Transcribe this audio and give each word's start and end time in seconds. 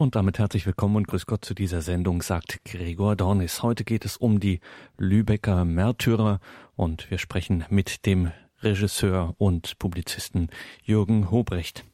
Und 0.00 0.16
damit 0.16 0.38
herzlich 0.38 0.64
willkommen 0.64 0.96
und 0.96 1.08
grüß 1.08 1.26
Gott 1.26 1.44
zu 1.44 1.52
dieser 1.52 1.82
Sendung, 1.82 2.22
sagt 2.22 2.64
Gregor 2.64 3.16
Dornis. 3.16 3.62
Heute 3.62 3.84
geht 3.84 4.06
es 4.06 4.16
um 4.16 4.40
die 4.40 4.60
Lübecker 4.96 5.66
Märtyrer 5.66 6.40
und 6.74 7.10
wir 7.10 7.18
sprechen 7.18 7.66
mit 7.68 8.06
dem 8.06 8.32
Regisseur 8.62 9.34
und 9.36 9.78
Publizisten 9.78 10.48
Jürgen 10.82 11.30
Hobrecht. 11.30 11.84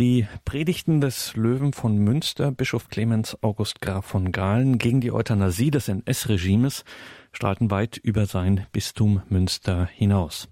Die 0.00 0.26
Predigten 0.44 1.00
des 1.00 1.36
Löwen 1.36 1.72
von 1.72 1.98
Münster, 1.98 2.50
Bischof 2.50 2.88
Clemens 2.88 3.40
August 3.44 3.80
Graf 3.80 4.04
von 4.04 4.32
Galen 4.32 4.78
gegen 4.78 5.00
die 5.00 5.12
Euthanasie 5.12 5.70
des 5.70 5.86
NS-Regimes 5.86 6.84
strahlten 7.30 7.70
weit 7.70 7.96
über 7.96 8.26
sein 8.26 8.66
Bistum 8.72 9.22
Münster 9.28 9.86
hinaus. 9.86 10.48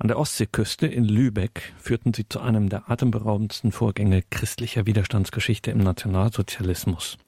An 0.00 0.08
der 0.08 0.18
Ostseeküste 0.18 0.86
in 0.86 1.04
Lübeck 1.04 1.74
führten 1.76 2.14
sie 2.14 2.26
zu 2.26 2.40
einem 2.40 2.70
der 2.70 2.90
atemberaubendsten 2.90 3.70
Vorgänge 3.70 4.22
christlicher 4.30 4.86
Widerstandsgeschichte 4.86 5.70
im 5.72 5.76
Nationalsozialismus. 5.80 7.18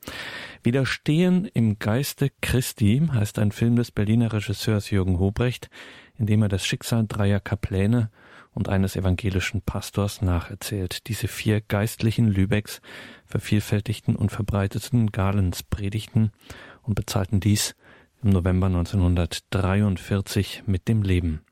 Widerstehen 0.62 1.44
im 1.52 1.78
Geiste 1.78 2.30
Christi 2.40 3.06
heißt 3.12 3.38
ein 3.38 3.52
Film 3.52 3.76
des 3.76 3.90
Berliner 3.90 4.32
Regisseurs 4.32 4.88
Jürgen 4.88 5.18
Hobrecht, 5.18 5.68
in 6.16 6.24
dem 6.24 6.40
er 6.40 6.48
das 6.48 6.64
Schicksal 6.64 7.04
dreier 7.06 7.40
Kapläne 7.40 8.10
und 8.54 8.70
eines 8.70 8.96
evangelischen 8.96 9.60
Pastors 9.60 10.22
nacherzählt. 10.22 11.08
Diese 11.08 11.28
vier 11.28 11.60
Geistlichen 11.60 12.26
Lübecks 12.26 12.80
vervielfältigten 13.26 14.16
und 14.16 14.32
verbreiteten 14.32 15.12
Galens 15.12 15.62
Predigten 15.62 16.32
und 16.80 16.94
bezahlten 16.94 17.38
dies 17.38 17.76
im 18.22 18.30
November 18.30 18.68
1943 18.68 20.62
mit 20.64 20.88
dem 20.88 21.02
Leben. 21.02 21.42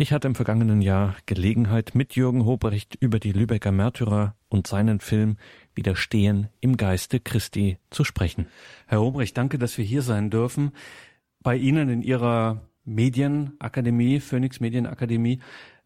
Ich 0.00 0.14
hatte 0.14 0.28
im 0.28 0.34
vergangenen 0.34 0.80
Jahr 0.80 1.14
Gelegenheit, 1.26 1.94
mit 1.94 2.16
Jürgen 2.16 2.46
Hobrecht 2.46 2.94
über 3.00 3.18
die 3.18 3.32
Lübecker 3.32 3.70
Märtyrer 3.70 4.34
und 4.48 4.66
seinen 4.66 4.98
Film 4.98 5.36
Widerstehen 5.74 6.48
im 6.62 6.78
Geiste 6.78 7.20
Christi 7.20 7.76
zu 7.90 8.04
sprechen. 8.04 8.46
Herr 8.86 9.02
Hobrecht, 9.02 9.36
danke, 9.36 9.58
dass 9.58 9.76
wir 9.76 9.84
hier 9.84 10.00
sein 10.00 10.30
dürfen. 10.30 10.70
Bei 11.42 11.54
Ihnen 11.54 11.90
in 11.90 12.00
Ihrer 12.00 12.62
Medienakademie, 12.86 14.20
Phoenix 14.20 14.58
Medienakademie. 14.58 15.40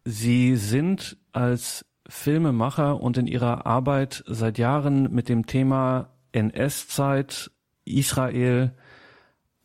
Sie 0.05 0.55
sind 0.55 1.17
als 1.33 1.85
Filmemacher 2.07 3.01
und 3.01 3.17
in 3.17 3.27
Ihrer 3.27 3.65
Arbeit 3.65 4.23
seit 4.27 4.57
Jahren 4.57 5.13
mit 5.13 5.27
dem 5.27 5.45
Thema 5.45 6.07
NS-Zeit, 6.31 7.51
Israel, 7.83 8.71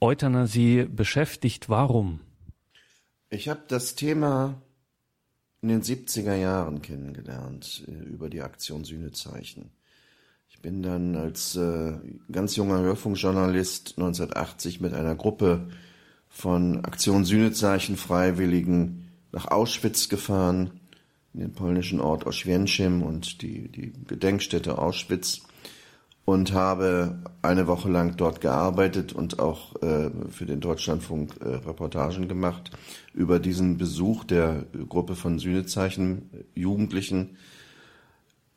Euthanasie 0.01 0.87
beschäftigt. 0.91 1.69
Warum? 1.69 2.19
Ich 3.33 3.49
habe 3.49 3.63
das 3.69 3.95
Thema 3.95 4.61
in 5.63 5.69
den 5.69 5.83
70er 5.83 6.35
Jahren 6.35 6.83
kennengelernt 6.83 7.85
äh, 7.87 7.93
über 7.93 8.29
die 8.29 8.43
Aktion 8.43 8.83
Sühnezeichen. 8.83 9.71
Ich 10.49 10.61
bin 10.61 10.83
dann 10.83 11.15
als 11.15 11.55
äh, 11.55 11.93
ganz 12.33 12.57
junger 12.57 12.81
Hörfunkjournalist 12.81 13.99
1980 13.99 14.81
mit 14.81 14.95
einer 14.95 15.15
Gruppe 15.15 15.69
von 16.29 16.85
Aktion 16.85 17.25
Sühnezeichen 17.25 17.97
Freiwilligen 17.97 19.13
nach 19.31 19.47
Auschwitz 19.47 20.09
gefahren, 20.09 20.81
in 21.33 21.39
den 21.39 21.53
polnischen 21.53 22.01
Ort 22.01 22.27
Oświęcim 22.27 23.01
und 23.03 23.43
die, 23.43 23.69
die 23.69 23.93
Gedenkstätte 24.09 24.77
Auschwitz 24.77 25.43
und 26.25 26.53
habe 26.53 27.23
eine 27.43 27.67
Woche 27.67 27.89
lang 27.89 28.17
dort 28.17 28.41
gearbeitet 28.41 29.13
und 29.13 29.39
auch 29.39 29.75
äh, 29.83 30.11
für 30.31 30.47
den 30.47 30.61
Deutschlandfunk 30.61 31.37
äh, 31.41 31.57
Reportagen 31.57 32.29
gemacht 32.29 32.71
über 33.15 33.39
diesen 33.39 33.79
Besuch 33.79 34.25
der 34.25 34.67
Gruppe 34.89 35.17
von 35.17 35.39
Sühnezeichen 35.39 36.31
Jugendlichen. 36.55 37.37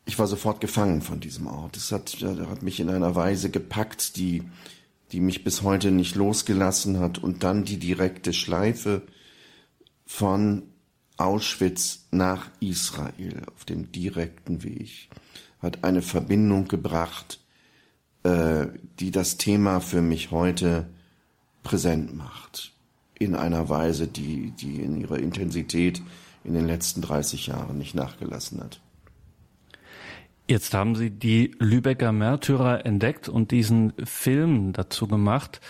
Ich 0.05 0.19
war 0.19 0.27
sofort 0.27 0.61
gefangen 0.61 1.01
von 1.01 1.19
diesem 1.19 1.47
Ort. 1.47 1.77
Es 1.77 1.91
hat, 1.91 2.15
hat 2.21 2.61
mich 2.61 2.79
in 2.79 2.89
einer 2.89 3.15
Weise 3.15 3.49
gepackt, 3.49 4.17
die, 4.17 4.43
die 5.11 5.21
mich 5.21 5.43
bis 5.43 5.63
heute 5.63 5.91
nicht 5.91 6.15
losgelassen 6.15 6.99
hat. 6.99 7.19
Und 7.19 7.43
dann 7.43 7.63
die 7.63 7.77
direkte 7.77 8.33
Schleife 8.33 9.01
von 10.05 10.63
Auschwitz 11.17 12.07
nach 12.11 12.49
Israel 12.59 13.43
auf 13.55 13.65
dem 13.65 13.91
direkten 13.91 14.63
Weg 14.63 15.09
hat 15.59 15.83
eine 15.85 16.01
Verbindung 16.01 16.67
gebracht, 16.67 17.39
äh, 18.23 18.67
die 18.99 19.11
das 19.11 19.37
Thema 19.37 19.79
für 19.79 20.01
mich 20.01 20.31
heute 20.31 20.87
präsent 21.63 22.15
macht. 22.15 22.71
In 23.19 23.35
einer 23.35 23.69
Weise, 23.69 24.07
die, 24.07 24.51
die 24.51 24.81
in 24.81 24.99
ihrer 24.99 25.19
Intensität 25.19 26.01
in 26.43 26.53
den 26.53 26.67
letzten 26.67 27.01
30 27.01 27.47
Jahren 27.47 27.77
nicht 27.77 27.95
nachgelassen 27.95 28.59
hat. 28.61 28.81
Jetzt 30.47 30.73
haben 30.73 30.95
Sie 30.95 31.09
die 31.09 31.55
Lübecker 31.59 32.11
Märtyrer 32.11 32.85
entdeckt 32.85 33.29
und 33.29 33.51
diesen 33.51 33.93
Film 34.03 34.73
dazu 34.73 35.07
gemacht. 35.07 35.61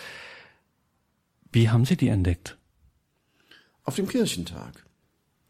Wie 1.52 1.70
haben 1.70 1.84
Sie 1.84 1.96
die 1.96 2.08
entdeckt? 2.08 2.58
Auf 3.84 3.94
dem 3.94 4.08
Kirchentag. 4.08 4.84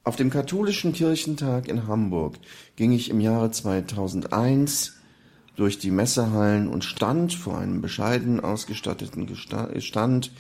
Auf 0.03 0.17
dem 0.17 0.29
katholischen 0.29 0.93
Kirchentag 0.93 1.69
in 1.69 1.87
Hamburg 1.87 2.37
ging 2.77 2.93
ich 2.93 3.09
im 3.09 3.21
Jahre 3.21 3.51
2001 3.51 4.95
durch 5.57 5.79
die 5.79 5.91
Messehallen 5.91 6.69
und 6.69 6.85
stand 6.85 7.33
vor 7.35 7.59
einem 7.59 7.81
bescheiden 7.81 8.41
ausgestatteten 8.41 9.29
Stand 9.81 10.33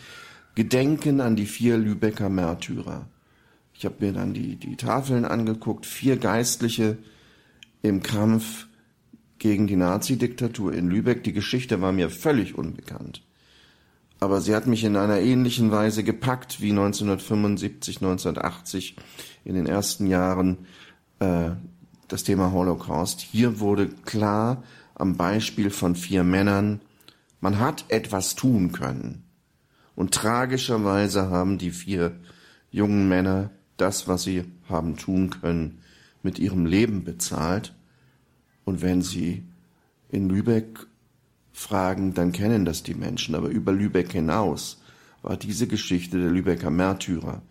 Gedenken 0.54 1.20
an 1.20 1.36
die 1.36 1.46
vier 1.46 1.76
Lübecker 1.76 2.28
Märtyrer. 2.28 3.06
Ich 3.74 3.84
habe 3.84 3.96
mir 4.00 4.12
dann 4.12 4.34
die, 4.34 4.56
die 4.56 4.76
Tafeln 4.76 5.24
angeguckt, 5.24 5.84
vier 5.84 6.16
Geistliche 6.16 6.96
im 7.82 8.02
Kampf 8.02 8.66
gegen 9.38 9.66
die 9.66 9.76
Nazi-Diktatur 9.76 10.72
in 10.72 10.88
Lübeck. 10.88 11.24
Die 11.24 11.32
Geschichte 11.32 11.80
war 11.80 11.92
mir 11.92 12.08
völlig 12.08 12.56
unbekannt. 12.56 13.22
Aber 14.20 14.40
sie 14.40 14.54
hat 14.54 14.66
mich 14.66 14.84
in 14.84 14.96
einer 14.96 15.18
ähnlichen 15.18 15.70
Weise 15.70 16.04
gepackt 16.04 16.60
wie 16.60 16.70
1975, 16.70 17.96
1980 17.96 18.96
in 19.44 19.54
den 19.54 19.66
ersten 19.66 20.06
Jahren 20.06 20.66
äh, 21.18 21.50
das 22.08 22.22
Thema 22.22 22.52
Holocaust. 22.52 23.20
Hier 23.20 23.60
wurde 23.60 23.88
klar, 23.88 24.62
am 24.94 25.16
Beispiel 25.16 25.70
von 25.70 25.96
vier 25.96 26.24
Männern, 26.24 26.80
man 27.40 27.58
hat 27.58 27.84
etwas 27.88 28.34
tun 28.34 28.72
können. 28.72 29.24
Und 29.94 30.12
tragischerweise 30.12 31.30
haben 31.30 31.58
die 31.58 31.70
vier 31.70 32.16
jungen 32.70 33.08
Männer 33.08 33.50
das, 33.76 34.08
was 34.08 34.22
sie 34.22 34.44
haben 34.68 34.96
tun 34.96 35.30
können, 35.30 35.80
mit 36.22 36.38
ihrem 36.38 36.66
Leben 36.66 37.04
bezahlt. 37.04 37.74
Und 38.64 38.82
wenn 38.82 39.02
sie 39.02 39.44
in 40.08 40.28
Lübeck 40.28 40.86
fragen, 41.52 42.14
dann 42.14 42.32
kennen 42.32 42.64
das 42.64 42.82
die 42.82 42.94
Menschen. 42.94 43.34
Aber 43.34 43.48
über 43.48 43.72
Lübeck 43.72 44.12
hinaus 44.12 44.80
war 45.22 45.36
diese 45.36 45.66
Geschichte 45.66 46.18
der 46.18 46.30
Lübecker 46.30 46.70
Märtyrer 46.70 47.42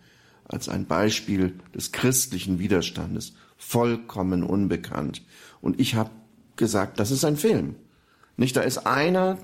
als 0.44 0.68
ein 0.68 0.86
Beispiel 0.86 1.54
des 1.74 1.92
christlichen 1.92 2.58
Widerstandes 2.58 3.34
vollkommen 3.56 4.42
unbekannt. 4.42 5.22
Und 5.60 5.80
ich 5.80 5.94
habe 5.94 6.10
gesagt, 6.56 7.00
das 7.00 7.10
ist 7.10 7.24
ein 7.24 7.36
Film. 7.36 7.76
Nicht, 8.36 8.56
da 8.56 8.62
ist 8.62 8.86
einer, 8.86 9.38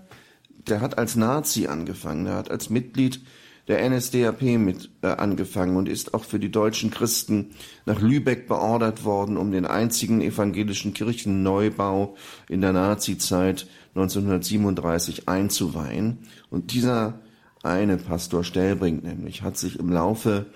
der 0.69 0.81
hat 0.81 0.99
als 0.99 1.17
Nazi 1.17 1.67
angefangen, 1.67 2.25
der 2.25 2.35
hat 2.35 2.51
als 2.51 2.71
Mitglied 2.71 3.21
der 3.69 3.89
NSDAP 3.89 4.43
mit 4.59 4.91
äh, 5.03 5.09
angefangen 5.09 5.77
und 5.77 5.89
ist 5.89 6.13
auch 6.13 6.25
für 6.25 6.41
die 6.41 6.51
deutschen 6.51 6.91
Christen 6.91 7.51
nach 7.87 8.01
Lübeck 8.01 8.49
beordert 8.49 9.05
worden, 9.05 9.37
um 9.37 9.53
den 9.53 9.65
einzigen 9.65 10.21
evangelischen 10.21 10.93
Kirchenneubau 10.93 12.17
in 12.49 12.63
der 12.63 12.73
Nazizeit 12.73 13.69
1937 13.95 15.29
einzuweihen. 15.29 16.19
Und 16.51 16.73
dieser 16.73 17.21
eine 17.63 17.97
Pastor 17.97 18.43
Stellbrink 18.43 19.05
nämlich 19.05 19.43
hat 19.43 19.57
sich 19.57 19.79
im 19.79 19.91
Laufe 19.93 20.47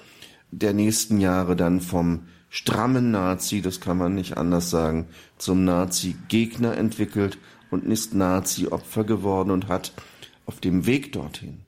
der 0.50 0.72
nächsten 0.72 1.20
Jahre 1.20 1.54
dann 1.54 1.80
vom 1.80 2.22
strammen 2.48 3.10
Nazi, 3.10 3.62
das 3.62 3.80
kann 3.80 3.98
man 3.98 4.14
nicht 4.14 4.36
anders 4.36 4.70
sagen, 4.70 5.06
zum 5.44 5.64
Nazi-Gegner 5.64 6.76
entwickelt 6.78 7.36
und 7.70 7.84
ist 7.84 8.14
Nazi-Opfer 8.14 9.04
geworden 9.04 9.50
und 9.50 9.68
hat 9.68 9.92
auf 10.46 10.58
dem 10.58 10.86
Weg 10.86 11.12
dorthin 11.12 11.60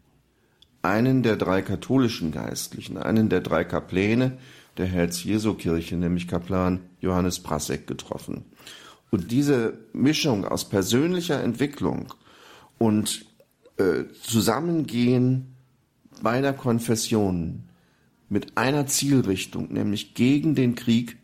einen 0.80 1.22
der 1.22 1.36
drei 1.36 1.60
katholischen 1.60 2.32
Geistlichen, 2.32 2.96
einen 2.96 3.28
der 3.28 3.42
drei 3.42 3.64
Kapläne 3.64 4.38
der 4.78 4.86
Herz-Jesu-Kirche, 4.86 5.96
nämlich 5.96 6.26
Kaplan 6.26 6.80
Johannes 7.00 7.40
Prasek, 7.40 7.86
getroffen. 7.86 8.44
Und 9.10 9.30
diese 9.30 9.78
Mischung 9.92 10.46
aus 10.46 10.68
persönlicher 10.68 11.42
Entwicklung 11.42 12.14
und 12.78 13.26
äh, 13.76 14.04
Zusammengehen 14.22 15.54
beider 16.22 16.52
Konfessionen 16.54 17.68
mit 18.28 18.56
einer 18.56 18.86
Zielrichtung, 18.86 19.72
nämlich 19.72 20.14
gegen 20.14 20.54
den 20.54 20.76
Krieg 20.76 21.18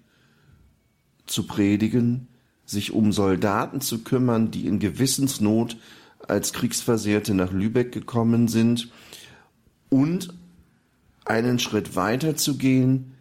zu 1.26 1.46
predigen, 1.46 2.28
sich 2.72 2.92
um 2.92 3.12
Soldaten 3.12 3.80
zu 3.80 4.02
kümmern, 4.02 4.50
die 4.50 4.66
in 4.66 4.80
Gewissensnot 4.80 5.76
als 6.26 6.52
Kriegsversehrte 6.52 7.34
nach 7.34 7.52
Lübeck 7.52 7.92
gekommen 7.92 8.48
sind 8.48 8.90
und 9.88 10.34
einen 11.24 11.58
Schritt 11.58 11.94
weiter 11.94 12.36
zu 12.36 12.56
gehen, 12.58 13.14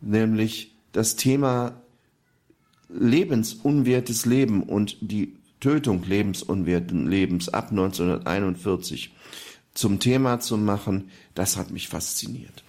nämlich 0.00 0.74
das 0.92 1.16
Thema 1.16 1.80
lebensunwertes 2.88 4.26
Leben 4.26 4.62
und 4.62 4.98
die 5.00 5.36
Tötung 5.60 6.04
lebensunwerten 6.04 7.08
Lebens 7.08 7.48
ab 7.48 7.70
1941 7.70 9.14
zum 9.74 10.00
Thema 10.00 10.40
zu 10.40 10.56
machen, 10.56 11.10
das 11.34 11.56
hat 11.56 11.70
mich 11.70 11.88
fasziniert. 11.88 12.64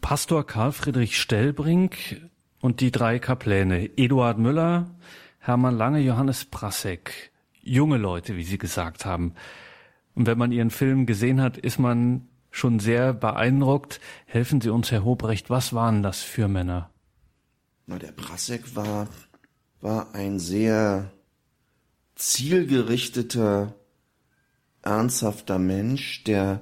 Pastor 0.00 0.46
Karl 0.46 0.72
Friedrich 0.72 1.20
Stellbrink 1.20 2.20
und 2.60 2.80
die 2.80 2.90
drei 2.90 3.18
Kapläne, 3.18 3.90
Eduard 3.96 4.38
Müller, 4.38 4.90
Hermann 5.38 5.76
Lange, 5.76 6.00
Johannes 6.00 6.44
Prasek, 6.44 7.30
junge 7.62 7.96
Leute, 7.96 8.36
wie 8.36 8.44
Sie 8.44 8.58
gesagt 8.58 9.04
haben. 9.04 9.34
Und 10.14 10.26
wenn 10.26 10.38
man 10.38 10.52
Ihren 10.52 10.70
Film 10.70 11.06
gesehen 11.06 11.40
hat, 11.40 11.56
ist 11.56 11.78
man 11.78 12.28
schon 12.50 12.80
sehr 12.80 13.12
beeindruckt. 13.14 14.00
Helfen 14.26 14.60
Sie 14.60 14.70
uns, 14.70 14.90
Herr 14.90 15.04
Hobrecht, 15.04 15.50
was 15.50 15.72
waren 15.72 16.02
das 16.02 16.20
für 16.20 16.48
Männer? 16.48 16.90
Na, 17.86 17.98
der 17.98 18.12
Prasek 18.12 18.76
war, 18.76 19.08
war 19.80 20.14
ein 20.14 20.38
sehr 20.38 21.10
zielgerichteter, 22.16 23.74
ernsthafter 24.82 25.58
Mensch, 25.58 26.24
der 26.24 26.60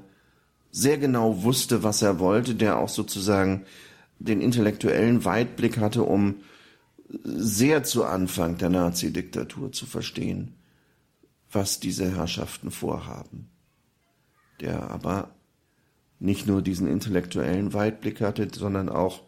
sehr 0.71 0.99
genau 0.99 1.43
wusste, 1.43 1.83
was 1.83 2.03
er 2.03 2.21
wollte, 2.21 2.55
der 2.55 2.79
auch 2.79 2.89
sozusagen 2.89 3.65
den 4.19 4.41
intellektuellen 4.41 5.25
Weitblick 5.25 5.79
hatte, 5.79 6.03
um 6.03 6.37
sehr 7.25 7.85
zu 7.85 8.05
Anfang 8.05 8.59
der 8.59 8.69
Nazi-Diktatur 8.69 9.73
zu 9.73 9.87
verstehen, 9.87 10.55
was 11.51 11.81
diese 11.81 12.15
Herrschaften 12.15 12.71
vorhaben. 12.71 13.49
Der 14.61 14.91
aber 14.91 15.31
nicht 16.19 16.47
nur 16.47 16.63
diesen 16.63 16.89
intellektuellen 16.89 17.73
Weitblick 17.73 18.21
hatte, 18.21 18.49
sondern 18.53 18.89
auch 18.89 19.23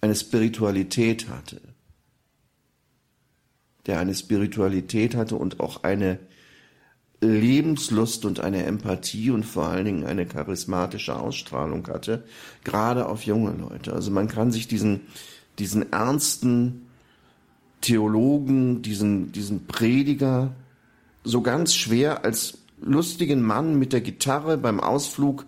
eine 0.00 0.14
Spiritualität 0.14 1.28
hatte. 1.28 1.60
Der 3.86 4.00
eine 4.00 4.14
Spiritualität 4.14 5.14
hatte 5.14 5.36
und 5.36 5.60
auch 5.60 5.82
eine 5.84 6.18
Lebenslust 7.22 8.24
und 8.24 8.40
eine 8.40 8.64
Empathie 8.64 9.30
und 9.30 9.44
vor 9.44 9.68
allen 9.68 9.84
Dingen 9.84 10.04
eine 10.04 10.26
charismatische 10.26 11.16
Ausstrahlung 11.16 11.86
hatte, 11.86 12.24
gerade 12.64 13.06
auf 13.06 13.22
junge 13.22 13.52
Leute. 13.52 13.92
Also 13.92 14.10
man 14.10 14.26
kann 14.26 14.50
sich 14.50 14.66
diesen, 14.66 15.02
diesen 15.58 15.92
ernsten 15.92 16.86
Theologen, 17.80 18.82
diesen, 18.82 19.30
diesen 19.32 19.66
Prediger 19.66 20.52
so 21.24 21.42
ganz 21.42 21.74
schwer 21.74 22.24
als 22.24 22.58
lustigen 22.80 23.42
Mann 23.42 23.78
mit 23.78 23.92
der 23.92 24.00
Gitarre 24.00 24.58
beim 24.58 24.80
Ausflug 24.80 25.46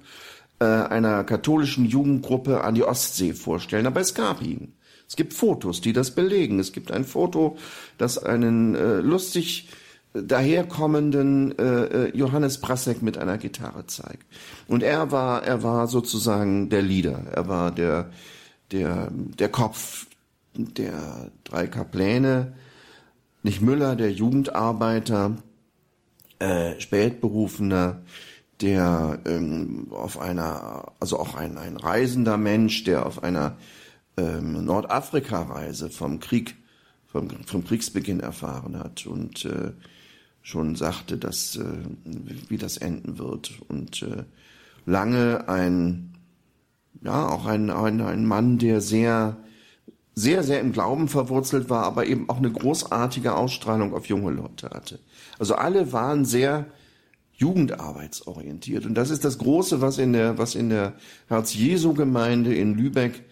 äh, 0.60 0.64
einer 0.64 1.24
katholischen 1.24 1.86
Jugendgruppe 1.86 2.62
an 2.62 2.76
die 2.76 2.84
Ostsee 2.84 3.34
vorstellen. 3.34 3.86
Aber 3.86 4.00
es 4.00 4.14
gab 4.14 4.42
ihn. 4.42 4.74
Es 5.08 5.16
gibt 5.16 5.34
Fotos, 5.34 5.80
die 5.80 5.92
das 5.92 6.12
belegen. 6.12 6.60
Es 6.60 6.72
gibt 6.72 6.92
ein 6.92 7.04
Foto, 7.04 7.56
das 7.98 8.18
einen 8.18 8.76
äh, 8.76 9.00
lustig 9.00 9.68
daherkommenden 10.14 11.58
äh, 11.58 11.84
äh, 11.84 12.16
Johannes 12.16 12.60
Brasek 12.60 13.02
mit 13.02 13.18
einer 13.18 13.36
Gitarre 13.36 13.86
zeigt. 13.86 14.24
Und 14.68 14.82
er 14.82 15.10
war, 15.10 15.42
er 15.42 15.62
war 15.62 15.88
sozusagen 15.88 16.70
der 16.70 16.82
Leader. 16.82 17.20
Er 17.32 17.48
war 17.48 17.72
der, 17.72 18.10
der, 18.70 19.10
der 19.10 19.48
Kopf 19.48 20.06
der 20.54 21.30
drei 21.42 21.66
Kapläne. 21.66 22.54
Nicht 23.42 23.60
Müller, 23.60 23.96
der 23.96 24.12
Jugendarbeiter, 24.12 25.36
äh, 26.38 26.80
Spätberufener, 26.80 28.02
der 28.60 29.18
ähm, 29.26 29.88
auf 29.90 30.20
einer, 30.20 30.92
also 31.00 31.18
auch 31.18 31.34
ein, 31.34 31.58
ein 31.58 31.76
reisender 31.76 32.36
Mensch, 32.36 32.84
der 32.84 33.04
auf 33.04 33.24
einer 33.24 33.56
ähm, 34.16 34.64
Nordafrika-Reise 34.64 35.90
vom 35.90 36.20
Krieg, 36.20 36.54
vom, 37.06 37.28
vom 37.46 37.64
Kriegsbeginn 37.64 38.20
erfahren 38.20 38.78
hat 38.78 39.06
und 39.06 39.44
äh, 39.44 39.72
schon 40.44 40.76
sagte, 40.76 41.16
dass 41.16 41.56
äh, 41.56 41.64
wie 42.48 42.58
das 42.58 42.76
enden 42.76 43.18
wird 43.18 43.60
und 43.68 44.02
äh, 44.02 44.24
lange 44.86 45.48
ein 45.48 46.12
ja 47.02 47.26
auch 47.28 47.46
ein, 47.46 47.70
ein 47.70 48.00
ein 48.02 48.26
Mann, 48.26 48.58
der 48.58 48.80
sehr 48.82 49.38
sehr 50.14 50.44
sehr 50.44 50.60
im 50.60 50.72
Glauben 50.72 51.08
verwurzelt 51.08 51.70
war, 51.70 51.84
aber 51.84 52.06
eben 52.06 52.28
auch 52.28 52.36
eine 52.36 52.52
großartige 52.52 53.34
Ausstrahlung 53.34 53.94
auf 53.94 54.06
junge 54.06 54.32
Leute 54.32 54.68
hatte. 54.68 55.00
Also 55.38 55.54
alle 55.54 55.92
waren 55.92 56.26
sehr 56.26 56.66
jugendarbeitsorientiert 57.32 58.84
und 58.84 58.94
das 58.94 59.08
ist 59.08 59.24
das 59.24 59.38
große, 59.38 59.80
was 59.80 59.96
in 59.96 60.12
der 60.12 60.36
was 60.36 60.54
in 60.54 60.68
der 60.68 60.92
Herz 61.26 61.54
Jesu 61.54 61.94
Gemeinde 61.94 62.54
in 62.54 62.74
Lübeck 62.74 63.24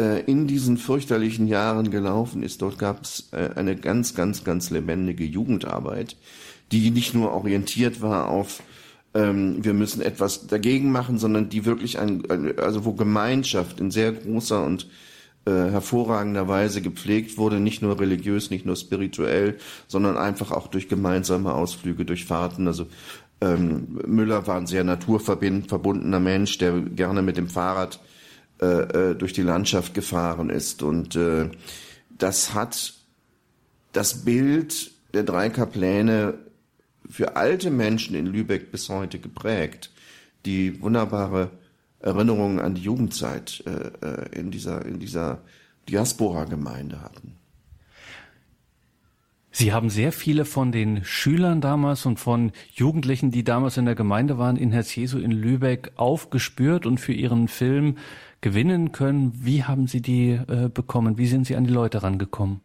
in 0.00 0.46
diesen 0.46 0.76
fürchterlichen 0.76 1.46
Jahren 1.46 1.90
gelaufen 1.90 2.42
ist. 2.42 2.62
Dort 2.62 2.78
gab 2.78 3.02
es 3.02 3.28
äh, 3.32 3.50
eine 3.56 3.76
ganz, 3.76 4.14
ganz, 4.14 4.44
ganz 4.44 4.70
lebendige 4.70 5.24
Jugendarbeit, 5.24 6.16
die 6.72 6.90
nicht 6.90 7.14
nur 7.14 7.32
orientiert 7.32 8.00
war 8.00 8.28
auf 8.28 8.62
ähm, 9.14 9.64
wir 9.64 9.74
müssen 9.74 10.02
etwas 10.02 10.46
dagegen 10.46 10.92
machen, 10.92 11.18
sondern 11.18 11.48
die 11.48 11.64
wirklich 11.64 11.98
ein, 11.98 12.22
also 12.58 12.84
wo 12.84 12.92
Gemeinschaft 12.92 13.80
in 13.80 13.90
sehr 13.90 14.12
großer 14.12 14.64
und 14.64 14.86
äh, 15.46 15.50
hervorragender 15.50 16.48
Weise 16.48 16.82
gepflegt 16.82 17.38
wurde, 17.38 17.60
nicht 17.60 17.82
nur 17.82 17.98
religiös, 17.98 18.50
nicht 18.50 18.66
nur 18.66 18.76
spirituell, 18.76 19.58
sondern 19.88 20.16
einfach 20.16 20.52
auch 20.52 20.68
durch 20.68 20.88
gemeinsame 20.88 21.54
Ausflüge, 21.54 22.04
durch 22.04 22.24
Fahrten. 22.24 22.66
Also 22.68 22.86
ähm, 23.40 24.00
Müller 24.06 24.46
war 24.46 24.58
ein 24.58 24.66
sehr 24.66 24.84
naturverbundener 24.84 26.20
Mensch, 26.20 26.58
der 26.58 26.80
gerne 26.80 27.22
mit 27.22 27.36
dem 27.36 27.48
Fahrrad 27.48 28.00
äh, 28.60 29.10
äh, 29.10 29.14
durch 29.14 29.32
die 29.32 29.42
Landschaft 29.42 29.94
gefahren 29.94 30.50
ist. 30.50 30.82
Und 30.82 31.16
äh, 31.16 31.50
das 32.10 32.52
hat 32.52 32.94
das 33.92 34.24
Bild 34.24 34.90
der 35.14 35.22
drei 35.22 35.48
Kapläne 35.48 36.34
für 37.08 37.36
alte 37.36 37.70
Menschen 37.70 38.14
in 38.14 38.26
Lübeck 38.26 38.70
bis 38.70 38.88
heute 38.88 39.18
geprägt, 39.18 39.90
die 40.44 40.80
wunderbare 40.82 41.50
Erinnerungen 42.00 42.60
an 42.60 42.74
die 42.74 42.82
Jugendzeit 42.82 43.64
äh, 43.66 44.06
äh 44.06 44.38
in 44.38 44.50
dieser, 44.50 44.84
in 44.84 44.98
dieser 44.98 45.40
Diaspora-Gemeinde 45.88 47.02
hatten. 47.02 47.36
Sie 49.52 49.72
haben 49.72 49.90
sehr 49.90 50.12
viele 50.12 50.44
von 50.44 50.70
den 50.70 51.04
Schülern 51.04 51.60
damals 51.60 52.06
und 52.06 52.20
von 52.20 52.52
Jugendlichen, 52.72 53.30
die 53.30 53.42
damals 53.42 53.76
in 53.76 53.84
der 53.84 53.96
Gemeinde 53.96 54.38
waren, 54.38 54.56
in 54.56 54.70
Herz 54.70 54.94
Jesu 54.94 55.18
in 55.18 55.32
Lübeck 55.32 55.92
aufgespürt 55.96 56.86
und 56.86 57.00
für 57.00 57.12
Ihren 57.12 57.48
Film 57.48 57.96
gewinnen 58.40 58.92
können. 58.92 59.32
Wie 59.42 59.64
haben 59.64 59.86
Sie 59.86 60.00
die 60.00 60.30
äh, 60.30 60.68
bekommen? 60.72 61.18
Wie 61.18 61.26
sind 61.26 61.46
Sie 61.46 61.56
an 61.56 61.64
die 61.64 61.72
Leute 61.72 62.02
rangekommen? 62.02 62.60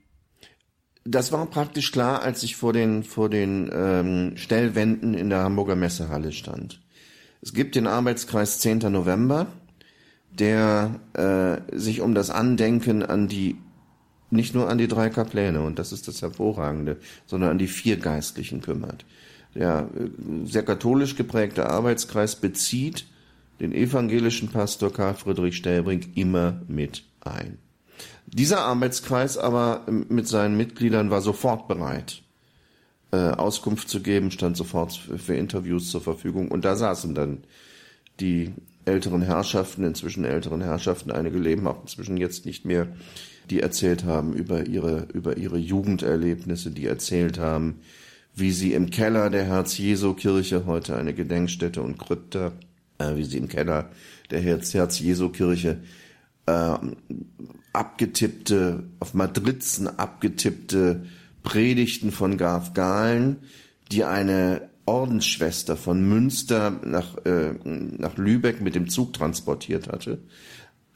Das 1.04 1.32
war 1.32 1.46
praktisch 1.46 1.92
klar, 1.92 2.24
als 2.24 2.42
ich 2.42 2.56
vor 2.56 2.74
den, 2.74 3.04
vor 3.04 3.30
den 3.30 3.70
ähm, 3.72 4.38
Stellwänden 4.38 5.14
in 5.14 5.30
der 5.30 5.44
Hamburger 5.44 5.76
Messehalle 5.76 6.32
stand. 6.32 6.82
Es 7.42 7.54
gibt 7.54 7.76
den 7.76 7.86
Arbeitskreis 7.86 8.60
10. 8.60 8.80
November, 8.92 9.46
der 10.32 11.00
äh, 11.14 11.78
sich 11.78 12.02
um 12.02 12.16
das 12.16 12.32
Andenken 12.32 13.04
an 13.04 13.28
die, 13.28 13.58
nicht 14.32 14.56
nur 14.56 14.68
an 14.68 14.80
die 14.80 14.88
drei 14.88 15.10
Kapläne, 15.10 15.62
und 15.62 15.78
das 15.78 15.92
ist 15.92 16.08
das 16.08 16.24
Hervorragende, 16.24 16.98
sondern 17.28 17.52
an 17.52 17.60
die 17.60 17.68
vier 17.68 17.98
Geistlichen 17.98 18.62
kümmert. 18.62 19.06
Der 19.54 19.90
äh, 19.96 20.48
sehr 20.48 20.64
katholisch 20.64 21.16
geprägte 21.16 21.70
Arbeitskreis 21.70 22.36
bezieht 22.36 23.06
den 23.60 23.72
evangelischen 23.74 24.50
Pastor 24.50 24.92
Karl 24.92 25.16
Friedrich 25.16 25.58
Stellbrink 25.58 26.16
immer 26.16 26.62
mit 26.68 27.04
ein. 27.22 27.58
Dieser 28.28 28.62
Arbeitskreis 28.62 29.38
aber 29.38 29.86
ähm, 29.88 30.06
mit 30.10 30.28
seinen 30.28 30.58
Mitgliedern 30.58 31.10
war 31.10 31.22
sofort 31.22 31.68
bereit, 31.68 32.22
äh, 33.12 33.18
Auskunft 33.18 33.90
zu 33.90 34.02
geben, 34.02 34.32
stand 34.32 34.58
sofort 34.58 34.94
für 34.94 35.36
Interviews 35.36 35.92
zur 35.92 36.02
Verfügung 36.02 36.50
und 36.50 36.66
da 36.66 36.76
saßen 36.76 37.16
dann 37.16 37.44
die 38.20 38.54
älteren 38.86 39.22
Herrschaften, 39.22 39.84
inzwischen 39.84 40.26
älteren 40.26 40.62
Herrschaften, 40.62 41.12
einige 41.12 41.38
leben 41.38 41.68
auch 41.68 41.82
inzwischen 41.82 42.18
jetzt 42.18 42.46
nicht 42.46 42.66
mehr, 42.66 42.88
die 43.50 43.60
erzählt 43.60 44.06
haben 44.06 44.34
über 44.34 44.66
ihre, 44.66 45.08
über 45.14 45.38
ihre 45.38 45.58
Jugenderlebnisse, 45.58 46.72
die 46.72 46.86
erzählt 46.86 47.40
haben, 47.40 47.80
wie 48.34 48.52
sie 48.52 48.74
im 48.74 48.90
Keller 48.90 49.30
der 49.30 49.46
Herz-Jesu-Kirche, 49.46 50.66
heute 50.66 50.98
eine 50.98 51.14
Gedenkstätte 51.14 51.82
und 51.82 51.98
Krypta, 51.98 52.52
äh, 52.98 53.16
wie 53.16 53.24
sie 53.24 53.38
im 53.38 53.48
Keller 53.48 53.90
der 54.32 54.42
Herz-Jesu-Kirche 54.42 55.80
äh, 56.46 56.74
abgetippte, 57.74 58.84
auf 59.00 59.14
Madrizen 59.14 59.88
abgetippte 59.88 61.06
Predigten 61.44 62.12
von 62.12 62.38
Garf 62.38 62.74
Gahlen, 62.74 63.38
die 63.92 64.04
eine 64.04 64.70
Ordensschwester 64.86 65.78
von 65.78 66.08
Münster 66.08 66.72
nach, 66.84 67.18
äh, 67.26 67.54
nach 67.64 68.18
Lübeck 68.18 68.62
mit 68.62 68.76
dem 68.76 68.90
Zug 68.90 69.14
transportiert 69.14 69.88
hatte, 69.88 70.20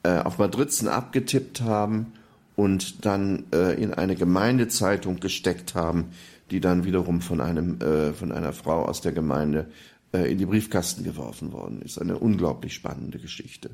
äh, 0.04 0.20
auf 0.20 0.38
Madrizen 0.38 0.88
abgetippt 0.88 1.62
haben 1.62 2.14
und 2.56 3.06
dann 3.06 3.46
äh, 3.54 3.82
in 3.82 3.94
eine 3.94 4.16
Gemeindezeitung 4.16 5.20
gesteckt 5.20 5.76
haben, 5.76 6.10
die 6.52 6.60
dann 6.60 6.84
wiederum 6.86 7.22
von 7.22 7.42
einem 7.42 7.80
äh, 7.82 8.14
von 8.14 8.32
einer 8.32 8.54
Frau 8.54 8.86
aus 8.86 9.02
der 9.02 9.12
Gemeinde 9.12 9.68
in 10.12 10.38
die 10.38 10.46
Briefkasten 10.46 11.04
geworfen 11.04 11.52
worden 11.52 11.82
ist. 11.82 12.00
Eine 12.00 12.18
unglaublich 12.18 12.74
spannende 12.74 13.20
Geschichte. 13.20 13.72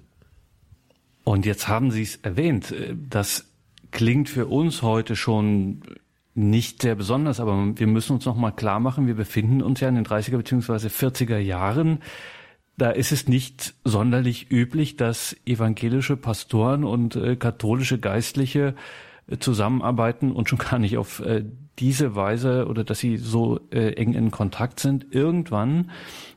Und 1.24 1.46
jetzt 1.46 1.68
haben 1.68 1.92
Sie 1.92 2.04
es 2.04 2.18
erwähnt, 2.18 2.72
äh, 2.72 2.96
das 3.10 3.46
klingt 3.92 4.30
für 4.30 4.48
uns 4.48 4.82
heute 4.82 5.16
schon 5.16 5.82
nicht 6.36 6.82
sehr 6.82 6.96
besonders, 6.96 7.40
aber 7.40 7.78
wir 7.78 7.88
müssen 7.88 8.14
uns 8.14 8.26
noch 8.26 8.36
mal 8.36 8.52
klar 8.52 8.82
machen, 8.82 9.08
wir 9.08 9.16
befinden 9.16 9.62
uns 9.62 9.80
ja 9.80 9.88
in 9.88 9.96
den 9.96 10.06
30er 10.06 10.38
bzw. 10.38 10.88
40er 10.88 11.38
Jahren. 11.38 12.00
Da 12.78 12.92
ist 12.92 13.14
es 13.14 13.30
nicht 13.30 13.74
sonderlich 13.86 14.52
üblich, 14.52 14.98
dass 14.98 15.36
evangelische 15.46 16.18
Pastoren 16.18 16.84
und 16.84 17.16
äh, 17.16 17.38
katholische 17.38 18.00
Geistliche 18.00 18.76
äh, 19.28 19.38
zusammenarbeiten 19.38 20.34
und 20.34 20.50
schon 20.50 20.60
gar 20.60 20.78
nicht 20.78 20.98
auf 20.98 21.22
äh, 21.22 21.46
diese 21.80 22.16
Weise 22.16 22.68
oder 22.68 22.84
dass 22.84 23.00
sie 23.00 23.18
so 23.18 23.60
äh, 23.72 23.94
eng 23.94 24.14
in 24.14 24.32
Kontakt 24.32 24.80
sind. 24.80 25.08
Irgendwann 25.12 25.92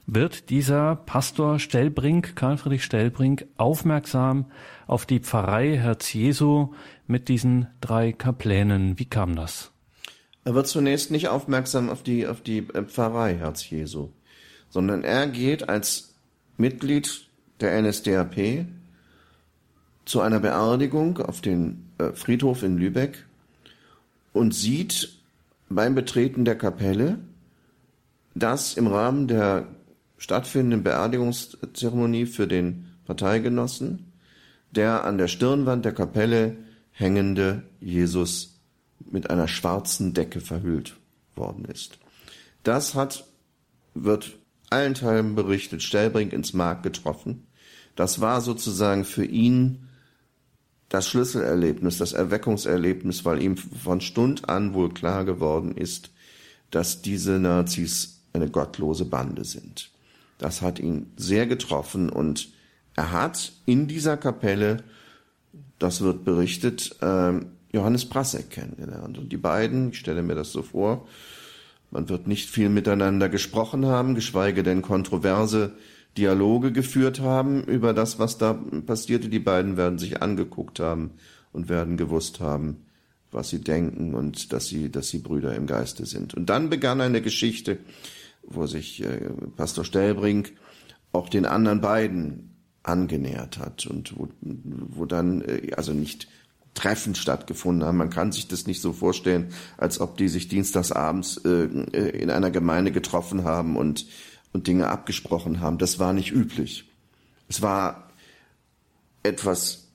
wird 0.07 0.51
dieser 0.51 0.97
Pastor 0.97 1.59
Stellbrink, 1.59 2.35
Karl 2.35 2.57
Friedrich 2.57 2.85
Stellbrink, 2.85 3.47
aufmerksam 3.57 4.47
auf 4.87 5.07
die 5.07 5.21
Pfarrei 5.21 5.77
Herz 5.77 6.13
Jesu 6.13 6.73
mit 7.07 7.29
diesen 7.29 7.69
drei 7.81 8.13
Kaplänen. 8.13 8.99
Wie 8.99 9.05
kam 9.05 9.37
das? 9.37 9.71
Er 10.45 10.55
wird 10.55 10.67
zunächst 10.67 11.11
nicht 11.11 11.29
aufmerksam 11.29 11.91
auf 11.91 12.03
die, 12.03 12.27
auf 12.27 12.41
die 12.41 12.59
äh, 12.75 12.83
Pfarrei 12.83 13.37
Herz 13.37 13.69
Jesu, 13.69 14.11
sondern 14.71 15.05
er 15.05 15.27
geht 15.27 15.69
als 15.69 16.15
Mitglied 16.57 17.29
der 17.61 17.81
NSDAP 17.83 18.67
zu 20.05 20.21
einer 20.21 20.41
Beerdigung 20.41 21.19
auf 21.19 21.41
den 21.41 21.91
äh, 21.99 22.13
Friedhof 22.13 22.63
in 22.63 22.79
Lübeck 22.79 23.27
und 24.33 24.55
sieht 24.55 25.18
beim 25.69 25.95
Betreten 25.95 26.45
der 26.45 26.57
Kapelle, 26.57 27.19
dass 28.35 28.75
im 28.75 28.87
Rahmen 28.87 29.29
der 29.29 29.69
stattfindenden 30.17 30.83
Beerdigungszeremonie 30.83 32.27
für 32.27 32.47
den 32.47 32.87
Parteigenossen 33.05 34.13
der 34.71 35.05
an 35.05 35.19
der 35.19 35.29
Stirnwand 35.29 35.85
der 35.85 35.95
Kapelle 35.95 36.57
hängende 36.91 37.63
Jesus 37.81 38.61
mit 39.11 39.31
einer 39.31 39.49
schwarzen 39.49 40.15
Decke 40.15 40.41
verhüllt 40.41 40.97
worden 41.35 41.65
ist. 41.65 41.99
Das 42.65 42.95
hat, 42.95 43.25
wird 43.95 44.37
allenthalben 44.71 45.35
berichtet, 45.35 45.83
Stellbrink 45.83 46.33
ins 46.33 46.53
Mark 46.53 46.83
getroffen. 46.83 47.47
Das 47.97 48.21
war 48.21 48.41
sozusagen 48.41 49.05
für 49.05 49.25
ihn 49.25 49.88
das 50.89 51.09
Schlüsselerlebnis, 51.09 51.99
das 51.99 52.13
Erweckungserlebnis, 52.13 53.25
weil 53.25 53.43
ihm 53.43 53.57
von 53.57 54.01
Stund 54.01 54.49
an 54.49 54.75
wohl 54.75 54.93
klar 54.93 55.25
geworden 55.25 55.77
ist, 55.77 56.11
dass 56.71 57.03
diese 57.03 57.39
Nazis 57.39 58.21
eine 58.33 58.51
gottlose 58.51 59.05
Bande 59.05 59.45
sind. 59.45 59.91
Das 60.39 60.63
hat 60.63 60.79
ihn 60.79 61.13
sehr 61.17 61.47
getroffen 61.47 62.09
und 62.11 62.51
er 62.95 63.13
hat 63.13 63.53
in 63.67 63.87
dieser 63.87 64.17
Kapelle, 64.17 64.83
das 65.79 66.01
wird 66.01 66.25
berichtet, 66.25 66.97
ähm, 67.03 67.47
Johannes 67.73 68.07
Prasek 68.07 68.51
kennengelernt. 68.51 69.19
Und 69.19 69.31
die 69.31 69.37
beiden, 69.37 69.91
ich 69.91 69.99
stelle 69.99 70.23
mir 70.23 70.35
das 70.35 70.53
so 70.53 70.63
vor, 70.63 71.07
man 71.91 72.09
wird 72.09 72.27
nicht 72.27 72.51
viel 72.51 72.69
miteinander 72.69 73.29
gesprochen 73.29 73.87
haben, 73.87 74.15
geschweige 74.15 74.63
denn 74.63 74.83
kontroverse 74.83 75.73
Dialoge 76.17 76.73
geführt 76.73 77.21
haben 77.21 77.63
über 77.65 77.93
das, 77.93 78.19
was 78.19 78.39
da 78.39 78.55
passierte. 78.87 79.29
Die 79.29 79.39
beiden 79.39 79.77
werden 79.77 79.99
sich 79.99 80.23
angeguckt 80.23 80.81
haben 80.81 81.13
und 81.53 81.69
werden 81.69 81.97
gewusst 81.97 82.41
haben, 82.41 82.85
was 83.31 83.51
sie 83.51 83.61
denken 83.61 84.15
und 84.15 84.53
dass 84.53 84.67
sie, 84.67 84.91
dass 84.91 85.09
sie 85.09 85.19
Brüder 85.19 85.55
im 85.55 85.67
Geiste 85.67 86.07
sind. 86.07 86.35
Und 86.35 86.51
dann 86.51 86.71
begann 86.71 87.01
eine 87.01 87.23
Geschichte, 87.23 87.79
wo 88.43 88.67
sich 88.67 89.05
äh, 89.05 89.31
Pastor 89.57 89.85
Stellbrink 89.85 90.53
auch 91.13 91.29
den 91.29 91.47
anderen 91.47 91.81
beiden 91.81 92.57
angenähert 92.83 93.59
hat 93.59 93.87
und 93.87 94.19
wo, 94.19 94.29
wo 94.41 95.05
dann, 95.05 95.43
äh, 95.43 95.73
also 95.77 95.93
nicht 95.93 96.29
Treffen 96.75 97.15
stattgefunden 97.15 97.87
haben. 97.87 97.97
Man 97.97 98.11
kann 98.11 98.33
sich 98.33 98.49
das 98.49 98.67
nicht 98.67 98.81
so 98.81 98.93
vorstellen, 98.93 99.49
als 99.77 100.01
ob 100.01 100.17
die 100.17 100.29
sich 100.29 100.49
dienstagsabends 100.49 101.39
äh, 101.45 101.65
äh, 101.65 102.21
in 102.21 102.31
einer 102.31 102.51
Gemeinde 102.51 102.93
getroffen 102.93 103.45
haben 103.45 103.77
und, 103.77 104.07
und 104.53 104.67
Dinge 104.67 104.89
abgesprochen 104.89 105.61
haben. 105.61 105.79
Das 105.79 105.99
war 105.99 106.13
nicht 106.13 106.33
üblich. 106.33 106.91
Es 107.49 107.63
war 107.63 108.11
etwas 109.23 109.89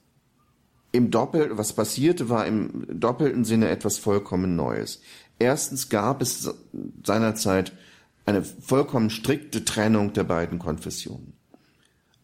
im 0.91 1.09
Doppel, 1.09 1.57
was 1.57 1.73
passierte, 1.73 2.29
war 2.29 2.45
im 2.45 2.85
doppelten 2.99 3.45
Sinne 3.45 3.69
etwas 3.69 3.97
vollkommen 3.97 4.55
Neues. 4.55 5.01
Erstens 5.39 5.89
gab 5.89 6.21
es 6.21 6.53
seinerzeit 7.03 7.73
eine 8.25 8.43
vollkommen 8.43 9.09
strikte 9.09 9.65
Trennung 9.65 10.13
der 10.13 10.23
beiden 10.23 10.59
Konfessionen. 10.59 11.33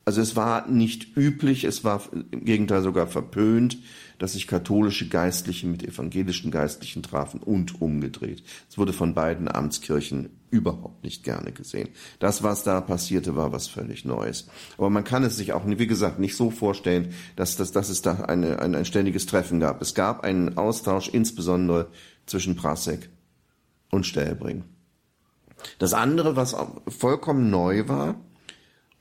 Also 0.05 0.21
es 0.21 0.35
war 0.35 0.67
nicht 0.67 1.17
üblich, 1.17 1.65
es 1.65 1.83
war 1.83 2.01
im 2.11 2.45
Gegenteil 2.45 2.81
sogar 2.81 3.07
verpönt, 3.07 3.77
dass 4.19 4.33
sich 4.33 4.47
katholische 4.47 5.07
Geistliche 5.07 5.65
mit 5.65 5.81
evangelischen 5.81 6.51
Geistlichen 6.51 7.01
trafen 7.01 7.39
und 7.39 7.81
umgedreht. 7.81 8.43
Es 8.69 8.77
wurde 8.77 8.93
von 8.93 9.15
beiden 9.15 9.47
Amtskirchen 9.47 10.29
überhaupt 10.51 11.03
nicht 11.03 11.23
gerne 11.23 11.51
gesehen. 11.51 11.89
Das, 12.19 12.43
was 12.43 12.63
da 12.63 12.81
passierte, 12.81 13.35
war 13.35 13.51
was 13.51 13.67
völlig 13.67 14.05
Neues. 14.05 14.47
Aber 14.77 14.89
man 14.89 15.03
kann 15.03 15.23
es 15.23 15.37
sich 15.37 15.53
auch, 15.53 15.63
wie 15.65 15.87
gesagt, 15.87 16.19
nicht 16.19 16.35
so 16.35 16.51
vorstellen, 16.51 17.13
dass, 17.35 17.55
dass, 17.55 17.71
dass 17.71 17.89
es 17.89 18.01
da 18.01 18.15
eine, 18.21 18.59
ein, 18.59 18.75
ein 18.75 18.85
ständiges 18.85 19.25
Treffen 19.25 19.59
gab. 19.59 19.81
Es 19.81 19.95
gab 19.95 20.23
einen 20.23 20.57
Austausch 20.57 21.09
insbesondere 21.09 21.87
zwischen 22.25 22.55
Prasek 22.55 23.09
und 23.89 24.05
Stellbring. 24.05 24.63
Das 25.77 25.93
andere, 25.93 26.35
was 26.35 26.55
vollkommen 26.87 27.49
neu 27.49 27.87
war 27.87 28.15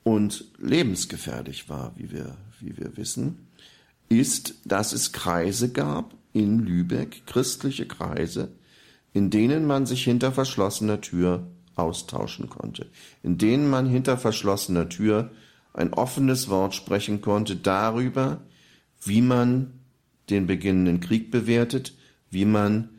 und 0.03 0.45
lebensgefährlich 0.59 1.69
war, 1.69 1.93
wie 1.97 2.11
wir, 2.11 2.37
wie 2.61 2.77
wir 2.77 2.97
wissen, 2.97 3.48
ist, 4.09 4.55
dass 4.65 4.93
es 4.93 5.13
Kreise 5.13 5.73
gab 5.73 6.15
in 6.33 6.61
Lübeck, 6.61 7.27
christliche 7.27 7.87
Kreise, 7.87 8.53
in 9.13 9.31
denen 9.31 9.67
man 9.67 9.87
sich 9.87 10.05
hinter 10.05 10.33
verschlossener 10.33 11.01
Tür 11.01 11.47
austauschen 11.75 12.49
konnte, 12.49 12.87
in 13.23 13.39
denen 13.39 13.69
man 13.69 13.87
hinter 13.87 14.19
verschlossener 14.19 14.89
Tür 14.89 15.31
ein 15.73 15.93
offenes 15.93 16.49
Wort 16.49 16.75
sprechen 16.75 17.21
konnte 17.21 17.57
darüber, 17.57 18.41
wie 19.03 19.23
man 19.23 19.73
den 20.31 20.47
beginnenden 20.47 21.01
Krieg 21.01 21.31
bewertet, 21.31 21.95
wie 22.31 22.45
man 22.45 22.91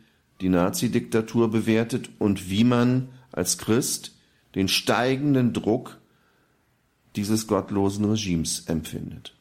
die 0.41 0.49
Nazi-Diktatur 0.49 1.51
bewertet 1.51 2.09
und 2.17 2.49
wie 2.49 2.63
man 2.63 3.09
als 3.31 3.57
Christ 3.57 4.15
den 4.55 4.67
steigenden 4.67 5.53
Druck 5.53 5.99
dieses 7.15 7.47
gottlosen 7.47 8.05
Regimes 8.05 8.61
empfindet. 8.67 9.38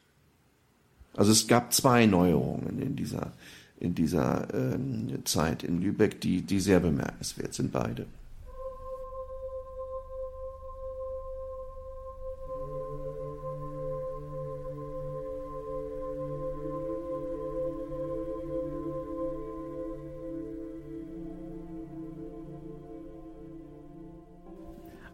Also 1.19 1.33
es 1.33 1.49
gab 1.49 1.73
zwei 1.73 2.05
Neuerungen 2.05 2.81
in 2.81 2.95
dieser, 2.95 3.33
in 3.77 3.93
dieser 3.93 4.47
ähm, 4.53 5.25
Zeit 5.25 5.63
in 5.63 5.81
Lübeck, 5.81 6.21
die, 6.21 6.43
die 6.43 6.61
sehr 6.61 6.79
bemerkenswert 6.79 7.53
sind, 7.53 7.73
beide. 7.73 8.05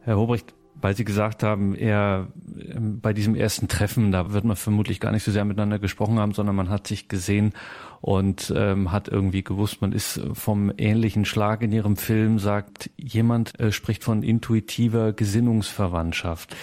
Herr 0.04 0.18
Hobrecht, 0.18 0.54
weil 0.86 0.96
Sie 0.96 1.04
gesagt 1.04 1.42
haben, 1.42 1.74
er 1.74 2.28
ähm, 2.60 3.00
bei 3.02 3.12
diesem 3.12 3.34
ersten 3.34 3.68
Treffen, 3.68 4.12
da 4.12 4.34
wird 4.34 4.46
man 4.46 4.56
vermutlich 4.56 5.00
gar 5.00 5.12
nicht 5.12 5.24
so 5.24 5.32
sehr 5.32 5.44
miteinander 5.44 5.80
gesprochen 5.80 6.20
haben, 6.20 6.34
sondern 6.34 6.56
man 6.56 6.70
hat 6.70 6.86
sich 6.86 7.08
gesehen 7.08 7.54
und 8.02 8.54
ähm, 8.56 8.92
hat 8.92 9.08
irgendwie 9.08 9.44
gewusst, 9.44 9.82
man 9.82 9.94
ist 9.94 10.22
vom 10.34 10.72
ähnlichen 10.78 11.26
Schlag 11.26 11.64
in 11.64 11.72
Ihrem 11.72 11.98
Film, 11.98 12.38
sagt 12.38 12.92
jemand, 12.98 13.60
äh, 13.60 13.72
spricht 13.72 14.04
von 14.04 14.22
intuitiver 14.22 15.12
Gesinnungsverwandtschaft. 15.12 16.56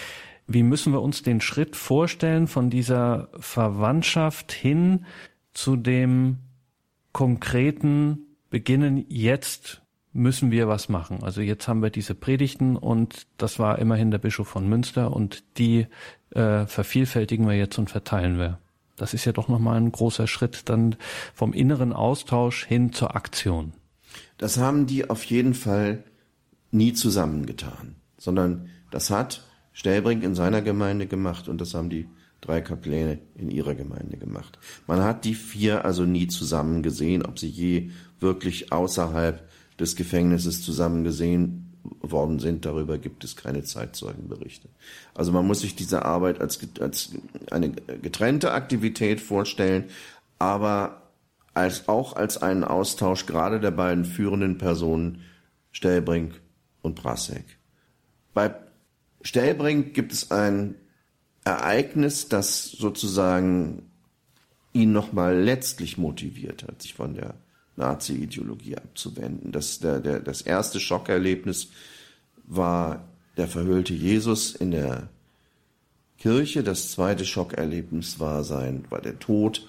Wie 0.46 0.62
müssen 0.62 0.92
wir 0.92 1.02
uns 1.02 1.24
den 1.24 1.40
Schritt 1.40 1.74
vorstellen 1.74 2.46
von 2.46 2.70
dieser 2.70 3.28
Verwandtschaft 3.40 4.52
hin 4.52 5.04
zu 5.52 5.74
dem 5.74 6.38
konkreten 7.10 8.20
Beginnen 8.50 9.04
jetzt 9.08 9.81
müssen 10.12 10.50
wir 10.50 10.68
was 10.68 10.88
machen. 10.88 11.22
Also 11.22 11.40
jetzt 11.40 11.68
haben 11.68 11.82
wir 11.82 11.90
diese 11.90 12.14
Predigten 12.14 12.76
und 12.76 13.26
das 13.38 13.58
war 13.58 13.78
immerhin 13.78 14.10
der 14.10 14.18
Bischof 14.18 14.48
von 14.48 14.68
Münster 14.68 15.12
und 15.12 15.42
die 15.58 15.86
äh, 16.30 16.66
vervielfältigen 16.66 17.46
wir 17.46 17.56
jetzt 17.56 17.78
und 17.78 17.90
verteilen 17.90 18.38
wir. 18.38 18.58
Das 18.96 19.14
ist 19.14 19.24
ja 19.24 19.32
doch 19.32 19.48
nochmal 19.48 19.78
ein 19.78 19.90
großer 19.90 20.26
Schritt 20.26 20.68
dann 20.68 20.96
vom 21.34 21.52
inneren 21.52 21.92
Austausch 21.92 22.66
hin 22.66 22.92
zur 22.92 23.16
Aktion. 23.16 23.72
Das 24.36 24.58
haben 24.58 24.86
die 24.86 25.08
auf 25.08 25.24
jeden 25.24 25.54
Fall 25.54 26.04
nie 26.70 26.92
zusammengetan, 26.92 27.96
sondern 28.18 28.68
das 28.90 29.10
hat 29.10 29.42
Stellbrink 29.72 30.22
in 30.22 30.34
seiner 30.34 30.60
Gemeinde 30.60 31.06
gemacht 31.06 31.48
und 31.48 31.60
das 31.60 31.74
haben 31.74 31.88
die 31.88 32.06
drei 32.42 32.60
Kapläne 32.60 33.18
in 33.34 33.50
ihrer 33.50 33.74
Gemeinde 33.74 34.18
gemacht. 34.18 34.58
Man 34.86 35.00
hat 35.00 35.24
die 35.24 35.34
vier 35.34 35.84
also 35.84 36.04
nie 36.04 36.26
zusammen 36.26 36.82
gesehen, 36.82 37.24
ob 37.24 37.38
sie 37.38 37.48
je 37.48 37.90
wirklich 38.20 38.72
außerhalb 38.72 39.48
des 39.78 39.96
Gefängnisses 39.96 40.62
zusammen 40.62 41.04
gesehen 41.04 41.72
worden 42.00 42.38
sind. 42.38 42.64
Darüber 42.64 42.98
gibt 42.98 43.24
es 43.24 43.36
keine 43.36 43.64
Zeitzeugenberichte. 43.64 44.68
Also 45.14 45.32
man 45.32 45.46
muss 45.46 45.60
sich 45.60 45.74
diese 45.74 46.04
Arbeit 46.04 46.40
als, 46.40 46.60
als 46.80 47.12
eine 47.50 47.70
getrennte 47.70 48.52
Aktivität 48.52 49.20
vorstellen, 49.20 49.84
aber 50.38 51.10
als 51.54 51.88
auch 51.88 52.16
als 52.16 52.40
einen 52.40 52.64
Austausch 52.64 53.26
gerade 53.26 53.60
der 53.60 53.72
beiden 53.72 54.04
führenden 54.04 54.58
Personen 54.58 55.22
Stellbrink 55.70 56.40
und 56.82 56.94
Brasek. 56.94 57.44
Bei 58.34 58.54
Stellbrink 59.22 59.94
gibt 59.94 60.12
es 60.12 60.30
ein 60.30 60.74
Ereignis, 61.44 62.28
das 62.28 62.70
sozusagen 62.70 63.90
ihn 64.72 64.92
nochmal 64.92 65.38
letztlich 65.38 65.98
motiviert 65.98 66.62
hat, 66.62 66.82
sich 66.82 66.94
von 66.94 67.14
der 67.14 67.34
Nazi-Ideologie 67.76 68.76
abzuwenden. 68.76 69.52
Das, 69.52 69.80
der, 69.80 70.00
der, 70.00 70.20
das 70.20 70.42
erste 70.42 70.80
Schockerlebnis 70.80 71.68
war 72.44 73.04
der 73.36 73.48
verhüllte 73.48 73.94
Jesus 73.94 74.54
in 74.54 74.70
der 74.72 75.08
Kirche. 76.18 76.62
Das 76.62 76.92
zweite 76.92 77.24
Schockerlebnis 77.24 78.20
war 78.20 78.44
sein, 78.44 78.84
war 78.90 79.00
der 79.00 79.18
Tod 79.18 79.66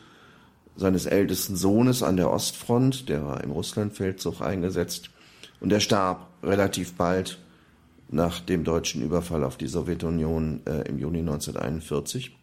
seines 0.75 1.05
ältesten 1.05 1.55
Sohnes 1.55 2.03
an 2.03 2.17
der 2.17 2.29
Ostfront. 2.29 3.09
Der 3.09 3.25
war 3.25 3.43
im 3.43 3.51
Russlandfeldzug 3.51 4.41
eingesetzt 4.41 5.09
und 5.59 5.71
er 5.71 5.79
starb 5.79 6.27
relativ 6.43 6.93
bald 6.93 7.39
nach 8.09 8.39
dem 8.41 8.63
deutschen 8.63 9.01
Überfall 9.01 9.43
auf 9.43 9.57
die 9.57 9.67
Sowjetunion 9.67 10.61
äh, 10.65 10.87
im 10.87 10.99
Juni 10.99 11.19
1941. 11.19 12.37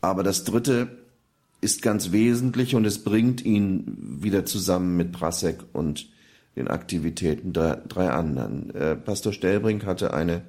Aber 0.00 0.22
das 0.22 0.44
dritte 0.44 1.01
ist 1.62 1.80
ganz 1.80 2.12
wesentlich 2.12 2.74
und 2.74 2.84
es 2.84 3.02
bringt 3.02 3.42
ihn 3.42 4.18
wieder 4.20 4.44
zusammen 4.44 4.96
mit 4.96 5.12
Prasek 5.12 5.64
und 5.72 6.10
den 6.56 6.68
Aktivitäten 6.68 7.52
der 7.52 7.76
drei 7.76 8.10
anderen. 8.10 8.74
Äh, 8.74 8.96
Pastor 8.96 9.32
Stellbrink 9.32 9.86
hatte 9.86 10.12
eine, 10.12 10.42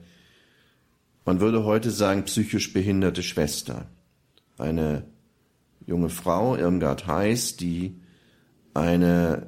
man 1.24 1.40
würde 1.40 1.64
heute 1.64 1.92
sagen, 1.92 2.24
psychisch 2.24 2.74
behinderte 2.74 3.24
Schwester. 3.24 3.86
Eine 4.58 5.06
junge 5.86 6.10
Frau, 6.10 6.56
Irmgard 6.56 7.06
Heiß, 7.06 7.58
die 7.58 8.02
eine 8.74 9.48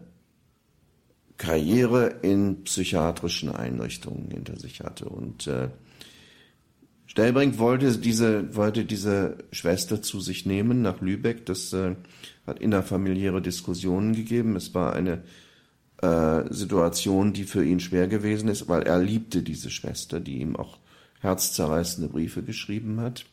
Karriere 1.37 2.19
in 2.21 2.63
psychiatrischen 2.63 3.49
Einrichtungen 3.49 4.29
hinter 4.29 4.57
sich 4.57 4.81
hatte. 4.81 5.09
Und 5.09 5.47
äh, 5.47 5.69
Stellbrink 7.15 7.59
wollte 7.59 7.97
diese, 7.97 8.53
wollte 8.57 8.83
diese 8.83 9.37
Schwester 9.53 10.01
zu 10.01 10.19
sich 10.19 10.45
nehmen 10.45 10.81
nach 10.81 10.99
Lübeck. 10.99 11.45
Das 11.45 11.71
äh, 11.71 11.95
hat 12.45 12.59
innerfamiliäre 12.59 13.41
Diskussionen 13.41 14.13
gegeben. 14.13 14.57
Es 14.57 14.73
war 14.73 14.91
eine 14.91 15.23
äh, 16.01 16.43
Situation, 16.53 17.31
die 17.31 17.45
für 17.45 17.63
ihn 17.63 17.79
schwer 17.79 18.09
gewesen 18.09 18.49
ist, 18.49 18.67
weil 18.67 18.83
er 18.83 18.99
liebte 18.99 19.43
diese 19.43 19.69
Schwester, 19.69 20.19
die 20.19 20.39
ihm 20.39 20.57
auch 20.57 20.77
herzzerreißende 21.21 22.09
Briefe 22.09 22.43
geschrieben 22.43 22.99
hat. 22.99 23.25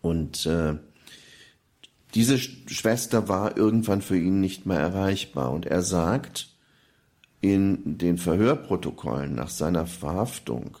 Und 0.00 0.44
äh, 0.46 0.74
diese 2.16 2.36
Schwester 2.36 3.28
war 3.28 3.56
irgendwann 3.56 4.02
für 4.02 4.18
ihn 4.18 4.40
nicht 4.40 4.66
mehr 4.66 4.80
erreichbar. 4.80 5.52
Und 5.52 5.66
er 5.66 5.82
sagt, 5.82 6.48
in 7.40 7.96
den 7.96 8.18
Verhörprotokollen 8.18 9.36
nach 9.36 9.50
seiner 9.50 9.86
Verhaftung 9.86 10.78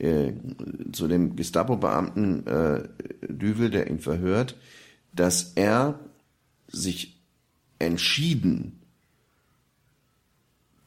äh, 0.00 0.32
zu 0.92 1.08
dem 1.08 1.36
Gestapo-Beamten 1.36 2.46
äh, 2.46 2.88
Düvel, 3.28 3.70
der 3.70 3.90
ihn 3.90 4.00
verhört, 4.00 4.56
dass 5.12 5.52
er 5.54 6.00
sich 6.68 7.20
entschieden 7.78 8.80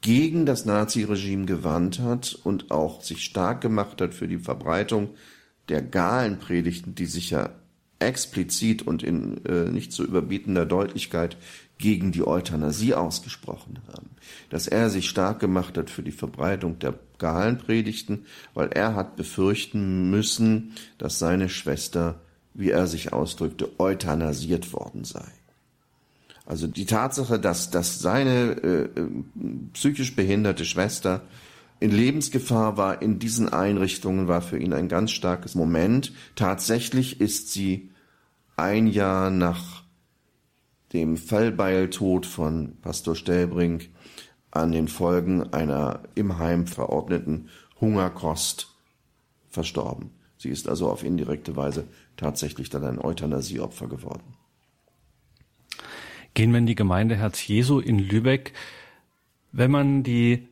gegen 0.01 0.46
das 0.46 0.65
Naziregime 0.65 1.46
gewandt 1.46 2.00
hat 2.00 2.38
und 2.43 2.72
auch 2.72 3.01
sich 3.01 3.24
stark 3.24 3.62
gemacht 3.62 4.01
hat 4.01 4.13
für 4.13 4.27
die 4.27 4.38
Verbreitung 4.38 5.12
der 5.70 5.82
Galenpredigten, 5.82 6.93
die 6.93 7.05
sich 7.05 7.29
ja 7.29 7.51
explizit 8.00 8.86
und 8.86 9.01
in 9.01 9.43
äh, 9.46 9.70
nicht 9.70 9.93
zu 9.93 10.03
überbietender 10.03 10.65
Deutlichkeit 10.65 11.38
gegen 11.84 12.13
die 12.13 12.25
Euthanasie 12.25 12.94
ausgesprochen 12.94 13.80
haben. 13.90 14.12
Dass 14.50 14.68
er 14.68 14.90
sich 14.90 15.10
stark 15.10 15.42
gemacht 15.42 15.78
hat 15.78 15.90
für 15.90 16.02
die 16.02 16.13
Verbreitung 16.13 16.80
der 16.80 16.94
Galenpredigten, 17.18 18.25
weil 18.54 18.70
er 18.70 18.96
hat 18.96 19.17
befürchten 19.17 20.10
müssen, 20.10 20.72
dass 20.98 21.19
seine 21.19 21.50
Schwester, 21.50 22.22
wie 22.54 22.69
er 22.69 22.88
sich 22.88 23.12
ausdrückte, 23.12 23.69
euthanasiert 23.80 24.72
worden 24.72 25.04
sei. 25.04 25.26
Also 26.46 26.67
die 26.67 26.86
Tatsache, 26.86 27.38
dass, 27.38 27.69
dass 27.69 28.00
seine 28.00 28.52
äh, 28.52 28.89
psychisch 29.74 30.15
behinderte 30.15 30.63
Schwester 30.63 31.19
in 31.82 31.91
Lebensgefahr 31.91 32.78
war 32.78 33.02
in 33.02 33.19
diesen 33.19 33.52
Einrichtungen, 33.52 34.30
war 34.30 34.41
für 34.41 34.58
ihn 34.58 34.72
ein 34.72 34.88
ganz 34.88 35.12
starkes 35.12 35.54
Moment. 35.54 36.13
Tatsächlich 36.38 37.19
ist 37.19 37.52
sie 37.52 37.89
ein 38.56 38.88
Jahr 38.88 39.30
nach 39.30 39.83
dem 40.93 41.17
Fallbeiltod 41.17 42.25
von 42.25 42.77
Pastor 42.82 43.15
Stellbrink 43.15 43.89
an 44.51 44.71
den 44.71 44.88
Folgen 44.88 45.51
einer 45.51 46.03
im 46.15 46.38
Heim 46.38 46.67
verordneten 46.67 47.49
Hungerkost 47.82 48.73
verstorben. 49.49 50.12
Sie 50.38 50.49
ist 50.49 50.69
also 50.69 50.89
auf 50.89 51.03
indirekte 51.03 51.56
Weise 51.56 51.88
tatsächlich 52.17 52.69
dann 52.69 52.84
ein 52.84 52.99
Euthanasieopfer 52.99 53.88
geworden. 53.88 54.36
Gehen 56.34 56.51
wir 56.51 56.60
in 56.60 56.65
die 56.65 56.75
Gemeinde 56.75 57.15
Herz 57.15 57.45
Jesu 57.47 57.79
in 57.79 57.99
Lübeck. 57.99 58.53
Wenn 59.51 59.71
man 59.71 60.03
die 60.03 60.47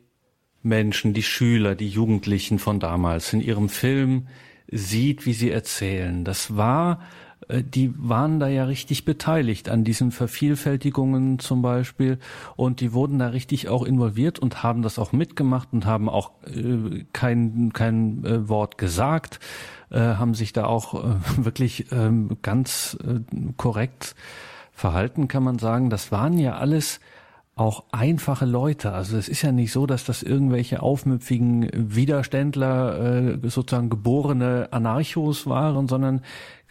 Menschen, 0.62 1.12
die 1.12 1.22
Schüler, 1.24 1.74
die 1.74 1.88
Jugendlichen 1.88 2.58
von 2.58 2.80
damals 2.80 3.32
in 3.32 3.40
ihrem 3.40 3.68
Film 3.68 4.28
sieht, 4.70 5.26
wie 5.26 5.32
sie 5.32 5.50
erzählen, 5.50 6.24
das 6.24 6.56
war 6.56 7.00
die 7.60 7.92
waren 7.96 8.40
da 8.40 8.48
ja 8.48 8.64
richtig 8.64 9.04
beteiligt 9.04 9.68
an 9.68 9.84
diesen 9.84 10.10
Vervielfältigungen 10.10 11.38
zum 11.38 11.60
Beispiel 11.60 12.18
und 12.56 12.80
die 12.80 12.92
wurden 12.92 13.18
da 13.18 13.28
richtig 13.28 13.68
auch 13.68 13.84
involviert 13.84 14.38
und 14.38 14.62
haben 14.62 14.82
das 14.82 14.98
auch 14.98 15.12
mitgemacht 15.12 15.68
und 15.72 15.84
haben 15.84 16.08
auch 16.08 16.30
äh, 16.46 17.04
kein, 17.12 17.72
kein 17.72 18.24
äh, 18.24 18.48
Wort 18.48 18.78
gesagt, 18.78 19.40
äh, 19.90 19.98
haben 19.98 20.34
sich 20.34 20.52
da 20.52 20.64
auch 20.64 20.94
äh, 20.94 21.14
wirklich 21.44 21.92
ähm, 21.92 22.38
ganz 22.42 22.96
äh, 23.04 23.20
korrekt 23.56 24.14
verhalten, 24.72 25.28
kann 25.28 25.42
man 25.42 25.58
sagen. 25.58 25.90
Das 25.90 26.10
waren 26.10 26.38
ja 26.38 26.56
alles 26.56 27.00
auch 27.54 27.84
einfache 27.92 28.46
Leute. 28.46 28.92
Also 28.92 29.18
es 29.18 29.28
ist 29.28 29.42
ja 29.42 29.52
nicht 29.52 29.72
so, 29.72 29.86
dass 29.86 30.04
das 30.04 30.22
irgendwelche 30.22 30.82
aufmüpfigen 30.82 31.68
Widerständler, 31.74 33.34
äh, 33.44 33.48
sozusagen 33.48 33.90
geborene 33.90 34.68
Anarchos 34.70 35.46
waren, 35.46 35.86
sondern 35.86 36.22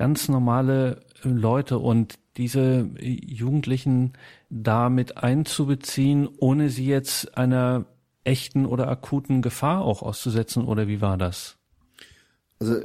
ganz 0.01 0.29
normale 0.29 1.03
äh, 1.23 1.29
Leute 1.29 1.77
und 1.77 2.15
diese 2.35 2.89
Jugendlichen 2.99 4.13
damit 4.49 5.17
einzubeziehen, 5.17 6.27
ohne 6.39 6.71
sie 6.71 6.87
jetzt 6.87 7.37
einer 7.37 7.85
echten 8.23 8.65
oder 8.65 8.87
akuten 8.87 9.43
Gefahr 9.43 9.83
auch 9.83 10.01
auszusetzen, 10.01 10.65
oder 10.65 10.87
wie 10.87 11.01
war 11.01 11.19
das? 11.19 11.57
Also 12.59 12.77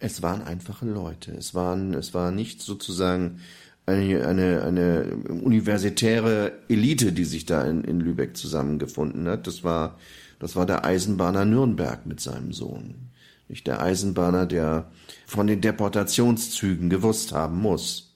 es 0.00 0.20
waren 0.20 0.42
einfache 0.42 0.86
Leute. 0.86 1.30
Es 1.30 1.54
waren, 1.54 1.94
es 1.94 2.12
war 2.12 2.32
nicht 2.32 2.60
sozusagen 2.60 3.38
eine, 3.86 4.26
eine, 4.26 4.62
eine 4.64 5.04
universitäre 5.28 6.54
Elite, 6.68 7.12
die 7.12 7.24
sich 7.24 7.46
da 7.46 7.62
in, 7.62 7.84
in 7.84 8.00
Lübeck 8.00 8.36
zusammengefunden 8.36 9.28
hat. 9.28 9.46
Das 9.46 9.62
war, 9.62 9.96
das 10.40 10.56
war 10.56 10.66
der 10.66 10.84
Eisenbahner 10.84 11.44
Nürnberg 11.44 12.04
mit 12.04 12.18
seinem 12.18 12.52
Sohn. 12.52 13.08
Nicht 13.48 13.66
der 13.66 13.80
Eisenbahner, 13.80 14.46
der 14.46 14.90
von 15.26 15.46
den 15.46 15.60
Deportationszügen 15.60 16.90
gewusst 16.90 17.32
haben 17.32 17.58
muss, 17.58 18.14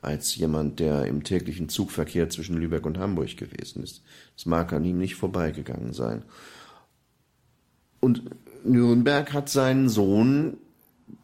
als 0.00 0.34
jemand, 0.36 0.80
der 0.80 1.06
im 1.06 1.24
täglichen 1.24 1.68
Zugverkehr 1.68 2.30
zwischen 2.30 2.56
Lübeck 2.56 2.86
und 2.86 2.98
Hamburg 2.98 3.36
gewesen 3.36 3.82
ist. 3.82 4.02
Das 4.34 4.46
mag 4.46 4.72
an 4.72 4.84
ihm 4.84 4.98
nicht 4.98 5.16
vorbeigegangen 5.16 5.92
sein. 5.92 6.22
Und 8.00 8.22
Nürnberg 8.64 9.32
hat 9.32 9.48
seinen 9.48 9.88
Sohn 9.88 10.58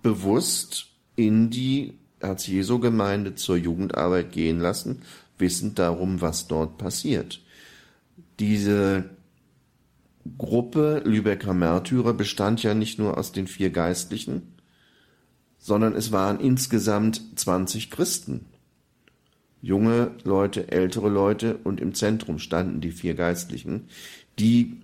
bewusst 0.03 0.87
in 1.17 1.51
die 1.51 1.95
Herz-Jesu-Gemeinde 2.21 3.35
zur 3.35 3.57
Jugendarbeit 3.57 4.33
gehen 4.33 4.61
lassen, 4.61 5.03
wissend 5.39 5.79
darum, 5.79 6.21
was 6.21 6.49
dort 6.49 6.79
passiert. 6.79 7.41
Diese 8.39 9.11
Gruppe 10.39 11.03
Lübecker 11.05 11.55
Märtyrer 11.55 12.15
bestand 12.15 12.63
ja 12.63 12.75
nicht 12.75 12.99
nur 12.99 13.19
aus 13.19 13.33
den 13.33 13.47
vier 13.47 13.71
Geistlichen, 13.71 14.55
sondern 15.59 15.95
es 15.95 16.13
waren 16.13 16.41
insgesamt 16.41 17.39
20 17.39 17.91
Christen. 17.91 18.47
Junge 19.61 20.13
Leute, 20.25 20.71
ältere 20.73 21.09
Leute 21.09 21.59
und 21.63 21.81
im 21.81 21.95
Zentrum 21.95 22.39
standen 22.39 22.81
die 22.81 22.91
vier 22.91 23.15
Geistlichen, 23.15 23.89
die 24.39 24.81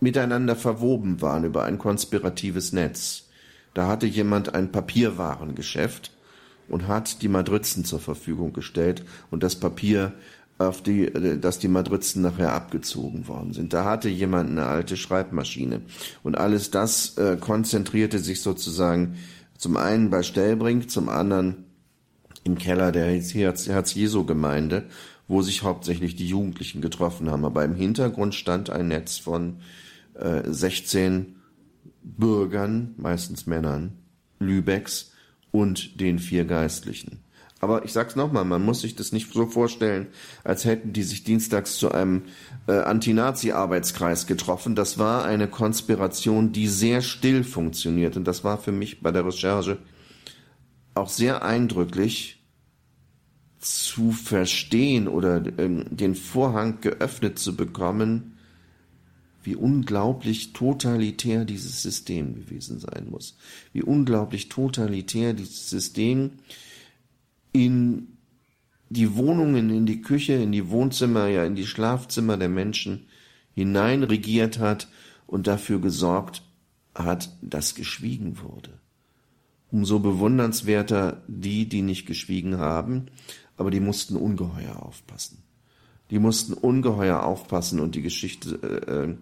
miteinander 0.00 0.56
verwoben 0.56 1.20
waren 1.20 1.44
über 1.44 1.64
ein 1.64 1.78
konspiratives 1.78 2.72
Netz. 2.72 3.28
Da 3.74 3.86
hatte 3.86 4.06
jemand 4.06 4.54
ein 4.54 4.72
Papierwarengeschäft 4.72 6.12
und 6.68 6.86
hat 6.86 7.22
die 7.22 7.28
Madrizen 7.28 7.84
zur 7.84 8.00
Verfügung 8.00 8.52
gestellt 8.52 9.04
und 9.30 9.42
das 9.42 9.56
Papier, 9.56 10.14
auf 10.58 10.82
die, 10.82 11.06
äh, 11.06 11.38
dass 11.38 11.58
die 11.58 11.68
Madrizen 11.68 12.22
nachher 12.22 12.52
abgezogen 12.52 13.28
worden 13.28 13.52
sind. 13.52 13.72
Da 13.72 13.84
hatte 13.84 14.08
jemand 14.08 14.50
eine 14.50 14.66
alte 14.66 14.96
Schreibmaschine 14.96 15.82
und 16.22 16.36
alles 16.36 16.70
das 16.70 17.16
äh, 17.16 17.36
konzentrierte 17.40 18.18
sich 18.18 18.42
sozusagen 18.42 19.16
zum 19.56 19.76
einen 19.76 20.10
bei 20.10 20.22
Stellbrink, 20.22 20.90
zum 20.90 21.08
anderen 21.08 21.64
im 22.44 22.58
Keller 22.58 22.92
der 22.92 23.06
Herz-Jesu-Gemeinde, 23.06 24.86
wo 25.26 25.42
sich 25.42 25.62
hauptsächlich 25.62 26.16
die 26.16 26.28
Jugendlichen 26.28 26.80
getroffen 26.80 27.30
haben. 27.30 27.44
Aber 27.44 27.64
im 27.64 27.74
Hintergrund 27.74 28.34
stand 28.34 28.70
ein 28.70 28.88
Netz 28.88 29.18
von 29.18 29.60
äh, 30.14 30.42
16 30.46 31.36
Bürgern, 32.02 32.94
meistens 32.96 33.46
Männern, 33.46 33.98
Lübecks 34.38 35.12
und 35.50 36.00
den 36.00 36.18
vier 36.18 36.44
Geistlichen. 36.44 37.20
Aber 37.60 37.84
ich 37.84 37.92
sag's 37.92 38.14
nochmal, 38.14 38.44
man 38.44 38.64
muss 38.64 38.82
sich 38.82 38.94
das 38.94 39.12
nicht 39.12 39.32
so 39.32 39.46
vorstellen, 39.46 40.06
als 40.44 40.64
hätten 40.64 40.92
die 40.92 41.02
sich 41.02 41.24
dienstags 41.24 41.76
zu 41.76 41.90
einem 41.90 42.22
äh, 42.68 42.72
Anti-Nazi-Arbeitskreis 42.72 44.26
getroffen. 44.26 44.76
Das 44.76 44.98
war 44.98 45.24
eine 45.24 45.48
Konspiration, 45.48 46.52
die 46.52 46.68
sehr 46.68 47.02
still 47.02 47.42
funktioniert. 47.42 48.16
Und 48.16 48.24
das 48.24 48.44
war 48.44 48.58
für 48.58 48.72
mich 48.72 49.02
bei 49.02 49.10
der 49.10 49.26
Recherche 49.26 49.78
auch 50.94 51.08
sehr 51.08 51.42
eindrücklich 51.44 52.44
zu 53.58 54.12
verstehen 54.12 55.08
oder 55.08 55.42
ähm, 55.58 55.84
den 55.90 56.14
Vorhang 56.14 56.80
geöffnet 56.80 57.40
zu 57.40 57.56
bekommen, 57.56 58.38
wie 59.42 59.56
unglaublich 59.56 60.52
totalitär 60.52 61.44
dieses 61.44 61.82
System 61.82 62.34
gewesen 62.34 62.78
sein 62.78 63.08
muss. 63.10 63.36
Wie 63.72 63.82
unglaublich 63.82 64.48
totalitär 64.48 65.32
dieses 65.32 65.70
System 65.70 66.32
in 67.64 68.18
die 68.88 69.16
Wohnungen, 69.16 69.70
in 69.70 69.86
die 69.86 70.00
Küche, 70.00 70.34
in 70.34 70.52
die 70.52 70.70
Wohnzimmer, 70.70 71.26
ja 71.26 71.44
in 71.44 71.54
die 71.54 71.66
Schlafzimmer 71.66 72.36
der 72.36 72.48
Menschen 72.48 73.06
hinein 73.54 74.02
regiert 74.02 74.58
hat 74.58 74.88
und 75.26 75.46
dafür 75.46 75.80
gesorgt 75.80 76.42
hat, 76.94 77.36
dass 77.42 77.74
geschwiegen 77.74 78.38
wurde. 78.40 78.70
Umso 79.70 79.98
bewundernswerter 79.98 81.22
die, 81.28 81.68
die 81.68 81.82
nicht 81.82 82.06
geschwiegen 82.06 82.58
haben, 82.58 83.06
aber 83.56 83.70
die 83.70 83.80
mussten 83.80 84.16
ungeheuer 84.16 84.82
aufpassen. 84.82 85.42
Die 86.10 86.18
mussten 86.18 86.54
ungeheuer 86.54 87.22
aufpassen 87.22 87.80
und 87.80 87.94
die 87.94 88.02
Geschichte 88.02 89.18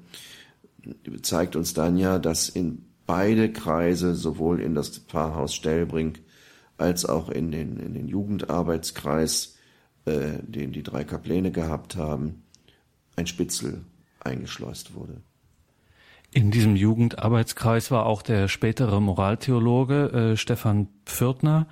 äh, 0.85 1.20
zeigt 1.22 1.57
uns 1.57 1.75
dann 1.75 1.96
ja, 1.96 2.20
dass 2.20 2.49
in 2.49 2.85
beide 3.07 3.53
Kreise, 3.53 4.14
sowohl 4.14 4.61
in 4.61 4.75
das 4.75 4.99
Pfarrhaus 4.99 5.55
Stellbrink 5.55 6.20
als 6.79 7.05
auch 7.05 7.29
in 7.29 7.51
den, 7.51 7.79
in 7.79 7.95
den 7.95 8.09
Jugendarbeitskreis, 8.09 9.57
äh, 10.05 10.39
den 10.43 10.73
die 10.73 10.83
drei 10.83 11.05
Kapläne 11.05 11.51
gehabt 11.51 11.97
haben, 11.97 12.43
ein 13.17 13.27
Spitzel 13.27 13.85
eingeschleust 14.21 14.95
wurde. 14.95 15.23
In 16.33 16.51
diesem 16.51 16.77
Jugendarbeitskreis 16.77 17.91
war 17.91 18.05
auch 18.05 18.21
der 18.23 18.49
spätere 18.49 19.01
Moraltheologe 19.01 20.33
äh, 20.33 20.37
Stefan 20.37 20.89
Pförtner. 21.07 21.67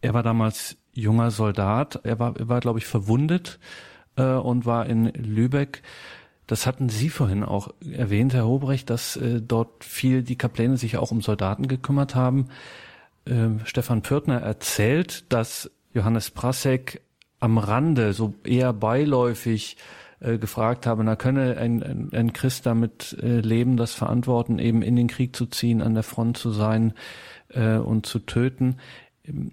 Er 0.00 0.14
war 0.14 0.22
damals 0.22 0.76
junger 0.92 1.30
Soldat. 1.30 2.00
Er 2.04 2.18
war, 2.18 2.36
er 2.38 2.48
war 2.48 2.60
glaube 2.60 2.78
ich, 2.78 2.86
verwundet 2.86 3.58
äh, 4.16 4.22
und 4.22 4.64
war 4.64 4.86
in 4.86 5.06
Lübeck. 5.06 5.82
Das 6.46 6.64
hatten 6.64 6.88
Sie 6.88 7.10
vorhin 7.10 7.42
auch 7.42 7.74
erwähnt, 7.80 8.32
Herr 8.32 8.46
Hobrecht, 8.46 8.88
dass 8.88 9.16
äh, 9.16 9.42
dort 9.42 9.84
viel 9.84 10.22
die 10.22 10.38
Kapläne 10.38 10.78
sich 10.78 10.96
auch 10.96 11.10
um 11.10 11.20
Soldaten 11.20 11.68
gekümmert 11.68 12.14
haben 12.14 12.48
äh, 13.26 13.48
Stefan 13.64 14.02
Pürtner 14.02 14.40
erzählt, 14.40 15.32
dass 15.32 15.70
Johannes 15.92 16.30
Prasek 16.30 17.00
am 17.40 17.58
Rande, 17.58 18.12
so 18.12 18.34
eher 18.44 18.72
beiläufig 18.72 19.76
äh, 20.20 20.38
gefragt 20.38 20.86
habe, 20.86 21.04
na 21.04 21.16
könne 21.16 21.58
ein, 21.58 21.82
ein, 21.82 22.10
ein 22.12 22.32
Christ 22.32 22.66
damit 22.66 23.16
äh, 23.22 23.40
leben, 23.40 23.76
das 23.76 23.92
verantworten, 23.92 24.58
eben 24.58 24.82
in 24.82 24.96
den 24.96 25.08
Krieg 25.08 25.36
zu 25.36 25.46
ziehen, 25.46 25.82
an 25.82 25.94
der 25.94 26.02
Front 26.02 26.38
zu 26.38 26.50
sein 26.50 26.94
äh, 27.50 27.76
und 27.76 28.06
zu 28.06 28.20
töten. 28.20 28.76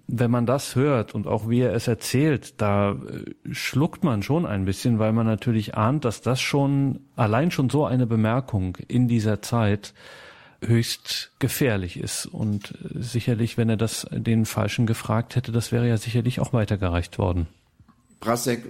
Wenn 0.06 0.30
man 0.30 0.46
das 0.46 0.76
hört 0.76 1.14
und 1.14 1.26
auch 1.26 1.48
wie 1.48 1.60
er 1.60 1.74
es 1.74 1.88
erzählt, 1.88 2.60
da 2.62 2.92
äh, 2.92 3.52
schluckt 3.52 4.04
man 4.04 4.22
schon 4.22 4.46
ein 4.46 4.64
bisschen, 4.64 4.98
weil 4.98 5.12
man 5.12 5.26
natürlich 5.26 5.74
ahnt, 5.74 6.04
dass 6.04 6.22
das 6.22 6.40
schon 6.40 7.00
allein 7.16 7.50
schon 7.50 7.68
so 7.68 7.84
eine 7.84 8.06
Bemerkung 8.06 8.78
in 8.88 9.06
dieser 9.08 9.42
Zeit 9.42 9.92
höchst 10.66 11.32
gefährlich 11.38 11.98
ist. 11.98 12.26
Und 12.26 12.74
sicherlich, 12.94 13.56
wenn 13.56 13.68
er 13.68 13.76
das 13.76 14.06
den 14.10 14.46
Falschen 14.46 14.86
gefragt 14.86 15.36
hätte, 15.36 15.52
das 15.52 15.72
wäre 15.72 15.88
ja 15.88 15.96
sicherlich 15.96 16.40
auch 16.40 16.52
weitergereicht 16.52 17.18
worden. 17.18 17.46
Brasek 18.20 18.64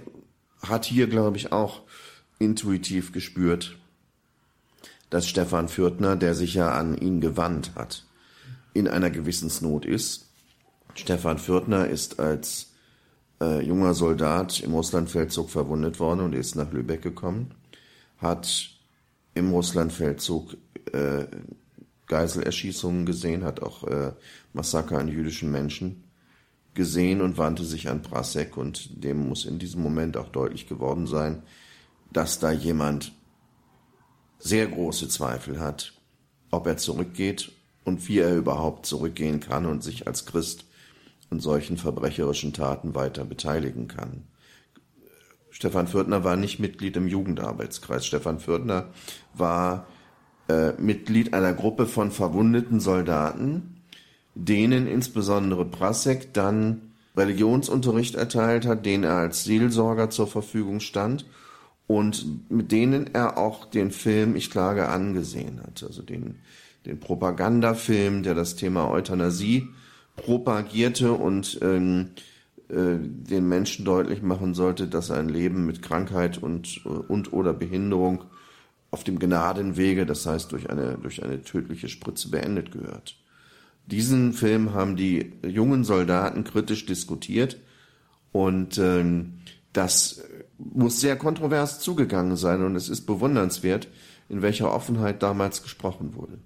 hat 0.61 0.85
hier, 0.85 1.07
glaube 1.07 1.37
ich, 1.37 1.51
auch 1.51 1.81
intuitiv 2.39 3.11
gespürt, 3.11 3.77
dass 5.09 5.27
Stefan 5.27 5.69
Fürtner, 5.69 6.15
der 6.15 6.35
sich 6.35 6.55
ja 6.55 6.71
an 6.71 6.97
ihn 6.97 7.21
gewandt 7.21 7.71
hat, 7.75 8.03
in 8.73 8.87
einer 8.87 9.09
Gewissensnot 9.09 9.85
ist. 9.85 10.25
Stefan 10.95 11.37
Fürtner 11.37 11.87
ist 11.87 12.19
als 12.19 12.73
äh, 13.41 13.61
junger 13.61 13.93
Soldat 13.93 14.59
im 14.59 14.73
Russlandfeldzug 14.73 15.49
verwundet 15.49 15.99
worden 15.99 16.21
und 16.21 16.33
ist 16.33 16.55
nach 16.55 16.71
Lübeck 16.71 17.01
gekommen, 17.01 17.51
hat 18.17 18.69
im 19.33 19.51
Russlandfeldzug 19.51 20.57
äh, 20.91 21.25
Geiselerschießungen 22.07 23.05
gesehen, 23.05 23.43
hat 23.43 23.61
auch 23.61 23.83
äh, 23.85 24.13
Massaker 24.53 24.99
an 24.99 25.07
jüdischen 25.07 25.51
Menschen 25.51 26.03
gesehen 26.73 27.21
und 27.21 27.37
wandte 27.37 27.63
sich 27.63 27.89
an 27.89 28.01
Prasek 28.01 28.57
und 28.57 29.03
dem 29.03 29.27
muss 29.29 29.45
in 29.45 29.59
diesem 29.59 29.81
Moment 29.81 30.17
auch 30.17 30.29
deutlich 30.29 30.67
geworden 30.67 31.07
sein, 31.07 31.41
dass 32.11 32.39
da 32.39 32.51
jemand 32.51 33.13
sehr 34.39 34.67
große 34.67 35.07
Zweifel 35.07 35.59
hat, 35.59 35.93
ob 36.51 36.67
er 36.67 36.77
zurückgeht 36.77 37.51
und 37.83 38.07
wie 38.07 38.19
er 38.19 38.35
überhaupt 38.35 38.85
zurückgehen 38.85 39.39
kann 39.39 39.65
und 39.65 39.83
sich 39.83 40.07
als 40.07 40.25
Christ 40.25 40.65
an 41.29 41.39
solchen 41.39 41.77
verbrecherischen 41.77 42.53
Taten 42.53 42.93
weiter 42.93 43.25
beteiligen 43.25 43.87
kann. 43.87 44.23
Stefan 45.49 45.87
Fürtner 45.87 46.23
war 46.25 46.35
nicht 46.35 46.59
Mitglied 46.59 46.97
im 46.97 47.07
Jugendarbeitskreis. 47.07 48.05
Stefan 48.05 48.39
Fürtner 48.39 48.89
war 49.33 49.87
äh, 50.47 50.73
Mitglied 50.73 51.33
einer 51.33 51.53
Gruppe 51.53 51.85
von 51.85 52.11
verwundeten 52.11 52.79
Soldaten, 52.79 53.81
denen 54.35 54.87
insbesondere 54.87 55.65
Prasek 55.65 56.33
dann 56.33 56.93
Religionsunterricht 57.17 58.15
erteilt 58.15 58.65
hat, 58.65 58.85
den 58.85 59.03
er 59.03 59.15
als 59.15 59.43
Seelsorger 59.45 60.09
zur 60.09 60.27
Verfügung 60.27 60.81
stand 60.81 61.25
und 61.87 62.49
mit 62.51 62.71
denen 62.71 63.13
er 63.13 63.37
auch 63.37 63.65
den 63.65 63.91
Film 63.91 64.35
Ich 64.35 64.49
klage 64.49 64.89
angesehen 64.89 65.61
hat, 65.65 65.83
also 65.83 66.01
den, 66.01 66.35
den 66.85 66.99
Propagandafilm, 66.99 68.23
der 68.23 68.35
das 68.35 68.55
Thema 68.55 68.89
Euthanasie 68.89 69.67
propagierte 70.15 71.11
und 71.13 71.59
ähm, 71.61 72.09
äh, 72.69 72.97
den 72.99 73.47
Menschen 73.47 73.85
deutlich 73.85 74.21
machen 74.21 74.53
sollte, 74.53 74.87
dass 74.87 75.11
ein 75.11 75.29
Leben 75.29 75.65
mit 75.65 75.81
Krankheit 75.81 76.41
und, 76.41 76.85
und 76.85 77.33
oder 77.33 77.53
Behinderung 77.53 78.23
auf 78.91 79.03
dem 79.03 79.19
Gnadenwege, 79.19 80.05
das 80.05 80.25
heißt 80.25 80.51
durch 80.51 80.69
eine, 80.69 80.97
durch 80.97 81.23
eine 81.23 81.41
tödliche 81.43 81.89
Spritze 81.89 82.29
beendet 82.29 82.71
gehört. 82.71 83.17
Diesen 83.87 84.33
Film 84.33 84.73
haben 84.73 84.95
die 84.95 85.33
jungen 85.45 85.83
Soldaten 85.83 86.43
kritisch 86.43 86.85
diskutiert 86.85 87.57
und 88.31 88.77
ähm, 88.77 89.39
das 89.73 90.23
muss 90.57 91.01
sehr 91.01 91.17
kontrovers 91.17 91.79
zugegangen 91.79 92.37
sein 92.37 92.63
und 92.63 92.75
es 92.75 92.89
ist 92.89 93.05
bewundernswert, 93.05 93.87
in 94.29 94.41
welcher 94.41 94.73
Offenheit 94.73 95.21
damals 95.21 95.61
gesprochen 95.61 96.15
wurde. 96.15 96.39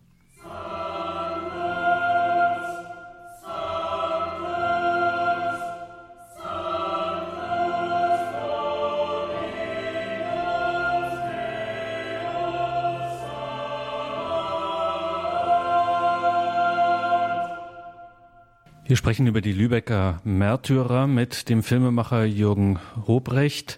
Wir 18.90 18.96
sprechen 18.96 19.28
über 19.28 19.40
die 19.40 19.54
Lübecker 19.54 20.20
Märtyrer 20.24 21.06
mit 21.06 21.48
dem 21.48 21.62
Filmemacher 21.62 22.24
Jürgen 22.24 22.80
Hobrecht. 23.06 23.78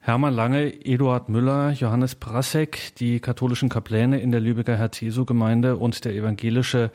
Hermann 0.00 0.34
Lange, 0.34 0.84
Eduard 0.84 1.28
Müller, 1.28 1.70
Johannes 1.70 2.16
Prasek, 2.16 2.96
die 2.96 3.20
katholischen 3.20 3.68
Kapläne 3.68 4.18
in 4.18 4.32
der 4.32 4.40
Lübecker 4.40 4.76
Herz-Jesu-Gemeinde 4.76 5.76
und 5.76 6.04
der 6.04 6.16
evangelische 6.16 6.90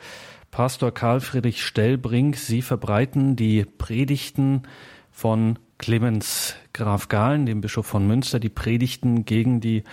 Pastor 0.50 0.92
Karl 0.92 1.20
Friedrich 1.20 1.64
Stellbrink. 1.64 2.36
Sie 2.36 2.60
verbreiten 2.60 3.36
die 3.36 3.64
Predigten 3.64 4.64
von 5.10 5.58
Clemens 5.78 6.56
Graf 6.74 7.08
Gahlen, 7.08 7.46
dem 7.46 7.62
Bischof 7.62 7.86
von 7.86 8.06
Münster, 8.06 8.38
die 8.38 8.50
Predigten 8.50 9.24
gegen 9.24 9.62
die 9.62 9.84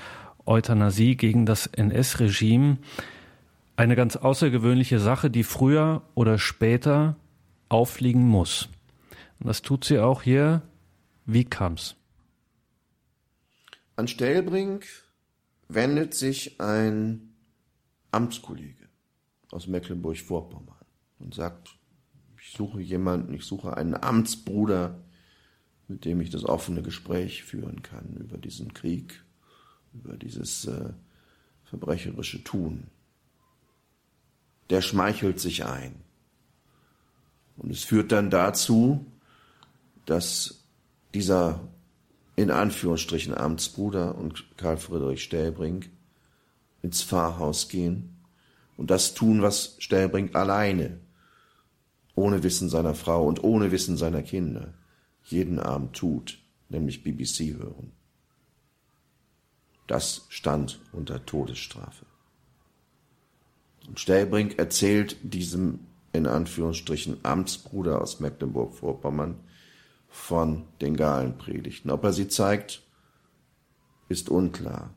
Euthanasie, 0.46 1.16
gegen 1.16 1.46
das 1.46 1.68
NS-Regime. 1.68 2.80
Eine 3.78 3.96
ganz 3.96 4.18
außergewöhnliche 4.18 5.00
Sache, 5.00 5.30
die 5.30 5.44
früher 5.44 6.02
oder 6.14 6.40
später 6.40 7.16
auffliegen 7.70 8.26
muss. 8.28 8.70
Und 9.40 9.48
das 9.48 9.62
tut 9.62 9.84
sie 9.84 10.00
auch 10.00 10.22
hier. 10.22 10.62
Wie 11.26 11.44
kam's? 11.44 11.96
An 13.96 14.08
Stellbrink 14.08 14.86
wendet 15.68 16.14
sich 16.14 16.62
ein 16.62 17.34
Amtskollege 18.12 18.88
aus 19.52 19.68
Mecklenburg-Vorpommern 19.68 20.86
und 21.20 21.34
sagt, 21.34 21.78
Ich 22.40 22.52
suche 22.54 22.80
jemanden, 22.80 23.34
ich 23.34 23.44
suche 23.44 23.76
einen 23.76 23.96
Amtsbruder, 23.96 25.04
mit 25.88 26.06
dem 26.06 26.22
ich 26.22 26.30
das 26.30 26.46
offene 26.46 26.82
Gespräch 26.82 27.44
führen 27.44 27.82
kann 27.82 28.16
über 28.18 28.38
diesen 28.38 28.74
Krieg, 28.74 29.24
über 29.94 30.16
dieses 30.16 30.66
äh, 30.66 30.94
verbrecherische 31.66 32.44
Tun. 32.44 32.88
Der 34.70 34.82
schmeichelt 34.82 35.40
sich 35.40 35.66
ein. 35.66 36.07
Und 37.58 37.72
es 37.72 37.84
führt 37.84 38.12
dann 38.12 38.30
dazu, 38.30 39.06
dass 40.06 40.64
dieser 41.14 41.60
in 42.36 42.52
Anführungsstrichen 42.52 43.34
Amtsbruder 43.34 44.16
und 44.16 44.46
Karl 44.58 44.78
Friedrich 44.78 45.24
Stellbrink 45.24 45.90
ins 46.84 47.02
Pfarrhaus 47.02 47.68
gehen 47.68 48.16
und 48.78 48.92
das 48.92 49.16
tun, 49.16 49.42
was 49.42 49.76
Stellbrink 49.80 50.36
alleine, 50.36 51.00
ohne 52.14 52.44
Wissen 52.44 52.70
seiner 52.70 52.94
Frau 52.94 53.26
und 53.28 53.44
ohne 53.44 53.72
Wissen 53.72 53.98
seiner 53.98 54.22
Kinder, 54.22 54.76
jeden 55.24 55.60
Abend 55.60 55.96
tut, 55.96 56.40
nämlich 56.70 57.04
BBC 57.04 57.58
hören. 57.58 57.92
Das 59.88 60.26
stand 60.30 60.80
unter 60.92 61.26
Todesstrafe. 61.26 62.06
Und 63.88 64.00
Stellbrink 64.00 64.60
erzählt 64.60 65.18
diesem 65.24 65.80
in 66.18 66.26
Anführungsstrichen 66.26 67.18
Amtsbruder 67.24 68.02
aus 68.02 68.20
Mecklenburg-Vorpommern 68.20 69.36
von 70.10 70.64
den 70.82 70.98
Galenpredigten. 70.98 71.92
Ob 71.92 72.04
er 72.04 72.12
sie 72.12 72.28
zeigt, 72.28 72.82
ist 74.10 74.30
unklar. 74.30 74.94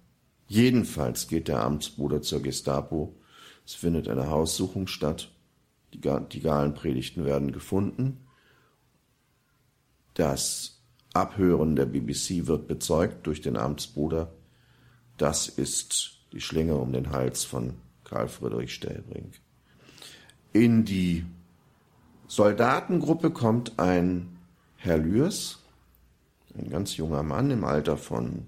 Jedenfalls 0.48 1.28
geht 1.28 1.48
der 1.48 1.62
Amtsbruder 1.62 2.22
zur 2.22 2.42
Gestapo. 2.42 3.14
Es 3.66 3.74
findet 3.74 4.08
eine 4.08 4.28
Haussuchung 4.28 4.86
statt. 4.86 5.30
Die, 5.92 6.00
die 6.00 6.40
Galenpredigten 6.40 7.24
werden 7.24 7.52
gefunden. 7.52 8.26
Das 10.14 10.80
Abhören 11.12 11.76
der 11.76 11.86
BBC 11.86 12.46
wird 12.46 12.66
bezeugt 12.66 13.26
durch 13.26 13.40
den 13.40 13.56
Amtsbruder. 13.56 14.32
Das 15.18 15.48
ist 15.48 16.18
die 16.32 16.40
Schlinge 16.40 16.76
um 16.76 16.92
den 16.92 17.10
Hals 17.10 17.44
von 17.44 17.74
Karl 18.04 18.28
Friedrich 18.28 18.72
Stellbrink. 18.74 19.40
In 20.52 20.84
die 20.84 21.24
Soldatengruppe 22.26 23.30
kommt 23.30 23.78
ein 23.78 24.38
Herr 24.76 24.98
Lührs, 24.98 25.60
ein 26.56 26.70
ganz 26.70 26.96
junger 26.96 27.22
Mann 27.22 27.50
im 27.50 27.64
Alter 27.64 27.96
von 27.96 28.46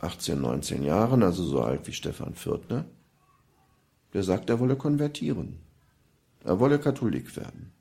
18, 0.00 0.40
19 0.40 0.82
Jahren, 0.82 1.22
also 1.22 1.44
so 1.44 1.62
alt 1.62 1.86
wie 1.86 1.92
Stefan 1.92 2.34
Fürtner, 2.34 2.84
der 4.12 4.22
sagt, 4.22 4.50
er 4.50 4.60
wolle 4.60 4.76
konvertieren. 4.76 5.60
Er 6.44 6.58
wolle 6.58 6.78
Katholik 6.78 7.36
werden. 7.36 7.72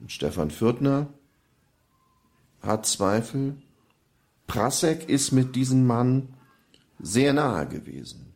Und 0.00 0.12
Stefan 0.12 0.50
Fürtner 0.50 1.08
hat 2.60 2.86
Zweifel. 2.86 3.56
Prasek 4.46 5.08
ist 5.08 5.32
mit 5.32 5.56
diesem 5.56 5.86
Mann 5.86 6.34
sehr 6.98 7.32
nahe 7.32 7.66
gewesen, 7.66 8.31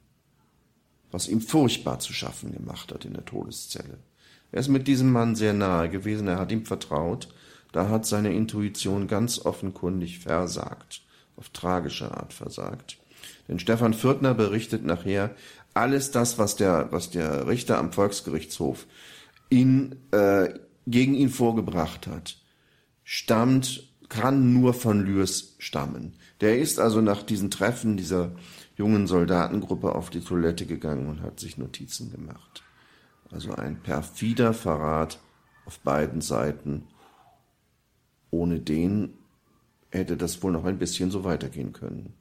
was 1.17 1.29
ihm 1.29 1.41
furchtbar 1.41 1.99
zu 1.99 2.13
schaffen 2.13 2.53
gemacht 2.53 2.93
hat 2.93 3.07
in 3.07 3.15
der 3.15 3.25
Todeszelle. 3.25 3.97
Er 4.53 4.61
ist 4.61 4.69
mit 4.69 4.87
diesem 4.87 5.11
Mann 5.13 5.35
sehr 5.35 5.55
nahe 5.55 5.89
gewesen, 5.89 6.29
er 6.29 6.39
hat 6.39 6.53
ihm 6.53 6.67
vertraut, 6.67 7.29
da 7.73 7.89
hat 7.89 8.05
seine 8.05 8.35
Intuition 8.35 9.09
ganz 9.09 9.39
offenkundig 9.39 10.19
versagt, 10.19 11.01
auf 11.37 11.49
tragische 11.49 12.15
Art 12.15 12.35
versagt. 12.35 12.99
Denn 13.49 13.59
Stefan 13.59 13.95
Fürtner 13.95 14.35
berichtet 14.35 14.85
nachher, 14.85 15.35
alles 15.73 16.11
das, 16.11 16.37
was 16.37 16.55
der, 16.57 16.89
was 16.91 17.09
der 17.09 17.49
Richter 17.49 17.79
am 17.79 17.95
Volksgerichtshof 17.95 18.87
ihn, 19.49 19.97
äh, 20.11 20.51
gegen 20.87 21.15
ihn 21.15 21.31
vorgebracht 21.31 22.07
hat, 22.09 22.37
stammt, 23.05 23.89
kann 24.11 24.53
nur 24.53 24.75
von 24.75 25.01
Lürs 25.01 25.55
stammen. 25.61 26.13
Der 26.43 26.59
ist 26.59 26.79
also 26.79 27.01
nach 27.01 27.23
diesen 27.23 27.51
Treffen 27.51 27.97
dieser 27.97 28.33
jungen 28.77 29.07
Soldatengruppe 29.07 29.95
auf 29.95 30.11
die 30.11 30.21
Toilette 30.21 30.67
gegangen 30.67 31.09
und 31.09 31.23
hat 31.23 31.41
sich 31.41 31.59
Notizen 31.59 32.11
gemacht. 32.11 32.63
Also 33.31 33.55
ein 33.55 33.81
perfider 33.81 34.55
Verrat 34.55 35.19
auf 35.65 35.81
beiden 35.81 36.21
Seiten. 36.21 36.85
Ohne 38.31 38.61
den 38.61 39.15
hätte 39.91 40.17
das 40.17 40.43
wohl 40.43 40.53
noch 40.53 40.65
ein 40.65 40.79
bisschen 40.79 41.11
so 41.11 41.25
weitergehen 41.25 41.73
können. 41.73 42.13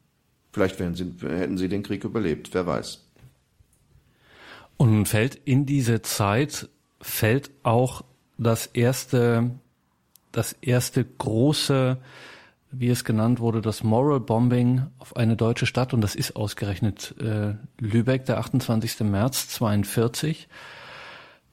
Vielleicht 0.52 0.78
sie, 0.78 1.14
hätten 1.22 1.58
sie 1.58 1.68
den 1.68 1.84
Krieg 1.84 2.04
überlebt, 2.06 2.54
wer 2.54 2.66
weiß. 2.66 3.06
Und 4.78 5.06
fällt 5.08 5.36
in 5.36 5.66
diese 5.66 6.02
Zeit, 6.02 6.70
fällt 7.02 7.52
auch 7.64 8.04
das 8.38 8.66
erste, 8.68 9.52
das 10.32 10.54
erste 10.62 11.04
große, 11.04 11.98
wie 12.78 12.90
es 12.90 13.04
genannt 13.04 13.40
wurde, 13.40 13.62
das 13.62 13.84
Moral 13.84 14.20
Bombing 14.20 14.88
auf 15.00 15.16
eine 15.16 15.36
deutsche 15.36 15.66
Stadt. 15.66 15.94
Und 15.94 16.02
das 16.02 16.16
ist 16.16 16.36
ausgerechnet 16.36 17.16
äh, 17.20 17.56
Lübeck, 17.80 18.26
der 18.26 18.40
28. 18.40 19.02
März 19.02 19.50
42. 19.50 20.48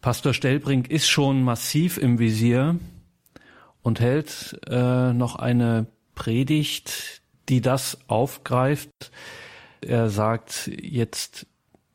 Pastor 0.00 0.34
Stellbrink 0.34 0.90
ist 0.90 1.08
schon 1.08 1.42
massiv 1.42 1.96
im 1.98 2.18
Visier 2.18 2.76
und 3.82 4.00
hält 4.00 4.58
äh, 4.66 5.12
noch 5.12 5.36
eine 5.36 5.86
Predigt, 6.14 7.22
die 7.48 7.60
das 7.60 7.98
aufgreift. 8.08 9.12
Er 9.80 10.10
sagt, 10.10 10.70
jetzt 10.80 11.46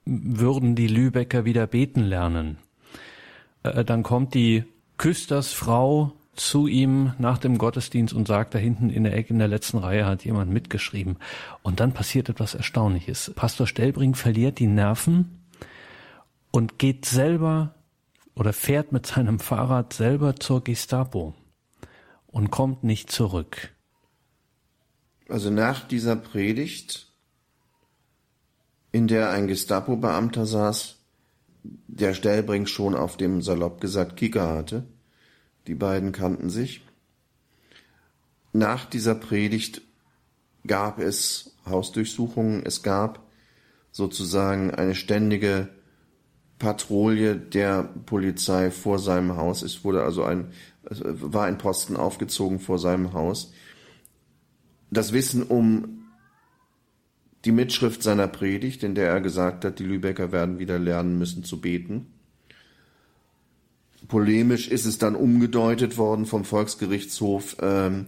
würden 0.05 0.75
die 0.75 0.87
Lübecker 0.87 1.45
wieder 1.45 1.67
beten 1.67 2.03
lernen. 2.03 2.57
Äh, 3.63 3.83
dann 3.83 4.03
kommt 4.03 4.33
die 4.33 4.63
Küstersfrau 4.97 6.13
zu 6.37 6.67
ihm 6.67 7.13
nach 7.17 7.37
dem 7.37 7.57
Gottesdienst 7.57 8.13
und 8.13 8.27
sagt, 8.27 8.55
da 8.55 8.59
hinten 8.59 8.89
in 8.89 9.03
der 9.03 9.15
Ecke 9.15 9.33
in 9.33 9.39
der 9.39 9.47
letzten 9.47 9.77
Reihe 9.77 10.05
hat 10.05 10.23
jemand 10.23 10.51
mitgeschrieben. 10.51 11.17
Und 11.63 11.79
dann 11.79 11.93
passiert 11.93 12.29
etwas 12.29 12.55
Erstaunliches. 12.55 13.31
Pastor 13.35 13.67
Stellbrink 13.67 14.17
verliert 14.17 14.59
die 14.59 14.67
Nerven 14.67 15.41
und 16.51 16.79
geht 16.79 17.05
selber 17.05 17.75
oder 18.35 18.53
fährt 18.53 18.91
mit 18.91 19.05
seinem 19.05 19.39
Fahrrad 19.39 19.93
selber 19.93 20.35
zur 20.35 20.63
Gestapo 20.63 21.33
und 22.27 22.51
kommt 22.51 22.83
nicht 22.83 23.11
zurück. 23.11 23.73
Also 25.27 25.49
nach 25.49 25.87
dieser 25.87 26.15
Predigt, 26.15 27.11
in 28.91 29.07
der 29.07 29.31
ein 29.31 29.47
Gestapo-Beamter 29.47 30.45
saß, 30.45 30.97
der 31.63 32.13
Stellbrink 32.13 32.69
schon 32.69 32.95
auf 32.95 33.17
dem 33.17 33.41
salopp 33.41 33.81
gesagt 33.81 34.15
Kicker 34.15 34.47
hatte, 34.47 34.85
die 35.67 35.75
beiden 35.75 36.11
kannten 36.11 36.49
sich. 36.49 36.81
Nach 38.53 38.85
dieser 38.85 39.15
Predigt 39.15 39.81
gab 40.65 40.99
es 40.99 41.55
Hausdurchsuchungen, 41.65 42.65
es 42.65 42.81
gab 42.81 43.27
sozusagen 43.91 44.71
eine 44.71 44.95
ständige 44.95 45.69
Patrouille 46.59 47.35
der 47.35 47.83
Polizei 47.83 48.71
vor 48.71 48.99
seinem 48.99 49.37
Haus. 49.37 49.61
Es 49.61 49.83
wurde 49.83 50.03
also 50.03 50.23
ein, 50.23 50.51
war 50.81 51.45
ein 51.45 51.57
Posten 51.57 51.95
aufgezogen 51.95 52.59
vor 52.59 52.79
seinem 52.79 53.13
Haus. 53.13 53.53
Das 54.89 55.13
Wissen 55.13 55.43
um 55.43 56.05
die 57.45 57.51
Mitschrift 57.51 58.01
seiner 58.01 58.27
Predigt, 58.27 58.83
in 58.83 58.95
der 58.95 59.09
er 59.09 59.21
gesagt 59.21 59.65
hat, 59.65 59.79
die 59.79 59.83
Lübecker 59.83 60.31
werden 60.31 60.59
wieder 60.59 60.79
lernen 60.79 61.19
müssen 61.19 61.43
zu 61.43 61.61
beten. 61.61 62.07
Polemisch 64.07 64.67
ist 64.67 64.85
es 64.85 64.97
dann 64.97 65.15
umgedeutet 65.15 65.97
worden 65.97 66.25
vom 66.25 66.45
Volksgerichtshof. 66.45 67.57
Ähm, 67.61 68.07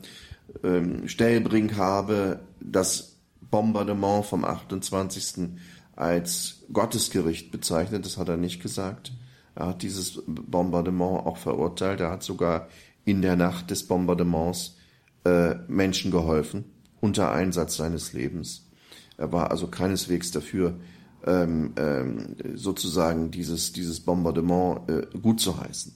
ähm, 0.64 1.08
Stellbrink 1.08 1.78
habe 1.78 2.40
das 2.60 3.18
Bombardement 3.52 4.26
vom 4.26 4.46
28 4.46 5.50
als 5.96 6.64
Gottesgericht 6.72 7.52
bezeichnet. 7.52 8.06
Das 8.06 8.18
hat 8.18 8.30
er 8.30 8.38
nicht 8.38 8.62
gesagt. 8.62 9.12
Er 9.56 9.68
hat 9.68 9.82
dieses 9.82 10.22
Bombardement 10.26 11.26
auch 11.26 11.38
verurteilt. 11.38 12.00
Er 12.00 12.12
hat 12.12 12.24
sogar 12.24 12.70
in 13.04 13.22
der 13.22 13.36
Nacht 13.36 13.72
des 13.72 13.86
Bombardements 13.88 14.78
äh, 15.26 15.56
Menschen 15.68 16.12
geholfen, 16.12 16.66
unter 17.02 17.32
Einsatz 17.32 17.76
seines 17.76 18.14
Lebens. 18.14 18.70
Er 19.18 19.34
war 19.34 19.52
also 19.52 19.68
keineswegs 19.68 20.32
dafür, 20.32 20.80
ähm, 21.26 21.74
ähm, 21.78 22.36
sozusagen 22.56 23.32
dieses, 23.32 23.74
dieses 23.74 24.00
Bombardement 24.00 24.90
äh, 24.90 25.08
gut 25.22 25.40
zu 25.40 25.60
heißen. 25.60 25.94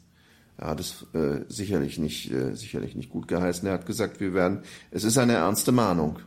Er 0.58 0.68
hat 0.68 0.80
es 0.80 1.06
äh, 1.14 1.46
sicherlich 1.48 1.98
nicht, 1.98 2.32
äh, 2.32 2.56
sicherlich 2.56 2.96
nicht 2.96 3.10
gut 3.10 3.28
geheißen. 3.28 3.68
Er 3.68 3.74
hat 3.74 3.86
gesagt, 3.86 4.20
wir 4.20 4.34
werden, 4.34 4.64
es 4.92 5.04
ist 5.04 5.18
eine 5.18 5.34
ernste 5.34 5.72
Mahnung. 5.72 6.20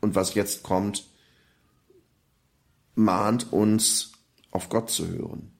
Und 0.00 0.14
was 0.14 0.34
jetzt 0.34 0.62
kommt, 0.62 1.04
mahnt 2.94 3.52
uns, 3.52 4.12
auf 4.50 4.68
Gott 4.68 4.90
zu 4.90 5.06
hören 5.08 5.52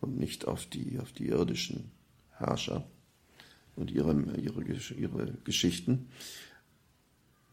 und 0.00 0.18
nicht 0.18 0.46
auf 0.48 0.66
die, 0.66 0.98
auf 0.98 1.12
die 1.12 1.28
irdischen 1.28 1.90
Herrscher 2.36 2.84
und 3.76 3.90
ihre, 3.90 4.14
ihre, 4.36 4.62
ihre 4.64 5.32
Geschichten. 5.44 6.08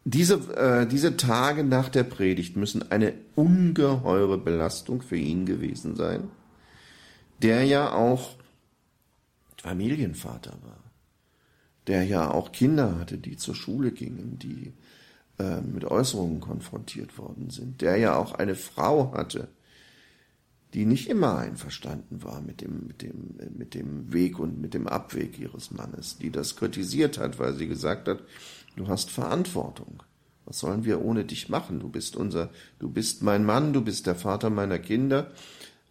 Diese, 0.09 0.35
äh, 0.55 0.87
diese 0.87 1.17
Tage 1.17 1.65
nach 1.65 1.89
der 1.89 2.03
Predigt 2.03 2.55
müssen 2.55 2.91
eine 2.93 3.13
ungeheure 3.35 4.37
Belastung 4.37 5.01
für 5.01 5.17
ihn 5.17 5.45
gewesen 5.45 5.97
sein, 5.97 6.29
der 7.41 7.65
ja 7.65 7.91
auch 7.91 8.37
Familienvater 9.61 10.57
war, 10.63 10.79
der 11.87 12.05
ja 12.05 12.31
auch 12.31 12.53
Kinder 12.53 12.97
hatte, 12.97 13.17
die 13.17 13.35
zur 13.35 13.53
Schule 13.53 13.91
gingen, 13.91 14.39
die 14.39 14.71
äh, 15.39 15.59
mit 15.59 15.83
Äußerungen 15.83 16.39
konfrontiert 16.39 17.17
worden 17.17 17.49
sind, 17.49 17.81
der 17.81 17.97
ja 17.97 18.15
auch 18.15 18.31
eine 18.31 18.55
Frau 18.55 19.11
hatte, 19.11 19.49
die 20.77 20.85
nicht 20.85 21.09
immer 21.09 21.39
einverstanden 21.39 22.23
war 22.23 22.39
mit 22.39 22.61
dem, 22.61 22.85
mit 22.85 23.01
dem, 23.01 23.35
mit 23.57 23.73
dem 23.73 24.13
Weg 24.13 24.37
und 24.37 24.61
mit 24.61 24.75
dem 24.75 24.87
Abweg 24.87 25.39
ihres 25.39 25.71
Mannes, 25.71 26.19
die 26.19 26.29
das 26.29 26.55
kritisiert 26.55 27.17
hat, 27.17 27.39
weil 27.39 27.55
sie 27.55 27.67
gesagt 27.67 28.07
hat, 28.07 28.19
du 28.75 28.87
hast 28.87 29.09
Verantwortung. 29.09 30.03
Was 30.45 30.59
sollen 30.59 30.85
wir 30.85 31.01
ohne 31.01 31.25
dich 31.25 31.49
machen? 31.49 31.79
Du 31.79 31.89
bist 31.89 32.15
unser, 32.15 32.51
du 32.77 32.91
bist 32.91 33.23
mein 33.23 33.43
Mann, 33.43 33.73
du 33.73 33.81
bist 33.81 34.05
der 34.05 34.13
Vater 34.13 34.51
meiner 34.51 34.77
Kinder. 34.77 35.31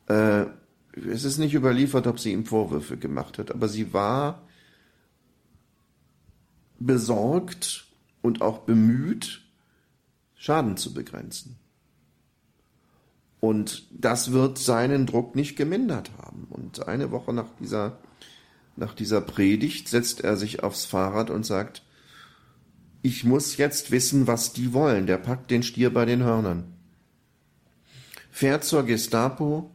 Äh, 0.07 0.45
es 0.93 1.25
ist 1.25 1.39
nicht 1.39 1.55
überliefert, 1.55 2.07
ob 2.07 2.21
sie 2.21 2.31
ihm 2.31 2.47
Vorwürfe 2.47 2.97
gemacht 2.97 3.39
hat, 3.39 3.51
aber 3.51 3.67
sie 3.67 3.93
war 3.93 4.47
besorgt 6.79 7.89
und 8.23 8.41
auch 8.41 8.61
bemüht, 8.61 9.43
Schaden 10.37 10.77
zu 10.77 10.95
begrenzen. 10.95 11.59
Und 13.41 13.87
das 13.91 14.33
wird 14.33 14.59
seinen 14.59 15.07
Druck 15.07 15.37
nicht 15.37 15.57
gemindert 15.57 16.11
haben. 16.19 16.47
Und 16.51 16.89
eine 16.89 17.11
Woche 17.11 17.33
nach 17.33 17.49
dieser, 17.61 17.99
nach 18.77 18.95
dieser 18.95 19.21
Predigt 19.21 19.89
setzt 19.89 20.23
er 20.23 20.37
sich 20.37 20.63
aufs 20.63 20.85
Fahrrad 20.85 21.31
und 21.31 21.45
sagt, 21.45 21.83
ich 23.03 23.25
muss 23.25 23.57
jetzt 23.57 23.91
wissen, 23.91 24.27
was 24.27 24.53
die 24.53 24.73
wollen. 24.73 25.07
Der 25.07 25.19
packt 25.19 25.51
den 25.51 25.63
Stier 25.63 25.93
bei 25.93 26.05
den 26.05 26.23
Hörnern. 26.23 26.65
Fährt 28.31 28.65
zur 28.65 28.85
Gestapo, 28.85 29.71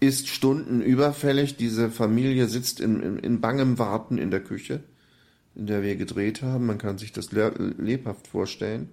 ist 0.00 0.28
Stunden 0.28 0.82
überfällig. 0.82 1.56
Diese 1.56 1.90
Familie 1.90 2.48
sitzt 2.48 2.80
in, 2.80 3.00
in, 3.00 3.18
in 3.18 3.40
bangem 3.40 3.78
Warten 3.78 4.18
in 4.18 4.30
der 4.30 4.40
Küche, 4.40 4.84
in 5.54 5.66
der 5.66 5.82
wir 5.82 5.96
gedreht 5.96 6.42
haben. 6.42 6.66
Man 6.66 6.78
kann 6.78 6.98
sich 6.98 7.12
das 7.12 7.32
lebhaft 7.32 8.26
vorstellen. 8.28 8.90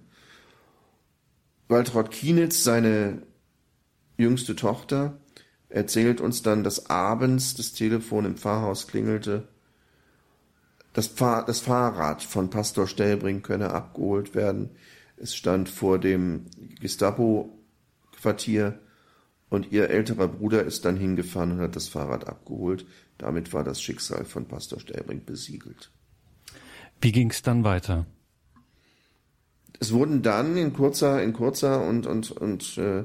Waltraud 1.68 2.10
Kienitz, 2.10 2.64
seine 2.64 3.22
jüngste 4.22 4.56
Tochter, 4.56 5.18
erzählt 5.68 6.20
uns 6.20 6.42
dann, 6.42 6.64
dass 6.64 6.88
abends 6.88 7.54
das 7.54 7.72
Telefon 7.72 8.24
im 8.24 8.36
Pfarrhaus 8.36 8.86
klingelte. 8.86 9.48
Das, 10.92 11.06
Fahr 11.06 11.44
das 11.44 11.60
Fahrrad 11.60 12.22
von 12.22 12.50
Pastor 12.50 12.86
Stellbring 12.86 13.42
könne 13.42 13.70
abgeholt 13.70 14.34
werden. 14.34 14.70
Es 15.16 15.34
stand 15.34 15.68
vor 15.68 15.98
dem 15.98 16.46
Gestapo-Quartier 16.80 18.78
und 19.48 19.70
ihr 19.72 19.90
älterer 19.90 20.28
Bruder 20.28 20.64
ist 20.64 20.84
dann 20.84 20.96
hingefahren 20.96 21.52
und 21.52 21.60
hat 21.60 21.76
das 21.76 21.88
Fahrrad 21.88 22.26
abgeholt. 22.26 22.86
Damit 23.18 23.52
war 23.52 23.64
das 23.64 23.80
Schicksal 23.80 24.24
von 24.24 24.46
Pastor 24.46 24.80
Stellbring 24.80 25.24
besiegelt. 25.24 25.90
Wie 27.00 27.12
ging 27.12 27.30
es 27.30 27.42
dann 27.42 27.64
weiter? 27.64 28.06
Es 29.78 29.92
wurden 29.92 30.22
dann 30.22 30.56
in 30.56 30.72
kurzer, 30.72 31.22
in 31.22 31.32
kurzer 31.32 31.84
und, 31.86 32.06
und, 32.06 32.30
und 32.30 32.78
äh, 32.78 33.04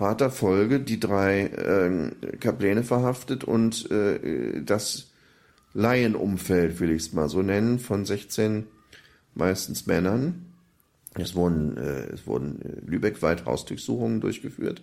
harter 0.00 0.30
Folge 0.30 0.80
die 0.80 0.98
drei 0.98 1.42
äh, 1.42 2.36
Kapläne 2.38 2.82
verhaftet 2.82 3.44
und 3.44 3.90
äh, 3.90 4.62
das 4.62 5.10
Laienumfeld, 5.72 6.80
will 6.80 6.90
ich 6.90 7.02
es 7.02 7.12
mal 7.12 7.28
so 7.28 7.42
nennen, 7.42 7.78
von 7.78 8.04
16 8.04 8.66
meistens 9.34 9.86
Männern. 9.86 10.46
Es 11.14 11.34
wurden, 11.34 11.76
äh, 11.76 12.06
es 12.12 12.26
wurden 12.26 12.62
äh, 12.62 12.80
lübeckweit 12.84 13.44
Hausdurchsuchungen 13.44 14.20
durchgeführt. 14.20 14.82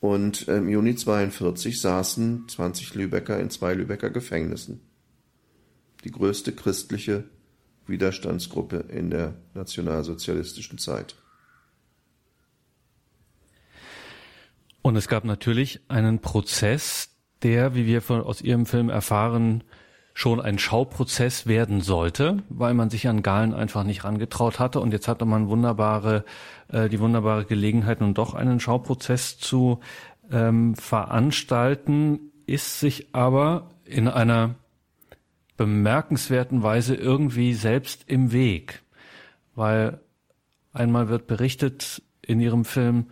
Und 0.00 0.48
im 0.48 0.68
Juni 0.68 0.96
42 0.96 1.80
saßen 1.80 2.48
20 2.48 2.94
Lübecker 2.94 3.38
in 3.38 3.50
zwei 3.50 3.74
Lübecker 3.74 4.08
Gefängnissen. 4.08 4.80
Die 6.04 6.10
größte 6.10 6.52
christliche 6.52 7.24
Widerstandsgruppe 7.86 8.86
in 8.88 9.10
der 9.10 9.34
nationalsozialistischen 9.52 10.78
Zeit. 10.78 11.16
Und 14.82 14.96
es 14.96 15.08
gab 15.08 15.24
natürlich 15.24 15.80
einen 15.88 16.20
Prozess, 16.20 17.10
der, 17.42 17.74
wie 17.74 17.86
wir 17.86 18.02
von, 18.02 18.22
aus 18.22 18.42
Ihrem 18.42 18.66
Film 18.66 18.88
erfahren, 18.88 19.64
schon 20.14 20.40
ein 20.40 20.58
Schauprozess 20.58 21.46
werden 21.46 21.80
sollte, 21.80 22.42
weil 22.48 22.74
man 22.74 22.90
sich 22.90 23.08
an 23.08 23.22
Galen 23.22 23.54
einfach 23.54 23.84
nicht 23.84 24.04
rangetraut 24.04 24.58
hatte. 24.58 24.80
Und 24.80 24.92
jetzt 24.92 25.08
hatte 25.08 25.24
man 25.24 25.48
wunderbare, 25.48 26.24
äh, 26.68 26.88
die 26.88 27.00
wunderbare 27.00 27.44
Gelegenheit, 27.44 28.00
nun 28.00 28.14
doch 28.14 28.34
einen 28.34 28.60
Schauprozess 28.60 29.38
zu 29.38 29.80
ähm, 30.30 30.74
veranstalten, 30.74 32.32
ist 32.46 32.80
sich 32.80 33.14
aber 33.14 33.70
in 33.84 34.08
einer 34.08 34.56
bemerkenswerten 35.56 36.62
Weise 36.62 36.94
irgendwie 36.94 37.54
selbst 37.54 38.04
im 38.06 38.32
Weg. 38.32 38.82
Weil 39.54 40.00
einmal 40.72 41.08
wird 41.08 41.26
berichtet 41.26 42.02
in 42.22 42.40
Ihrem 42.40 42.64
Film, 42.64 43.06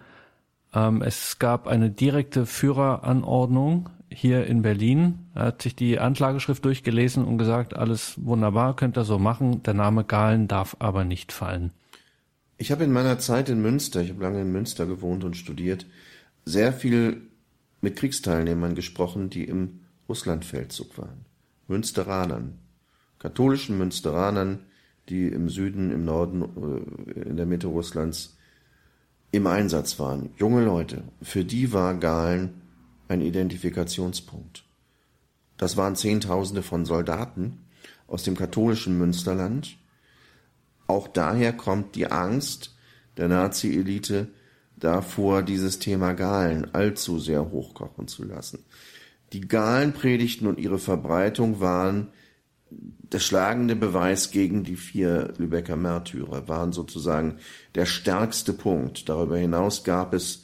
ähm, 0.74 1.02
es 1.02 1.38
gab 1.38 1.66
eine 1.66 1.90
direkte 1.90 2.46
Führeranordnung 2.46 3.90
hier 4.10 4.46
in 4.46 4.62
Berlin. 4.62 5.26
Er 5.34 5.46
hat 5.46 5.62
sich 5.62 5.74
die 5.74 5.98
Anklageschrift 5.98 6.64
durchgelesen 6.64 7.24
und 7.24 7.38
gesagt, 7.38 7.76
alles 7.76 8.14
wunderbar, 8.24 8.76
könnt 8.76 8.96
ihr 8.96 9.04
so 9.04 9.18
machen. 9.18 9.62
Der 9.62 9.74
Name 9.74 10.04
Galen 10.04 10.48
darf 10.48 10.76
aber 10.78 11.04
nicht 11.04 11.32
fallen. 11.32 11.72
Ich 12.56 12.72
habe 12.72 12.84
in 12.84 12.92
meiner 12.92 13.18
Zeit 13.18 13.48
in 13.48 13.62
Münster, 13.62 14.00
ich 14.00 14.10
habe 14.10 14.22
lange 14.22 14.40
in 14.40 14.50
Münster 14.50 14.86
gewohnt 14.86 15.24
und 15.24 15.36
studiert, 15.36 15.86
sehr 16.44 16.72
viel 16.72 17.22
mit 17.80 17.96
Kriegsteilnehmern 17.96 18.74
gesprochen, 18.74 19.30
die 19.30 19.44
im 19.44 19.80
Russlandfeldzug 20.08 20.98
waren. 20.98 21.26
Münsteranern, 21.68 22.58
katholischen 23.18 23.78
Münsteranern, 23.78 24.60
die 25.08 25.28
im 25.28 25.48
Süden, 25.48 25.92
im 25.92 26.04
Norden, 26.04 26.42
äh, 27.06 27.28
in 27.28 27.36
der 27.36 27.46
Mitte 27.46 27.68
Russlands 27.68 28.37
im 29.30 29.46
Einsatz 29.46 29.98
waren, 29.98 30.30
junge 30.36 30.64
Leute, 30.64 31.02
für 31.22 31.44
die 31.44 31.72
war 31.72 31.94
Galen 31.94 32.62
ein 33.08 33.20
Identifikationspunkt. 33.20 34.64
Das 35.56 35.76
waren 35.76 35.96
Zehntausende 35.96 36.62
von 36.62 36.84
Soldaten 36.84 37.58
aus 38.06 38.22
dem 38.22 38.36
katholischen 38.36 38.96
Münsterland. 38.96 39.76
Auch 40.86 41.08
daher 41.08 41.52
kommt 41.52 41.94
die 41.94 42.10
Angst 42.10 42.74
der 43.16 43.28
Nazi-Elite 43.28 44.28
davor, 44.76 45.42
dieses 45.42 45.78
Thema 45.78 46.12
Galen 46.14 46.72
allzu 46.74 47.18
sehr 47.18 47.50
hochkochen 47.50 48.08
zu 48.08 48.24
lassen. 48.24 48.64
Die 49.32 49.42
Galenpredigten 49.42 50.46
und 50.46 50.58
ihre 50.58 50.78
Verbreitung 50.78 51.60
waren 51.60 52.08
der 52.70 53.20
schlagende 53.20 53.74
Beweis 53.76 54.30
gegen 54.30 54.64
die 54.64 54.76
vier 54.76 55.32
Lübecker 55.38 55.76
Märtyrer 55.76 56.48
waren 56.48 56.72
sozusagen 56.72 57.38
der 57.74 57.86
stärkste 57.86 58.52
Punkt. 58.52 59.08
Darüber 59.08 59.38
hinaus 59.38 59.84
gab 59.84 60.12
es 60.12 60.42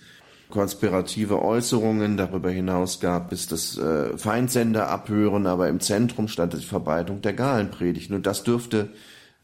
konspirative 0.48 1.42
Äußerungen, 1.42 2.16
darüber 2.16 2.50
hinaus 2.50 3.00
gab 3.00 3.32
es 3.32 3.48
das 3.48 3.76
äh, 3.76 4.16
Feindsenderabhören, 4.16 5.46
aber 5.46 5.68
im 5.68 5.80
Zentrum 5.80 6.28
stand 6.28 6.52
die 6.52 6.58
Verbreitung 6.58 7.22
der 7.22 7.32
Galenpredigten 7.32 8.14
und 8.14 8.26
das 8.26 8.44
dürfte 8.44 8.90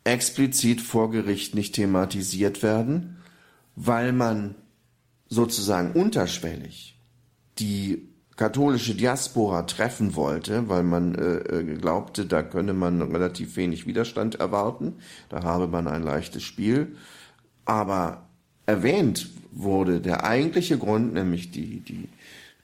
explizit 0.04 0.80
vor 0.80 1.10
Gericht 1.10 1.54
nicht 1.54 1.74
thematisiert 1.74 2.62
werden, 2.62 3.18
weil 3.76 4.12
man 4.12 4.54
sozusagen 5.28 5.92
unterschwellig 5.92 6.98
die 7.58 8.09
katholische 8.40 8.94
Diaspora 8.94 9.64
treffen 9.64 10.16
wollte, 10.16 10.70
weil 10.70 10.83
man 10.83 11.14
äh, 11.14 11.59
äh, 11.59 11.74
glaubte, 11.74 12.24
da 12.24 12.42
könne 12.42 12.72
man 12.72 13.03
relativ 13.03 13.57
wenig 13.57 13.87
Widerstand 13.87 14.37
erwarten, 14.37 14.94
da 15.29 15.42
habe 15.42 15.68
man 15.68 15.87
ein 15.87 16.03
leichtes 16.03 16.42
Spiel. 16.42 16.96
Aber 17.66 18.22
erwähnt 18.64 19.29
wurde 19.53 20.00
der 20.00 20.24
eigentliche 20.24 20.79
Grund, 20.79 21.12
nämlich 21.12 21.50
die, 21.50 21.81
die 21.81 22.09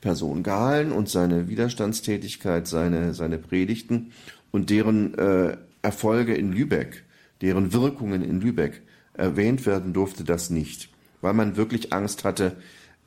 Person 0.01 0.43
Galen 0.43 0.93
und 0.93 1.11
seine 1.11 1.47
Widerstandstätigkeit, 1.47 2.67
seine, 2.67 3.13
seine 3.13 3.37
Predigten 3.37 4.13
und 4.53 4.71
deren 4.71 5.13
äh, 5.19 5.59
Erfolge 5.83 6.35
in 6.35 6.53
Lübeck, 6.53 7.05
deren 7.43 7.75
Wirkungen 7.75 8.25
in 8.25 8.41
Lübeck 8.41 8.81
erwähnt 9.13 9.67
werden 9.67 9.93
durfte 9.93 10.25
das 10.25 10.49
nicht, 10.49 10.89
weil 11.21 11.35
man 11.35 11.59
wirklich 11.59 11.93
Angst 11.93 12.25
hatte, 12.25 12.57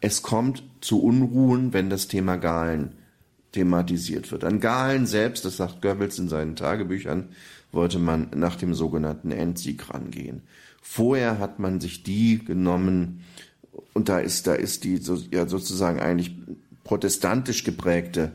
es 0.01 0.21
kommt 0.21 0.63
zu 0.81 1.01
Unruhen, 1.01 1.73
wenn 1.73 1.89
das 1.89 2.07
Thema 2.07 2.37
Galen 2.37 2.93
thematisiert 3.51 4.31
wird. 4.31 4.43
An 4.43 4.59
Galen 4.59 5.05
selbst, 5.05 5.45
das 5.45 5.57
sagt 5.57 5.81
Goebbels 5.81 6.19
in 6.19 6.29
seinen 6.29 6.55
Tagebüchern, 6.55 7.29
wollte 7.71 7.99
man 7.99 8.29
nach 8.35 8.55
dem 8.55 8.73
sogenannten 8.73 9.31
Endsieg 9.31 9.93
rangehen. 9.93 10.41
Vorher 10.81 11.39
hat 11.39 11.59
man 11.59 11.79
sich 11.79 12.03
die 12.03 12.43
genommen, 12.43 13.23
und 13.93 14.09
da 14.09 14.19
ist, 14.19 14.47
da 14.47 14.53
ist 14.53 14.83
die 14.83 14.97
so, 14.97 15.15
ja 15.31 15.47
sozusagen 15.47 15.99
eigentlich 15.99 16.35
protestantisch 16.83 17.63
geprägte 17.63 18.31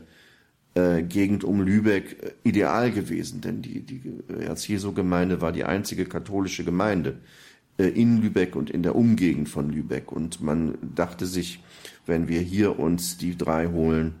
äh, 0.75 1.01
Gegend 1.01 1.43
um 1.43 1.61
Lübeck 1.61 2.23
äh, 2.23 2.31
ideal 2.43 2.91
gewesen, 2.91 3.41
denn 3.41 3.61
die, 3.61 3.81
die 3.81 4.01
Herz-Jesu-Gemeinde 4.39 5.41
war 5.41 5.51
die 5.51 5.63
einzige 5.63 6.05
katholische 6.05 6.63
Gemeinde 6.63 7.11
äh, 7.11 7.54
in 7.83 8.21
Lübeck 8.21 8.55
und 8.55 8.69
in 8.69 8.83
der 8.83 8.95
Umgegend 8.95 9.49
von 9.49 9.69
Lübeck. 9.69 10.11
Und 10.11 10.41
man 10.41 10.77
dachte 10.81 11.25
sich, 11.25 11.61
wenn 12.05 12.27
wir 12.27 12.41
hier 12.41 12.79
uns 12.79 13.17
die 13.17 13.37
drei 13.37 13.67
holen 13.67 14.15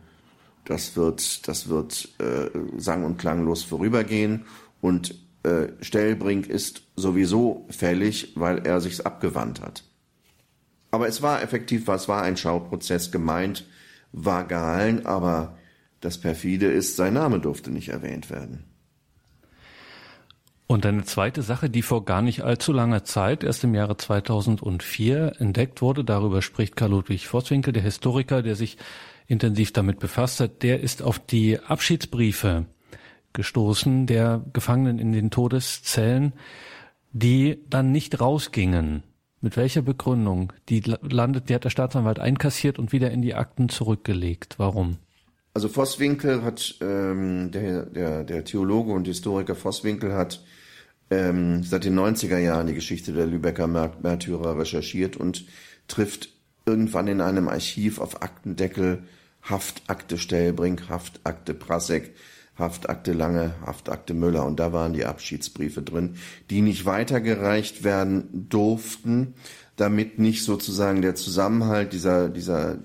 das 0.65 0.95
wird, 0.95 1.47
das 1.47 1.69
wird 1.69 2.09
äh, 2.19 2.49
sang- 2.77 3.05
und 3.05 3.17
klanglos 3.17 3.63
vorübergehen 3.63 4.45
und 4.81 5.15
äh, 5.43 5.67
Stellbrink 5.81 6.47
ist 6.47 6.81
sowieso 6.95 7.67
fällig, 7.69 8.33
weil 8.35 8.65
er 8.65 8.81
sich's 8.81 9.01
abgewandt 9.01 9.61
hat. 9.61 9.83
Aber 10.91 11.07
es 11.07 11.21
war 11.21 11.41
effektiv, 11.43 11.87
es 11.87 12.07
war 12.07 12.23
ein 12.23 12.37
Schauprozess 12.37 13.11
gemeint, 13.11 13.67
war 14.11 14.45
Galen, 14.45 15.05
aber 15.05 15.57
das 16.01 16.19
perfide 16.19 16.67
ist, 16.67 16.95
sein 16.95 17.13
Name 17.13 17.39
durfte 17.39 17.69
nicht 17.69 17.89
erwähnt 17.89 18.29
werden. 18.29 18.63
Und 20.67 20.85
eine 20.85 21.03
zweite 21.03 21.43
Sache, 21.43 21.69
die 21.69 21.83
vor 21.83 22.05
gar 22.05 22.23
nicht 22.23 22.43
allzu 22.43 22.73
langer 22.73 23.03
Zeit, 23.03 23.43
erst 23.43 23.63
im 23.63 23.75
Jahre 23.75 23.97
2004, 23.97 25.33
entdeckt 25.39 25.81
wurde, 25.81 26.03
darüber 26.03 26.41
spricht 26.41 26.75
Karl 26.75 26.91
Ludwig 26.91 27.27
Vosswinkel, 27.27 27.71
der 27.71 27.83
Historiker, 27.83 28.41
der 28.41 28.55
sich 28.55 28.77
intensiv 29.27 29.73
damit 29.73 29.99
befasst 29.99 30.39
hat, 30.39 30.63
der 30.63 30.79
ist 30.81 31.03
auf 31.03 31.19
die 31.19 31.59
Abschiedsbriefe 31.59 32.65
gestoßen 33.33 34.07
der 34.07 34.43
Gefangenen 34.53 34.97
in 34.97 35.11
den 35.11 35.29
Todeszellen, 35.29 36.33
die 37.11 37.59
dann 37.69 37.91
nicht 37.91 38.19
rausgingen. 38.19 39.03
Mit 39.41 39.57
welcher 39.57 39.83
Begründung? 39.83 40.53
Die 40.69 40.79
landet, 40.79 41.49
die 41.49 41.55
hat 41.55 41.65
der 41.65 41.69
Staatsanwalt 41.69 42.19
einkassiert 42.19 42.79
und 42.79 42.91
wieder 42.91 43.11
in 43.11 43.21
die 43.21 43.35
Akten 43.35 43.69
zurückgelegt. 43.69 44.55
Warum? 44.57 44.97
Also 45.53 45.69
Vosswinkel 45.69 46.43
hat, 46.43 46.75
ähm, 46.81 47.51
der, 47.51 47.85
der, 47.85 48.23
der 48.23 48.43
Theologe 48.43 48.91
und 48.91 49.05
Historiker 49.05 49.55
Vosswinkel 49.55 50.13
hat 50.13 50.43
ähm, 51.09 51.63
seit 51.63 51.85
den 51.85 51.97
90er 51.97 52.37
Jahren 52.37 52.67
die 52.67 52.73
Geschichte 52.73 53.13
der 53.13 53.27
Lübecker 53.27 53.67
Märtyrer 53.67 54.57
recherchiert 54.57 55.17
und 55.17 55.45
trifft 55.87 56.29
irgendwann 56.65 57.07
in 57.07 57.21
einem 57.21 57.47
Archiv 57.47 57.99
auf 57.99 58.21
Aktendeckel 58.21 59.03
Haftakte 59.43 60.17
Stellbrink, 60.17 60.89
Haftakte 60.89 61.53
Prasek, 61.53 62.15
Haftakte 62.57 63.13
Lange, 63.13 63.53
Haftakte 63.63 64.15
Müller. 64.15 64.45
Und 64.45 64.59
da 64.59 64.73
waren 64.73 64.93
die 64.93 65.05
Abschiedsbriefe 65.05 65.83
drin, 65.83 66.15
die 66.49 66.61
nicht 66.61 66.85
weitergereicht 66.85 67.83
werden 67.83 68.47
durften, 68.49 69.35
damit 69.75 70.17
nicht 70.17 70.43
sozusagen 70.43 71.03
der 71.03 71.15
Zusammenhalt 71.15 71.93
dieser, 71.93 72.29
dieser, 72.29 72.77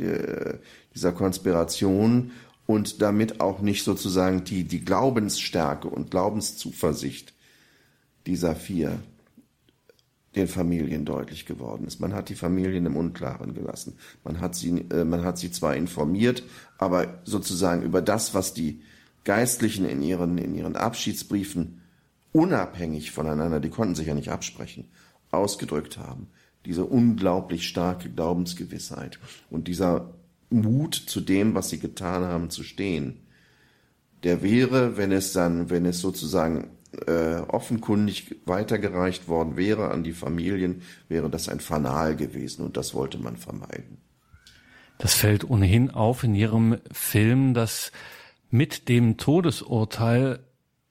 dieser 0.95 1.12
Konspiration 1.12 2.33
und 2.66 3.01
damit 3.01 3.41
auch 3.41 3.61
nicht 3.61 3.85
sozusagen 3.85 4.45
die, 4.45 4.64
die 4.64 4.85
Glaubensstärke 4.85 5.89
und 5.89 6.11
Glaubenszuversicht 6.11 7.33
dieser 8.27 8.55
vier 8.55 8.99
den 10.37 10.47
Familien 10.47 11.05
deutlich 11.05 11.45
geworden 11.45 11.87
ist. 11.87 12.01
Man 12.01 12.14
hat 12.14 12.29
die 12.29 12.37
Familien 12.37 12.87
im 12.87 12.97
Unklaren 12.97 13.53
gelassen. 13.53 13.99
Man 14.23 14.41
hat 14.41 14.55
sie, 14.55 14.87
äh, 14.91 15.05
man 15.05 15.25
hat 15.25 15.39
sie 15.39 15.51
zwar 15.51 15.75
informiert, 15.75 16.45
aber 16.79 17.21
sozusagen 17.25 17.83
über 17.83 18.01
das, 18.01 18.33
was 18.33 18.55
die 18.55 18.83
Geistlichen 19.25 19.85
in 19.85 20.03
ihren, 20.03 20.39
in 20.39 20.55
ihren 20.55 20.77
Abschiedsbriefen 20.77 21.81
unabhängig 22.33 23.11
voneinander, 23.11 23.61
die 23.61 23.71
konnten 23.71 23.97
sich 23.97 24.07
ja 24.07 24.14
nicht 24.14 24.31
absprechen, 24.31 24.85
ausgedrückt 25.33 25.99
haben. 25.99 26.29
Diese 26.64 26.85
unglaublich 26.85 27.66
starke 27.66 28.09
Glaubensgewissheit 28.09 29.18
und 29.51 29.66
dieser 29.66 30.14
Mut 30.49 30.95
zu 30.95 31.21
dem, 31.21 31.55
was 31.55 31.71
sie 31.71 31.79
getan 31.79 32.23
haben, 32.23 32.51
zu 32.51 32.62
stehen, 32.62 33.21
der 34.23 34.43
wäre, 34.43 34.97
wenn 34.97 35.12
es 35.12 35.33
dann, 35.33 35.71
wenn 35.71 35.87
es 35.87 36.01
sozusagen 36.01 36.71
äh, 37.07 37.36
offenkundig 37.49 38.36
weitergereicht 38.47 39.28
worden 39.28 39.57
wäre 39.57 39.91
an 39.91 40.03
die 40.03 40.12
Familien, 40.12 40.82
wäre 41.09 41.30
das 41.30 41.49
ein 41.49 41.61
Fanal 41.61 42.16
gewesen 42.16 42.64
und 42.64 42.76
das 42.76 42.95
wollte 42.95 43.18
man 43.18 43.36
vermeiden. 43.36 43.99
Das 44.99 45.14
fällt 45.14 45.49
ohnehin 45.49 45.91
auf 45.91 46.24
in 46.24 46.34
Ihrem 46.34 46.78
Film, 46.93 47.55
dass 47.55 47.93
mit 48.51 48.88
dem 48.88 49.16
Todesurteil 49.16 50.41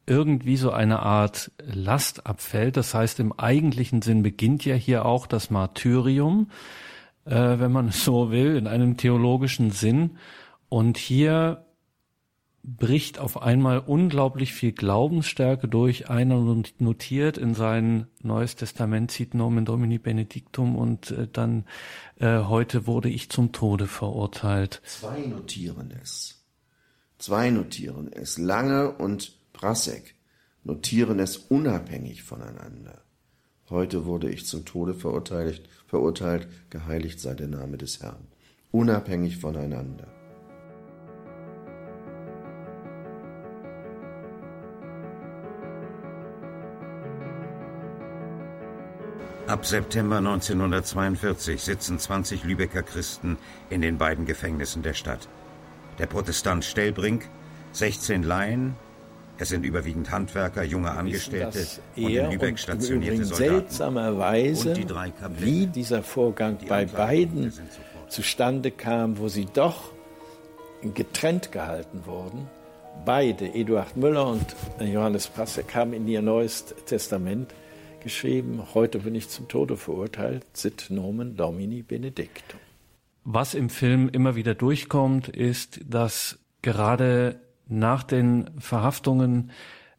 irgendwie 0.08 0.58
so 0.58 0.72
eine 0.72 1.02
Art 1.02 1.52
Last 1.62 2.26
abfällt. 2.26 2.78
Das 2.78 2.93
heißt, 2.95 3.20
im 3.20 3.32
eigentlichen 3.34 4.02
Sinn 4.02 4.24
beginnt 4.24 4.66
ja 4.66 4.74
hier 4.74 5.06
auch 5.06 5.28
das 5.28 5.52
Martyrium, 5.52 6.50
äh, 7.26 7.60
wenn 7.60 7.72
man 7.72 7.89
es 7.89 8.04
so 8.04 8.32
will, 8.32 8.56
in 8.56 8.66
einem 8.66 8.97
theologischen 8.97 9.70
Sinn. 9.70 10.18
Und 10.70 10.97
hier 10.97 11.66
bricht 12.64 13.20
auf 13.20 13.41
einmal 13.41 13.80
unglaublich 13.80 14.53
viel 14.53 14.72
Glaubensstärke 14.72 15.68
durch. 15.68 16.10
Einer 16.10 16.64
notiert 16.80 17.38
in 17.38 17.53
sein 17.53 18.07
Neues 18.22 18.55
Testament, 18.55 19.12
zieht 19.12 19.34
Nomen 19.34 19.66
Domini 19.66 19.97
Benedictum 19.97 20.76
und 20.76 21.12
äh, 21.12 21.28
dann 21.32 21.66
äh, 22.18 22.39
heute 22.39 22.88
wurde 22.88 23.10
ich 23.10 23.30
zum 23.30 23.51
Tode 23.51 23.88
verurteilt. 23.88 24.82
Zwei 24.86 25.26
notieren 25.26 25.93
es. 26.01 26.45
Zwei 27.18 27.49
notieren 27.49 28.12
es, 28.14 28.38
Lange 28.38 28.91
und 28.91 29.38
Prasek 29.53 30.16
notieren 30.64 31.20
es 31.20 31.38
unabhängig 31.38 32.24
voneinander. 32.24 33.01
Heute 33.70 34.05
wurde 34.05 34.30
ich 34.30 34.45
zum 34.45 34.66
Tode 34.66 34.93
verurteilt, 34.93 35.62
verurteilt, 35.86 36.47
geheiligt 36.70 37.20
sei 37.20 37.34
der 37.34 37.47
Name 37.47 37.78
des 37.78 38.01
Herrn. 38.01 38.28
Unabhängig 38.72 39.38
voneinander. 39.38 40.18
Ab 49.50 49.66
September 49.66 50.18
1942 50.18 51.60
sitzen 51.60 51.97
20 51.97 52.43
Lübecker 52.43 52.84
Christen 52.84 53.36
in 53.72 53.82
den 53.82 53.97
beiden 53.97 54.26
Gefängnissen 54.26 54.84
der 54.84 54.93
Stadt 54.93 55.28
der 55.97 56.06
Protestant 56.06 56.64
Stellbrink, 56.64 57.28
16 57.72 58.22
Laien, 58.22 58.76
es 59.39 59.50
sind 59.50 59.66
überwiegend 59.66 60.12
Handwerker, 60.12 60.64
junge 60.64 60.91
Angestellte 60.91 61.66
und 61.95 62.04
in 62.04 62.30
Lübeck 62.30 62.52
und 62.52 62.60
stationierte 62.60 63.26
Soldaten. 63.26 63.52
Seltsamerweise, 63.52 64.74
die 64.76 64.86
wie 65.39 65.66
dieser 65.66 66.04
Vorgang 66.04 66.60
die 66.60 66.68
bei 66.68 66.86
beiden 66.86 67.52
zustande 68.08 68.70
kam, 68.70 69.18
wo 69.18 69.30
sie 69.30 69.47
doch 69.52 69.91
getrennt 70.93 71.52
gehalten 71.52 72.06
wurden. 72.06 72.47
Beide, 73.04 73.47
Eduard 73.56 73.97
Müller 73.97 74.28
und 74.28 74.45
Johannes 74.80 75.26
Passek, 75.28 75.74
haben 75.74 75.93
in 75.93 76.08
ihr 76.08 76.22
Neues 76.22 76.66
Testament 76.86 77.52
geschrieben, 78.02 78.62
heute 78.74 79.00
bin 79.00 79.16
ich 79.16 79.30
zum 79.30 79.47
Tode 79.47 79.78
verurteilt, 79.78 80.45
sit 80.54 80.88
nomen 80.89 81.36
Domini 81.36 81.82
Benedictum. 81.82 82.60
Was 83.24 83.54
im 83.54 83.70
Film 83.70 84.10
immer 84.10 84.36
wieder 84.36 84.56
durchkommt, 84.56 85.28
ist, 85.28 85.82
dass 85.88 86.39
gerade 86.62 87.39
nach 87.68 88.04
den 88.04 88.50
Verhaftungen 88.60 89.52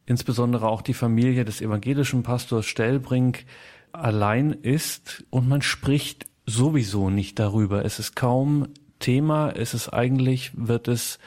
insbesondere 0.05 0.67
auch 0.67 0.81
die 0.81 0.93
Familie 0.93 1.45
des 1.45 1.61
evangelischen 1.61 2.23
Pastors 2.23 2.65
Stellbrink 2.65 3.45
allein 3.91 4.51
ist 4.51 5.23
und 5.29 5.47
man 5.47 5.61
spricht 5.61 6.25
sowieso 6.45 7.09
nicht 7.09 7.39
darüber. 7.39 7.85
Es 7.85 7.99
ist 7.99 8.15
kaum 8.15 8.67
Thema, 8.99 9.51
es 9.51 9.73
ist 9.73 9.89
eigentlich, 9.89 10.51
wird 10.53 10.87
es 10.87 11.19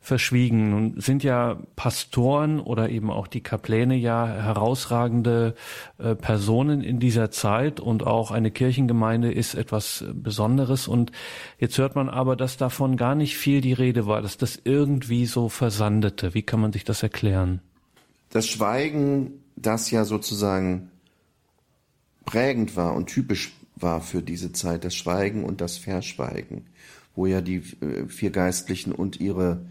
verschwiegen. 0.00 0.70
Nun 0.70 1.00
sind 1.00 1.22
ja 1.22 1.58
Pastoren 1.76 2.58
oder 2.58 2.88
eben 2.88 3.10
auch 3.10 3.26
die 3.26 3.42
Kapläne 3.42 3.94
ja 3.96 4.26
herausragende 4.26 5.54
äh, 5.98 6.14
Personen 6.14 6.80
in 6.80 6.98
dieser 6.98 7.30
Zeit 7.30 7.80
und 7.80 8.06
auch 8.06 8.30
eine 8.30 8.50
Kirchengemeinde 8.50 9.30
ist 9.30 9.54
etwas 9.54 10.04
Besonderes. 10.14 10.88
Und 10.88 11.12
jetzt 11.58 11.76
hört 11.76 11.96
man 11.96 12.08
aber, 12.08 12.34
dass 12.34 12.56
davon 12.56 12.96
gar 12.96 13.14
nicht 13.14 13.36
viel 13.36 13.60
die 13.60 13.74
Rede 13.74 14.06
war, 14.06 14.22
dass 14.22 14.38
das 14.38 14.58
irgendwie 14.64 15.26
so 15.26 15.50
versandete. 15.50 16.32
Wie 16.34 16.42
kann 16.42 16.60
man 16.60 16.72
sich 16.72 16.84
das 16.84 17.02
erklären? 17.02 17.60
Das 18.30 18.48
Schweigen, 18.48 19.44
das 19.54 19.90
ja 19.90 20.04
sozusagen 20.04 20.90
prägend 22.24 22.74
war 22.74 22.94
und 22.94 23.06
typisch 23.06 23.52
war 23.76 24.00
für 24.00 24.22
diese 24.22 24.52
Zeit, 24.52 24.84
das 24.84 24.94
Schweigen 24.94 25.44
und 25.44 25.60
das 25.60 25.76
Verschweigen, 25.76 26.66
wo 27.14 27.26
ja 27.26 27.42
die 27.42 27.56
äh, 27.82 28.06
vier 28.08 28.30
Geistlichen 28.30 28.92
und 28.92 29.20
ihre 29.20 29.66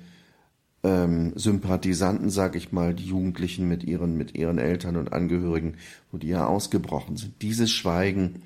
ähm, 0.83 1.33
Sympathisanten, 1.35 2.29
sag 2.29 2.55
ich 2.55 2.71
mal, 2.71 2.93
die 2.93 3.05
Jugendlichen 3.05 3.67
mit 3.67 3.83
ihren, 3.83 4.15
mit 4.15 4.35
ihren 4.35 4.57
Eltern 4.57 4.95
und 4.95 5.11
Angehörigen, 5.11 5.75
wo 6.11 6.17
die 6.17 6.29
ja 6.29 6.45
ausgebrochen 6.45 7.17
sind. 7.17 7.41
Dieses 7.41 7.71
Schweigen 7.71 8.41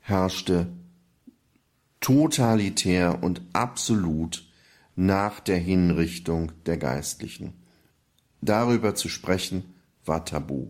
herrschte 0.00 0.68
totalitär 2.00 3.22
und 3.22 3.42
absolut 3.52 4.46
nach 4.94 5.40
der 5.40 5.58
Hinrichtung 5.58 6.52
der 6.66 6.76
Geistlichen. 6.76 7.54
Darüber 8.40 8.94
zu 8.94 9.08
sprechen 9.08 9.64
war 10.04 10.24
tabu. 10.24 10.68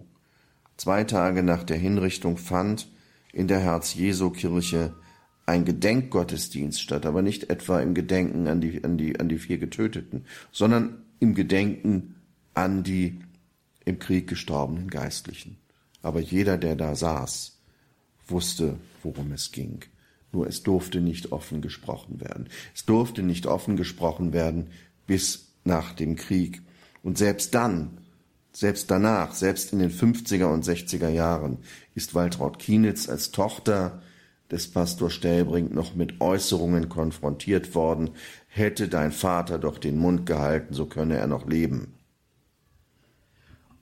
Zwei 0.76 1.04
Tage 1.04 1.42
nach 1.42 1.64
der 1.64 1.76
Hinrichtung 1.76 2.36
fand 2.36 2.88
in 3.32 3.48
der 3.48 3.60
Herz-Jesu-Kirche 3.60 4.94
ein 5.46 5.64
Gedenkgottesdienst 5.64 6.80
statt, 6.80 7.06
aber 7.06 7.22
nicht 7.22 7.50
etwa 7.50 7.80
im 7.80 7.94
Gedenken 7.94 8.48
an 8.48 8.60
die, 8.60 8.82
an 8.82 8.96
die, 8.96 9.18
an 9.20 9.28
die 9.28 9.38
vier 9.38 9.58
Getöteten, 9.58 10.24
sondern 10.52 11.02
im 11.20 11.34
Gedenken 11.34 12.16
an 12.54 12.82
die 12.82 13.20
im 13.84 13.98
Krieg 13.98 14.26
gestorbenen 14.26 14.88
Geistlichen. 14.88 15.58
Aber 16.02 16.20
jeder, 16.20 16.56
der 16.56 16.76
da 16.76 16.94
saß, 16.94 17.58
wusste, 18.26 18.78
worum 19.02 19.32
es 19.32 19.52
ging. 19.52 19.80
Nur 20.32 20.46
es 20.46 20.62
durfte 20.62 21.00
nicht 21.00 21.32
offen 21.32 21.60
gesprochen 21.60 22.20
werden. 22.20 22.48
Es 22.74 22.84
durfte 22.84 23.22
nicht 23.22 23.46
offen 23.46 23.76
gesprochen 23.76 24.32
werden, 24.32 24.68
bis 25.06 25.52
nach 25.64 25.92
dem 25.92 26.16
Krieg. 26.16 26.62
Und 27.02 27.18
selbst 27.18 27.54
dann, 27.54 27.98
selbst 28.52 28.90
danach, 28.90 29.34
selbst 29.34 29.72
in 29.72 29.78
den 29.78 29.90
50er 29.90 30.46
und 30.46 30.64
60er 30.64 31.08
Jahren, 31.08 31.58
ist 31.94 32.14
Waltraud 32.14 32.58
Kienitz 32.58 33.08
als 33.08 33.30
Tochter 33.30 34.02
des 34.54 34.70
Pastor 34.70 35.10
Stellbrink 35.10 35.74
noch 35.74 35.96
mit 35.96 36.20
Äußerungen 36.20 36.88
konfrontiert 36.88 37.74
worden, 37.74 38.10
hätte 38.46 38.88
dein 38.88 39.10
Vater 39.10 39.58
doch 39.58 39.78
den 39.78 39.98
Mund 39.98 40.26
gehalten, 40.26 40.74
so 40.74 40.86
könne 40.86 41.16
er 41.16 41.26
noch 41.26 41.46
leben. 41.46 41.94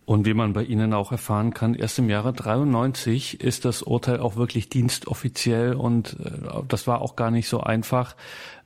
Und 0.04 0.26
wie 0.26 0.34
man 0.34 0.54
bei 0.54 0.64
Ihnen 0.64 0.94
auch 0.94 1.12
erfahren 1.12 1.54
kann, 1.54 1.74
erst 1.74 1.98
im 1.98 2.08
Jahre 2.08 2.32
93 2.32 3.40
ist 3.40 3.66
das 3.66 3.82
Urteil 3.82 4.18
auch 4.18 4.34
wirklich 4.36 4.68
dienstoffiziell 4.68 5.74
und 5.74 6.16
äh, 6.20 6.62
das 6.66 6.86
war 6.86 7.02
auch 7.02 7.16
gar 7.16 7.30
nicht 7.30 7.48
so 7.48 7.60
einfach 7.60 8.16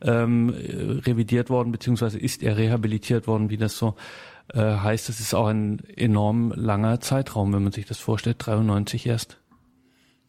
ähm, 0.01 0.51
revidiert 0.51 1.51
worden, 1.51 1.73
beziehungsweise 1.73 2.19
ist 2.19 2.43
er 2.43 2.57
rehabilitiert 2.57 3.27
worden, 3.27 3.51
wie 3.51 3.59
das 3.59 3.77
so 3.77 3.97
äh, 4.55 4.61
heißt. 4.61 5.09
Das 5.09 5.19
ist 5.19 5.35
auch 5.35 5.49
ein 5.49 5.83
enorm 5.97 6.53
langer 6.55 7.01
Zeitraum, 7.01 7.53
wenn 7.53 7.65
man 7.65 7.73
sich 7.73 7.87
das 7.87 7.99
vorstellt, 7.99 8.37
93 8.39 9.07
erst. 9.07 9.39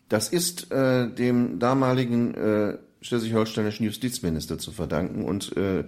Das 0.10 0.30
ist 0.30 0.72
äh, 0.72 1.10
dem 1.10 1.60
damaligen 1.60 2.34
äh, 2.34 2.78
schleswig-holsteinischen 3.02 3.86
Justizminister 3.86 4.58
zu 4.58 4.72
verdanken 4.72 5.24
und 5.24 5.56
äh, 5.58 5.84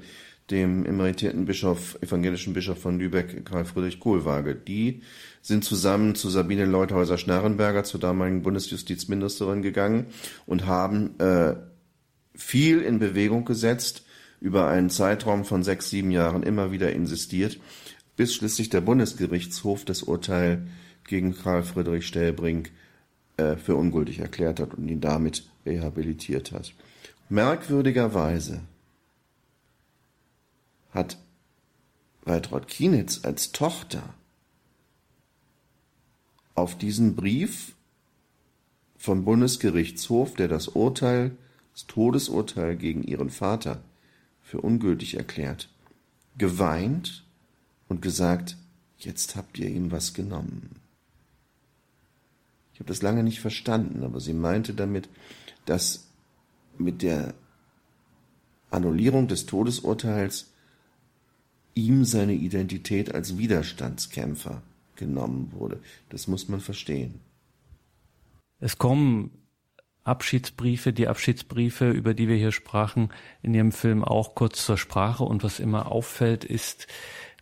dem 0.51 0.85
emeritierten 0.85 1.45
Bischof, 1.45 1.97
evangelischen 2.01 2.53
Bischof 2.53 2.79
von 2.79 2.97
Lübeck, 2.97 3.45
Karl 3.45 3.65
Friedrich 3.65 3.99
Kohlwaage. 3.99 4.55
Die 4.55 5.03
sind 5.41 5.63
zusammen 5.63 6.15
zu 6.15 6.29
Sabine 6.29 6.65
Leuthäuser-Schnarrenberger, 6.65 7.83
zur 7.83 7.99
damaligen 7.99 8.41
Bundesjustizministerin, 8.41 9.61
gegangen 9.61 10.07
und 10.45 10.65
haben 10.65 11.19
äh, 11.19 11.55
viel 12.35 12.81
in 12.81 12.99
Bewegung 12.99 13.45
gesetzt, 13.45 14.05
über 14.41 14.67
einen 14.67 14.89
Zeitraum 14.89 15.45
von 15.45 15.63
sechs, 15.63 15.89
sieben 15.89 16.11
Jahren 16.11 16.43
immer 16.43 16.71
wieder 16.71 16.93
insistiert, 16.93 17.59
bis 18.15 18.33
schließlich 18.33 18.69
der 18.69 18.81
Bundesgerichtshof 18.81 19.85
das 19.85 20.03
Urteil 20.03 20.67
gegen 21.05 21.35
Karl 21.35 21.63
Friedrich 21.63 22.07
Stellbrink 22.07 22.71
äh, 23.39 23.55
für 23.55 23.75
ungültig 23.75 24.19
erklärt 24.19 24.59
hat 24.59 24.73
und 24.73 24.89
ihn 24.89 24.99
damit 24.99 25.49
rehabilitiert 25.65 26.51
hat. 26.51 26.73
Merkwürdigerweise 27.29 28.61
hat 30.91 31.17
Waltraud 32.23 32.67
Kienitz 32.67 33.21
als 33.23 33.53
Tochter 33.53 34.03
auf 36.53 36.77
diesen 36.77 37.15
Brief 37.15 37.75
vom 38.97 39.23
Bundesgerichtshof, 39.23 40.35
der 40.35 40.49
das 40.49 40.67
Urteil, 40.67 41.31
das 41.71 41.87
Todesurteil 41.87 42.75
gegen 42.75 43.03
ihren 43.03 43.29
Vater 43.29 43.81
für 44.41 44.59
ungültig 44.59 45.15
erklärt, 45.15 45.69
geweint 46.37 47.23
und 47.87 48.01
gesagt, 48.01 48.57
jetzt 48.97 49.37
habt 49.37 49.57
ihr 49.59 49.69
ihm 49.69 49.91
was 49.91 50.13
genommen. 50.13 50.78
Ich 52.79 52.85
habe 52.85 52.93
das 52.93 53.01
lange 53.01 53.23
nicht 53.23 53.41
verstanden, 53.41 54.03
aber 54.03 54.21
sie 54.21 54.33
meinte 54.33 54.73
damit, 54.73 55.09
dass 55.65 56.07
mit 56.77 57.01
der 57.01 57.33
Annullierung 58.71 59.27
des 59.27 59.45
Todesurteils 59.45 60.53
ihm 61.75 62.05
seine 62.05 62.33
Identität 62.33 63.13
als 63.13 63.37
Widerstandskämpfer 63.37 64.61
genommen 64.95 65.51
wurde. 65.51 65.81
Das 66.07 66.27
muss 66.27 66.47
man 66.47 66.61
verstehen. 66.61 67.19
Es 68.61 68.77
kommen 68.77 69.31
Abschiedsbriefe, 70.05 70.93
die 70.93 71.09
Abschiedsbriefe, 71.09 71.91
über 71.91 72.13
die 72.13 72.29
wir 72.29 72.37
hier 72.37 72.53
sprachen, 72.53 73.09
in 73.41 73.53
Ihrem 73.53 73.73
Film 73.73 74.05
auch 74.05 74.35
kurz 74.35 74.65
zur 74.65 74.77
Sprache. 74.77 75.25
Und 75.25 75.43
was 75.43 75.59
immer 75.59 75.91
auffällt, 75.91 76.45
ist, 76.45 76.87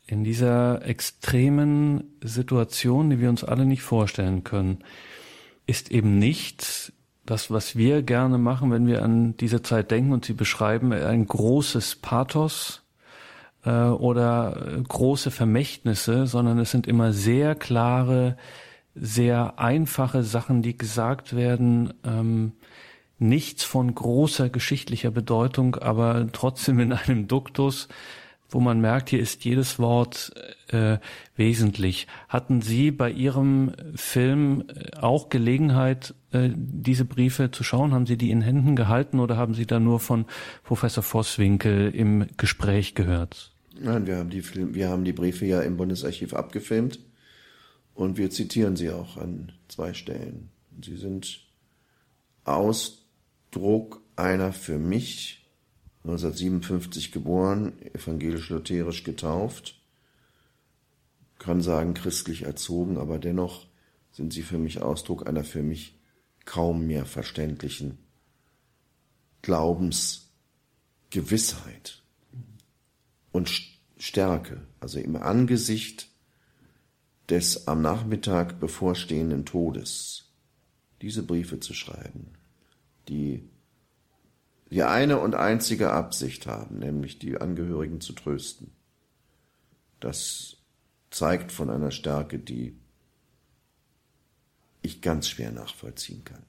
in 0.08 0.24
dieser 0.24 0.84
extremen 0.84 2.18
Situation, 2.24 3.12
die 3.12 3.20
wir 3.20 3.30
uns 3.30 3.44
alle 3.44 3.66
nicht 3.66 3.84
vorstellen 3.84 4.44
können, 4.44 4.84
ist 5.68 5.92
eben 5.92 6.18
nicht 6.18 6.94
das, 7.26 7.52
was 7.52 7.76
wir 7.76 8.02
gerne 8.02 8.38
machen, 8.38 8.72
wenn 8.72 8.88
wir 8.88 9.04
an 9.04 9.36
diese 9.38 9.62
Zeit 9.62 9.92
denken 9.92 10.14
und 10.14 10.26
sie 10.26 10.34
beschreiben, 10.34 10.94
ein 10.94 11.28
großes 11.28 11.98
Pathos 11.98 12.84
äh, 13.66 13.70
oder 13.70 14.82
große 14.88 15.30
Vermächtnisse, 15.30 16.26
sondern 16.26 16.58
es 16.58 16.72
sind 16.72 16.88
immer 16.88 17.12
sehr 17.12 17.54
klare, 17.54 18.38
sehr 18.96 19.60
einfache 19.60 20.24
Sachen, 20.24 20.62
die 20.62 20.78
gesagt 20.78 21.36
werden. 21.36 21.94
Ähm, 22.06 22.54
nichts 23.20 23.64
von 23.64 23.94
großer 23.94 24.50
geschichtlicher 24.50 25.12
Bedeutung, 25.12 25.76
aber 25.76 26.28
trotzdem 26.32 26.80
in 26.80 26.94
einem 26.94 27.28
Duktus, 27.28 27.90
wo 28.50 28.60
man 28.60 28.80
merkt, 28.80 29.10
hier 29.10 29.20
ist 29.20 29.44
jedes 29.46 29.80
Wort 29.80 30.32
äh, 30.70 30.98
wesentlich. 31.36 32.08
Hatten 32.30 32.62
Sie 32.62 32.92
bei 32.92 33.12
Ihrem 33.12 33.74
Film 33.96 34.64
äh, 34.68 34.98
auch 34.98 35.30
Gelegenheit, 35.30 36.14
äh, 36.32 36.50
diese 36.54 37.06
Briefe 37.06 37.52
zu 37.52 37.64
schauen? 37.64 37.94
Haben 37.94 38.06
Sie 38.06 38.18
die 38.18 38.32
in 38.32 38.42
Händen 38.42 38.76
gehalten 38.76 39.20
oder 39.20 39.38
haben 39.38 39.54
Sie 39.54 39.66
da 39.66 39.80
nur 39.80 40.00
von 40.00 40.26
Professor 40.64 41.04
Vosswinkel 41.04 41.94
im 41.94 42.28
Gespräch 42.38 42.96
gehört? 42.96 43.52
Nein, 43.80 44.08
wir 44.08 44.18
haben 44.18 44.30
die, 44.30 44.44
wir 44.74 44.90
haben 44.90 45.04
die 45.04 45.14
Briefe 45.14 45.46
ja 45.46 45.62
im 45.62 45.78
Bundesarchiv 45.78 46.34
abgefilmt 46.34 47.00
und 47.94 48.18
wir 48.18 48.30
zitieren 48.30 48.76
sie 48.76 48.90
auch 48.92 49.18
an 49.18 49.52
zwei 49.68 49.94
Stellen. 49.94 50.50
Sie 50.84 50.98
sind 50.98 51.42
Ausdruck 52.44 54.02
einer 54.16 54.54
für 54.54 54.78
mich 54.78 55.47
1957 56.08 57.12
geboren, 57.12 57.74
evangelisch-lutherisch 57.94 59.04
getauft, 59.04 59.78
kann 61.38 61.62
sagen 61.62 61.94
christlich 61.94 62.44
erzogen, 62.44 62.98
aber 62.98 63.20
dennoch 63.20 63.68
sind 64.14 64.32
sie 64.32 64.44
für 64.44 64.58
mich 64.58 64.82
Ausdruck 64.82 65.28
einer 65.28 65.44
für 65.44 65.62
mich 65.62 66.00
kaum 66.46 66.88
mehr 66.88 67.06
verständlichen 67.06 67.98
Glaubensgewissheit 69.42 72.02
und 73.34 73.52
Stärke, 73.98 74.62
also 74.80 75.00
im 75.00 75.18
Angesicht 75.18 76.08
des 77.28 77.68
am 77.68 77.82
Nachmittag 77.82 78.62
bevorstehenden 78.62 79.46
Todes, 79.46 80.30
diese 81.02 81.22
Briefe 81.22 81.60
zu 81.60 81.74
schreiben, 81.74 82.28
die 83.10 83.44
die 84.70 84.84
eine 84.84 85.20
und 85.20 85.36
einzige 85.36 85.92
Absicht 85.92 86.48
haben, 86.48 86.80
nämlich 86.80 87.20
die 87.20 87.38
Angehörigen 87.38 88.02
zu 88.02 88.14
trösten. 88.14 88.72
Das 90.00 90.58
zeigt 91.10 91.52
von 91.52 91.70
einer 91.70 91.92
Stärke, 91.92 92.38
die 92.38 92.78
ich 94.82 95.02
ganz 95.02 95.30
schwer 95.30 95.52
nachvollziehen 95.52 96.24
kann. 96.24 96.44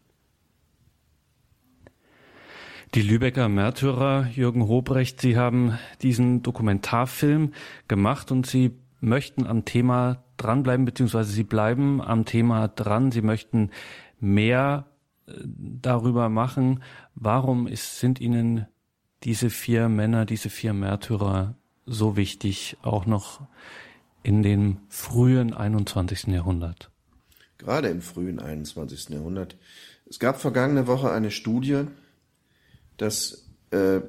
Die 2.94 3.02
Lübecker 3.02 3.48
Märtyrer, 3.48 4.28
Jürgen 4.34 4.66
Hobrecht, 4.66 5.20
Sie 5.20 5.36
haben 5.36 5.78
diesen 6.00 6.42
Dokumentarfilm 6.42 7.52
gemacht 7.86 8.32
und 8.32 8.46
Sie 8.46 8.72
möchten 9.00 9.46
am 9.46 9.64
Thema 9.64 10.24
dranbleiben, 10.38 10.86
beziehungsweise 10.86 11.30
Sie 11.30 11.44
bleiben 11.44 12.00
am 12.00 12.24
Thema 12.24 12.68
dran. 12.68 13.12
Sie 13.12 13.20
möchten 13.20 13.70
mehr 14.20 14.86
darüber 15.36 16.28
machen. 16.28 16.82
Warum 17.14 17.66
ist, 17.66 18.00
sind 18.00 18.20
Ihnen 18.20 18.66
diese 19.24 19.50
vier 19.50 19.88
Männer, 19.88 20.24
diese 20.24 20.50
vier 20.50 20.72
Märtyrer 20.72 21.54
so 21.86 22.16
wichtig, 22.16 22.76
auch 22.82 23.06
noch 23.06 23.40
in 24.22 24.42
dem 24.42 24.78
frühen 24.88 25.54
21. 25.54 26.28
Jahrhundert? 26.28 26.90
Gerade 27.56 27.88
im 27.88 28.02
frühen 28.02 28.38
21. 28.38 29.08
Jahrhundert. 29.10 29.56
Es 30.08 30.18
gab 30.18 30.40
vergangene 30.40 30.86
Woche 30.86 31.10
eine 31.10 31.30
Studie, 31.30 31.84
dass 32.96 33.48
äh, 33.70 34.00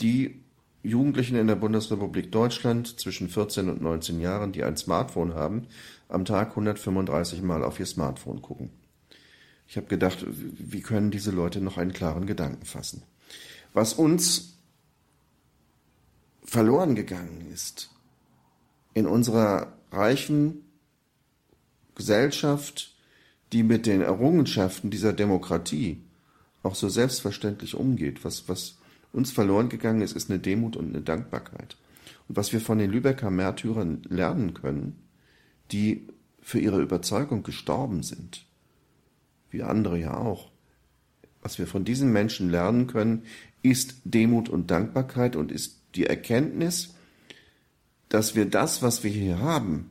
die 0.00 0.42
Jugendlichen 0.82 1.36
in 1.36 1.46
der 1.46 1.54
Bundesrepublik 1.54 2.32
Deutschland 2.32 3.00
zwischen 3.00 3.28
14 3.28 3.68
und 3.70 3.80
19 3.80 4.20
Jahren, 4.20 4.52
die 4.52 4.64
ein 4.64 4.76
Smartphone 4.76 5.34
haben, 5.34 5.68
am 6.08 6.24
Tag 6.24 6.50
135 6.50 7.40
Mal 7.42 7.62
auf 7.62 7.78
ihr 7.78 7.86
Smartphone 7.86 8.42
gucken. 8.42 8.70
Ich 9.72 9.78
habe 9.78 9.86
gedacht, 9.86 10.26
wie 10.28 10.82
können 10.82 11.10
diese 11.10 11.30
Leute 11.30 11.62
noch 11.62 11.78
einen 11.78 11.94
klaren 11.94 12.26
Gedanken 12.26 12.66
fassen? 12.66 13.04
Was 13.72 13.94
uns 13.94 14.58
verloren 16.44 16.94
gegangen 16.94 17.50
ist 17.50 17.88
in 18.92 19.06
unserer 19.06 19.72
reichen 19.90 20.66
Gesellschaft, 21.94 22.94
die 23.54 23.62
mit 23.62 23.86
den 23.86 24.02
Errungenschaften 24.02 24.90
dieser 24.90 25.14
Demokratie 25.14 26.02
auch 26.62 26.74
so 26.74 26.90
selbstverständlich 26.90 27.74
umgeht. 27.74 28.26
Was, 28.26 28.50
was 28.50 28.76
uns 29.10 29.32
verloren 29.32 29.70
gegangen 29.70 30.02
ist, 30.02 30.14
ist 30.14 30.28
eine 30.28 30.38
Demut 30.38 30.76
und 30.76 30.90
eine 30.90 31.00
Dankbarkeit. 31.00 31.78
Und 32.28 32.36
was 32.36 32.52
wir 32.52 32.60
von 32.60 32.76
den 32.76 32.90
Lübecker 32.90 33.30
Märtyrern 33.30 34.02
lernen 34.10 34.52
können, 34.52 34.98
die 35.70 36.08
für 36.42 36.60
ihre 36.60 36.82
Überzeugung 36.82 37.42
gestorben 37.42 38.02
sind, 38.02 38.44
wie 39.52 39.62
andere 39.62 39.98
ja 39.98 40.16
auch. 40.16 40.50
Was 41.42 41.58
wir 41.58 41.66
von 41.66 41.84
diesen 41.84 42.12
Menschen 42.12 42.50
lernen 42.50 42.86
können, 42.86 43.24
ist 43.62 43.96
Demut 44.04 44.48
und 44.48 44.70
Dankbarkeit 44.70 45.36
und 45.36 45.52
ist 45.52 45.80
die 45.94 46.06
Erkenntnis, 46.06 46.94
dass 48.08 48.34
wir 48.34 48.46
das, 48.46 48.82
was 48.82 49.02
wir 49.04 49.10
hier 49.10 49.38
haben, 49.38 49.90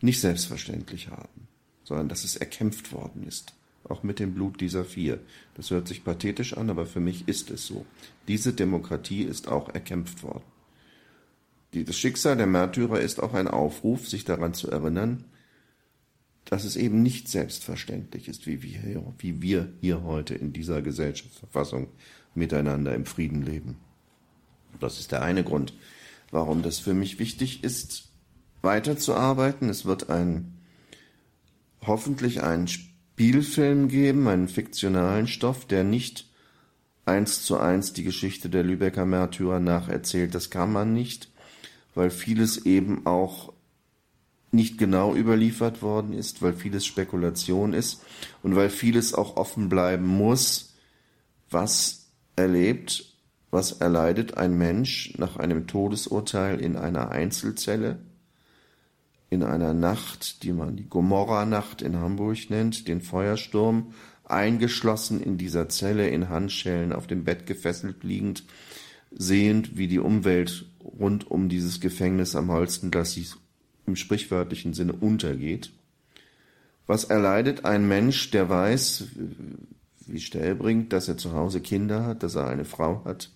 nicht 0.00 0.20
selbstverständlich 0.20 1.08
haben, 1.08 1.48
sondern 1.84 2.08
dass 2.08 2.24
es 2.24 2.36
erkämpft 2.36 2.92
worden 2.92 3.26
ist. 3.26 3.54
Auch 3.84 4.02
mit 4.02 4.18
dem 4.18 4.34
Blut 4.34 4.60
dieser 4.60 4.84
vier. 4.84 5.18
Das 5.54 5.70
hört 5.70 5.88
sich 5.88 6.04
pathetisch 6.04 6.56
an, 6.56 6.70
aber 6.70 6.86
für 6.86 7.00
mich 7.00 7.26
ist 7.26 7.50
es 7.50 7.66
so. 7.66 7.86
Diese 8.28 8.52
Demokratie 8.52 9.22
ist 9.22 9.48
auch 9.48 9.68
erkämpft 9.70 10.22
worden. 10.22 10.44
Das 11.72 11.96
Schicksal 11.96 12.36
der 12.36 12.46
Märtyrer 12.46 13.00
ist 13.00 13.22
auch 13.22 13.32
ein 13.32 13.48
Aufruf, 13.48 14.08
sich 14.08 14.24
daran 14.24 14.54
zu 14.54 14.70
erinnern, 14.70 15.24
dass 16.50 16.64
es 16.64 16.74
eben 16.74 17.00
nicht 17.00 17.28
selbstverständlich 17.28 18.26
ist, 18.28 18.48
wie 18.48 18.62
wir, 18.62 18.80
hier, 18.80 19.14
wie 19.18 19.40
wir 19.40 19.72
hier 19.80 20.02
heute 20.02 20.34
in 20.34 20.52
dieser 20.52 20.82
Gesellschaftsverfassung 20.82 21.86
miteinander 22.34 22.92
im 22.92 23.06
Frieden 23.06 23.42
leben. 23.42 23.76
Das 24.80 24.98
ist 24.98 25.12
der 25.12 25.22
eine 25.22 25.44
Grund, 25.44 25.74
warum 26.32 26.62
das 26.62 26.80
für 26.80 26.92
mich 26.92 27.20
wichtig 27.20 27.62
ist, 27.62 28.08
weiterzuarbeiten. 28.62 29.68
Es 29.68 29.84
wird 29.84 30.10
ein, 30.10 30.58
hoffentlich 31.86 32.42
einen 32.42 32.66
Spielfilm 32.66 33.86
geben, 33.86 34.26
einen 34.26 34.48
fiktionalen 34.48 35.28
Stoff, 35.28 35.66
der 35.66 35.84
nicht 35.84 36.28
eins 37.04 37.44
zu 37.44 37.58
eins 37.58 37.92
die 37.92 38.04
Geschichte 38.04 38.50
der 38.50 38.64
Lübecker 38.64 39.06
Märtyrer 39.06 39.60
nacherzählt. 39.60 40.34
Das 40.34 40.50
kann 40.50 40.72
man 40.72 40.94
nicht, 40.94 41.30
weil 41.94 42.10
vieles 42.10 42.66
eben 42.66 43.06
auch 43.06 43.52
nicht 44.52 44.78
genau 44.78 45.14
überliefert 45.14 45.82
worden 45.82 46.12
ist, 46.12 46.42
weil 46.42 46.52
vieles 46.52 46.84
Spekulation 46.84 47.72
ist 47.72 48.02
und 48.42 48.56
weil 48.56 48.70
vieles 48.70 49.14
auch 49.14 49.36
offen 49.36 49.68
bleiben 49.68 50.06
muss, 50.06 50.74
was 51.50 52.10
erlebt, 52.36 53.14
was 53.50 53.72
erleidet 53.72 54.36
ein 54.36 54.56
Mensch 54.56 55.14
nach 55.18 55.36
einem 55.36 55.66
Todesurteil 55.66 56.60
in 56.60 56.76
einer 56.76 57.10
Einzelzelle, 57.10 57.98
in 59.28 59.42
einer 59.42 59.74
Nacht, 59.74 60.42
die 60.42 60.52
man 60.52 60.76
die 60.76 60.88
Gomorra-Nacht 60.88 61.82
in 61.82 61.96
Hamburg 61.96 62.50
nennt, 62.50 62.88
den 62.88 63.00
Feuersturm, 63.00 63.94
eingeschlossen 64.24 65.22
in 65.22 65.38
dieser 65.38 65.68
Zelle 65.68 66.08
in 66.08 66.28
Handschellen 66.28 66.92
auf 66.92 67.06
dem 67.06 67.24
Bett 67.24 67.46
gefesselt 67.46 68.04
liegend, 68.04 68.44
sehend, 69.10 69.76
wie 69.76 69.88
die 69.88 69.98
Umwelt 69.98 70.66
rund 70.82 71.30
um 71.30 71.48
dieses 71.48 71.80
Gefängnis 71.80 72.36
am 72.36 72.50
Holstenglas 72.50 73.12
im 73.90 73.96
sprichwörtlichen 73.96 74.72
Sinne 74.72 74.92
untergeht. 74.94 75.72
Was 76.86 77.04
erleidet 77.04 77.64
ein 77.64 77.86
Mensch, 77.86 78.30
der 78.30 78.48
weiß, 78.48 79.04
wie 80.06 80.20
Stell 80.20 80.54
bringt, 80.54 80.92
dass 80.92 81.08
er 81.08 81.16
zu 81.16 81.32
Hause 81.32 81.60
Kinder 81.60 82.04
hat, 82.04 82.22
dass 82.22 82.34
er 82.34 82.48
eine 82.48 82.64
Frau 82.64 83.04
hat? 83.04 83.30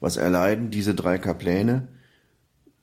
Was 0.00 0.16
erleiden 0.16 0.70
diese 0.70 0.94
drei 0.94 1.18
Kapläne, 1.18 1.88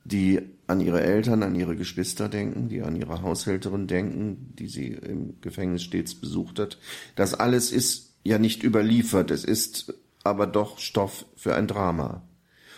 die 0.04 0.42
an 0.68 0.82
ihre 0.82 1.02
Eltern, 1.02 1.44
an 1.44 1.56
ihre 1.56 1.76
Geschwister 1.76 2.30
denken, 2.30 2.70
die 2.70 2.82
an 2.82 2.96
ihre 2.96 3.22
Haushälterin 3.22 3.88
denken, 3.88 4.54
die 4.58 4.68
sie 4.68 4.90
im 4.90 5.42
Gefängnis 5.42 5.84
stets 5.84 6.16
besucht 6.16 6.60
hat? 6.60 6.78
Das 7.16 7.34
alles 7.34 7.72
ist 7.72 8.14
ja 8.24 8.40
nicht 8.40 8.64
überliefert, 8.64 9.32
es 9.32 9.44
ist 9.44 9.94
aber 10.24 10.48
doch 10.48 10.80
Stoff 10.80 11.26
für 11.36 11.56
ein 11.56 11.68
Drama. 11.68 12.24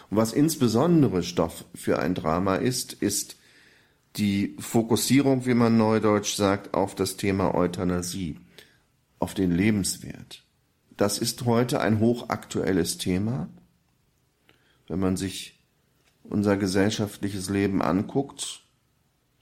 Und 0.09 0.17
was 0.17 0.34
insbesondere 0.34 1.24
Stoff 1.24 1.65
für 1.74 1.99
ein 1.99 2.15
Drama 2.15 2.55
ist, 2.55 2.93
ist 2.93 3.38
die 4.18 4.55
Fokussierung, 4.59 5.45
wie 5.45 5.53
man 5.53 5.78
neudeutsch 5.78 6.36
sagt, 6.36 6.74
auf 6.74 6.95
das 6.95 7.18
Thema 7.18 7.55
Euthanasie, 7.55 8.38
auf 9.20 9.34
den 9.34 9.51
Lebenswert. 9.51 10.43
Das 10.97 11.18
ist 11.18 11.45
heute 11.45 11.82
ein 11.82 11.99
hochaktuelles 11.99 12.97
Thema. 12.97 13.49
Wenn 14.88 14.99
man 14.99 15.18
sich 15.18 15.59
unser 16.24 16.57
gesellschaftliches 16.57 17.49
Leben 17.49 17.82
anguckt, 17.82 18.64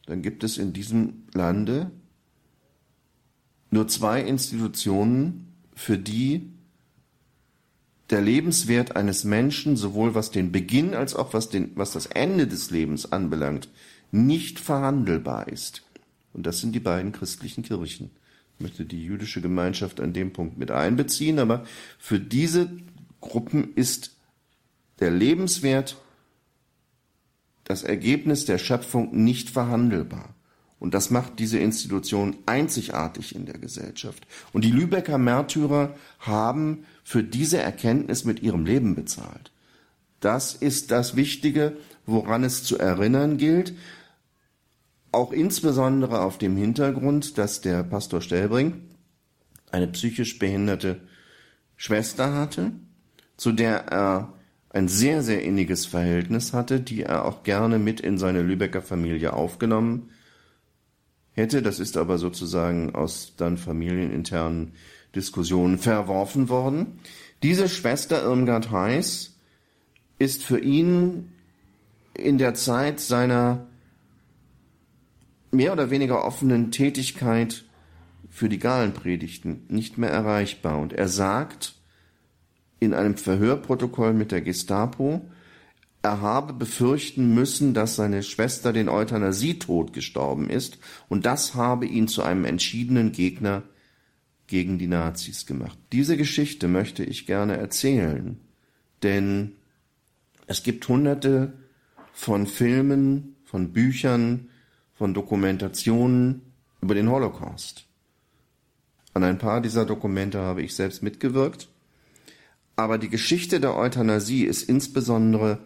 dann 0.05 0.21
gibt 0.21 0.43
es 0.43 0.57
in 0.57 0.73
diesem 0.73 1.23
Lande 1.33 1.91
nur 3.71 3.87
zwei 3.87 4.21
Institutionen, 4.21 5.53
für 5.75 5.97
die 5.97 6.51
der 8.09 8.21
Lebenswert 8.21 8.95
eines 8.95 9.23
Menschen, 9.23 9.77
sowohl 9.77 10.15
was 10.15 10.31
den 10.31 10.51
Beginn 10.51 10.95
als 10.95 11.15
auch 11.15 11.33
was, 11.33 11.49
den, 11.49 11.71
was 11.75 11.91
das 11.91 12.07
Ende 12.07 12.47
des 12.47 12.71
Lebens 12.71 13.11
anbelangt, 13.11 13.69
nicht 14.11 14.59
verhandelbar 14.59 15.47
ist. 15.47 15.83
Und 16.33 16.45
das 16.45 16.59
sind 16.59 16.73
die 16.73 16.79
beiden 16.79 17.11
christlichen 17.11 17.63
Kirchen. 17.63 18.11
Ich 18.57 18.63
möchte 18.63 18.85
die 18.85 19.03
jüdische 19.03 19.41
Gemeinschaft 19.41 19.99
an 19.99 20.13
dem 20.13 20.33
Punkt 20.33 20.57
mit 20.57 20.71
einbeziehen, 20.71 21.39
aber 21.39 21.63
für 21.97 22.19
diese 22.19 22.69
Gruppen 23.21 23.73
ist 23.75 24.15
der 24.99 25.11
Lebenswert, 25.11 25.97
das 27.63 27.83
Ergebnis 27.83 28.45
der 28.45 28.57
Schöpfung 28.57 29.23
nicht 29.23 29.49
verhandelbar. 29.49 30.33
Und 30.79 30.93
das 30.93 31.09
macht 31.09 31.39
diese 31.39 31.59
Institution 31.59 32.37
einzigartig 32.45 33.35
in 33.35 33.45
der 33.45 33.57
Gesellschaft. 33.57 34.25
Und 34.53 34.63
die 34.63 34.71
Lübecker 34.71 35.17
Märtyrer 35.17 35.95
haben 36.19 36.85
für 37.03 37.21
diese 37.21 37.57
Erkenntnis 37.57 38.23
mit 38.23 38.41
ihrem 38.41 38.65
Leben 38.65 38.95
bezahlt. 38.95 39.51
Das 40.21 40.55
ist 40.55 40.91
das 40.91 41.15
Wichtige, 41.15 41.77
woran 42.05 42.43
es 42.43 42.63
zu 42.63 42.77
erinnern 42.77 43.37
gilt. 43.37 43.73
Auch 45.11 45.31
insbesondere 45.31 46.21
auf 46.21 46.37
dem 46.37 46.55
Hintergrund, 46.55 47.37
dass 47.37 47.61
der 47.61 47.83
Pastor 47.83 48.21
Stellbring 48.21 48.81
eine 49.71 49.87
psychisch 49.87 50.37
behinderte 50.37 51.01
Schwester 51.75 52.33
hatte, 52.33 52.71
zu 53.37 53.51
der 53.51 53.87
er 53.87 54.33
ein 54.69 54.87
sehr, 54.87 55.23
sehr 55.23 55.43
inniges 55.43 55.85
Verhältnis 55.85 56.53
hatte, 56.53 56.79
die 56.79 57.03
er 57.03 57.25
auch 57.25 57.43
gerne 57.43 57.79
mit 57.79 57.99
in 58.01 58.17
seine 58.17 58.41
Lübecker 58.41 58.81
Familie 58.81 59.33
aufgenommen 59.33 60.11
hätte. 61.31 61.61
Das 61.61 61.79
ist 61.79 61.97
aber 61.97 62.17
sozusagen 62.17 62.93
aus 62.93 63.33
dann 63.35 63.57
familieninternen 63.57 64.73
Diskussionen 65.15 65.79
verworfen 65.79 66.49
worden. 66.49 66.99
Diese 67.41 67.67
Schwester 67.67 68.21
Irmgard 68.21 68.69
Heiß 68.69 69.35
ist 70.19 70.43
für 70.43 70.59
ihn 70.59 71.31
in 72.13 72.37
der 72.37 72.53
Zeit 72.53 72.99
seiner 72.99 73.68
mehr 75.51 75.73
oder 75.73 75.89
weniger 75.89 76.23
offenen 76.25 76.71
Tätigkeit 76.71 77.65
für 78.29 78.49
die 78.49 78.59
Galenpredigten 78.59 79.65
nicht 79.67 79.97
mehr 79.97 80.11
erreichbar. 80.11 80.77
Und 80.79 80.93
er 80.93 81.07
sagt 81.07 81.75
in 82.79 82.93
einem 82.93 83.17
Verhörprotokoll 83.17 84.13
mit 84.13 84.31
der 84.31 84.41
Gestapo, 84.41 85.21
er 86.01 86.21
habe 86.21 86.53
befürchten 86.53 87.33
müssen, 87.33 87.73
dass 87.73 87.97
seine 87.97 88.23
Schwester 88.23 88.71
den 88.71 88.87
Euthanasietod 88.87 89.91
gestorben 89.91 90.49
ist, 90.49 90.77
und 91.09 91.25
das 91.25 91.55
habe 91.55 91.85
ihn 91.85 92.07
zu 92.07 92.23
einem 92.23 92.45
entschiedenen 92.45 93.11
Gegner 93.11 93.63
gegen 94.47 94.79
die 94.79 94.87
Nazis 94.87 95.45
gemacht. 95.45 95.77
Diese 95.91 96.15
Geschichte 96.15 96.67
möchte 96.67 97.03
ich 97.03 97.25
gerne 97.25 97.57
erzählen, 97.57 98.39
denn 99.03 99.53
es 100.47 100.63
gibt 100.63 100.87
hunderte 100.87 101.53
von 102.13 102.47
Filmen, 102.47 103.35
von 103.43 103.73
Büchern, 103.73 104.48
von 104.99 105.13
Dokumentationen 105.13 106.41
über 106.81 106.93
den 106.93 107.09
Holocaust. 107.09 107.85
An 109.13 109.23
ein 109.23 109.37
paar 109.37 109.61
dieser 109.61 109.85
Dokumente 109.85 110.39
habe 110.39 110.61
ich 110.61 110.75
selbst 110.75 111.01
mitgewirkt. 111.01 111.69
Aber 112.75 112.97
die 112.97 113.07
Geschichte 113.07 113.61
der 113.61 113.77
Euthanasie 113.77 114.43
ist 114.43 114.63
insbesondere 114.67 115.59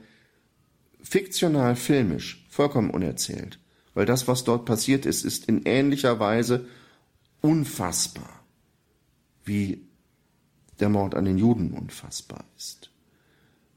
fiktional 1.01 1.75
filmisch 1.75 2.45
vollkommen 2.47 2.91
unerzählt. 2.91 3.57
Weil 3.95 4.05
das, 4.05 4.27
was 4.27 4.43
dort 4.43 4.65
passiert 4.65 5.07
ist, 5.07 5.25
ist 5.25 5.45
in 5.45 5.63
ähnlicher 5.65 6.19
Weise 6.19 6.67
unfassbar, 7.41 8.45
wie 9.45 9.81
der 10.79 10.89
Mord 10.89 11.15
an 11.15 11.25
den 11.25 11.39
Juden 11.39 11.73
unfassbar 11.73 12.45
ist. 12.55 12.91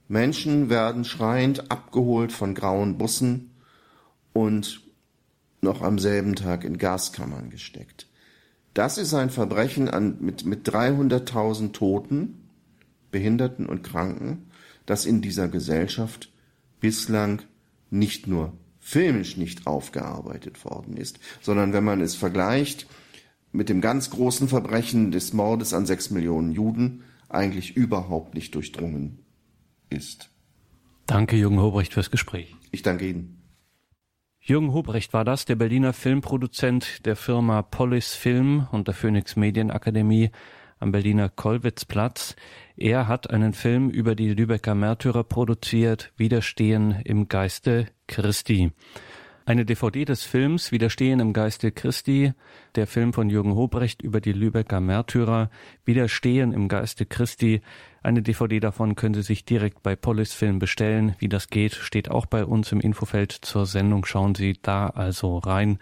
Menschen 0.07 0.69
werden 0.69 1.07
schreiend 1.07 1.71
abgeholt 1.71 2.31
von 2.31 2.55
grauen 2.55 2.99
Bussen 2.99 3.53
und 4.35 4.86
noch 5.67 5.83
am 5.83 5.99
selben 5.99 6.35
Tag 6.35 6.65
in 6.65 6.79
Gaskammern 6.79 7.51
gesteckt. 7.51 8.07
Das 8.73 8.99
ist 8.99 9.13
ein 9.15 9.31
Verbrechen 9.31 9.89
an, 9.89 10.17
mit, 10.21 10.47
mit 10.47 10.69
300.000 10.69 11.73
Toten, 11.73 12.49
Behinderten 13.11 13.67
und 13.67 13.83
Kranken, 13.83 14.51
das 14.87 15.05
in 15.07 15.21
dieser 15.21 15.49
Gesellschaft 15.49 16.31
bislang 16.81 17.43
nicht 17.91 18.27
nur 18.27 18.53
filmisch 18.81 19.37
nicht 19.37 19.67
aufgearbeitet 19.67 20.65
worden 20.65 20.97
ist, 20.97 21.19
sondern 21.41 21.73
wenn 21.73 21.85
man 21.85 22.01
es 22.01 22.15
vergleicht 22.15 22.87
mit 23.53 23.69
dem 23.69 23.81
ganz 23.81 24.11
großen 24.11 24.49
Verbrechen 24.49 25.11
des 25.11 25.33
Mordes 25.33 25.73
an 25.75 25.87
sechs 25.87 26.11
Millionen 26.11 26.53
Juden, 26.53 27.03
eigentlich 27.29 27.77
überhaupt 27.77 28.35
nicht 28.35 28.55
durchdrungen 28.55 29.19
ist. 29.91 30.31
Danke, 31.07 31.37
Jürgen 31.37 31.61
Hobrecht, 31.61 31.95
fürs 31.95 32.11
Gespräch. 32.11 32.55
Ich 32.71 32.83
danke 32.83 33.09
Ihnen. 33.09 33.36
Jürgen 34.49 34.73
Hobrecht 34.73 35.13
war 35.13 35.25
das, 35.25 35.45
der 35.45 35.57
Berliner 35.57 35.93
Filmproduzent 35.93 37.05
der 37.05 37.17
Firma 37.17 37.63
Polis 37.63 38.15
Film 38.15 38.69
und 38.71 38.87
der 38.87 38.95
Phoenix 38.95 39.35
Medienakademie. 39.35 40.31
am 40.79 40.93
Berliner 40.93 41.29
Kollwitzplatz. 41.29 42.37
Er 42.77 43.09
hat 43.09 43.29
einen 43.31 43.55
Film 43.55 43.91
über 43.91 44.15
die 44.15 44.33
Lübecker 44.33 44.77
Märtyrer 44.77 45.25
produziert, 45.25 46.13
Widerstehen 46.17 47.01
im 47.05 47.27
Geiste 47.27 47.87
Christi. 48.07 48.71
Eine 49.49 49.65
DVD 49.65 50.05
des 50.05 50.25
Films 50.25 50.73
Widerstehen 50.73 51.21
im 51.21 51.33
Geiste 51.33 51.71
Christi, 51.71 52.33
der 52.75 52.89
Film 52.89 53.13
von 53.13 53.31
Jürgen 53.31 53.55
Hobrecht 53.55 54.03
über 54.03 54.21
die 54.21 54.33
Lübecker 54.33 54.81
Märtyrer, 54.81 55.51
Widerstehen 55.85 56.53
im 56.53 56.67
Geiste 56.67 57.07
Christi. 57.07 57.61
Eine 58.03 58.23
DVD 58.23 58.59
davon 58.59 58.97
können 58.97 59.15
Sie 59.15 59.23
sich 59.23 59.45
direkt 59.45 59.85
bei 59.85 59.95
Polis 59.95 60.35
Film 60.35 60.59
bestellen. 60.59 61.15
Wie 61.21 61.29
das 61.29 61.47
geht, 61.47 61.75
steht 61.75 62.11
auch 62.11 62.27
bei 62.27 62.45
uns 62.45 62.73
im 62.73 62.81
Infofeld 62.81 63.31
zur 63.31 63.67
Sendung. 63.67 64.05
Schauen 64.05 64.35
Sie 64.35 64.59
da 64.61 64.89
also 64.89 65.39
rein. 65.39 65.79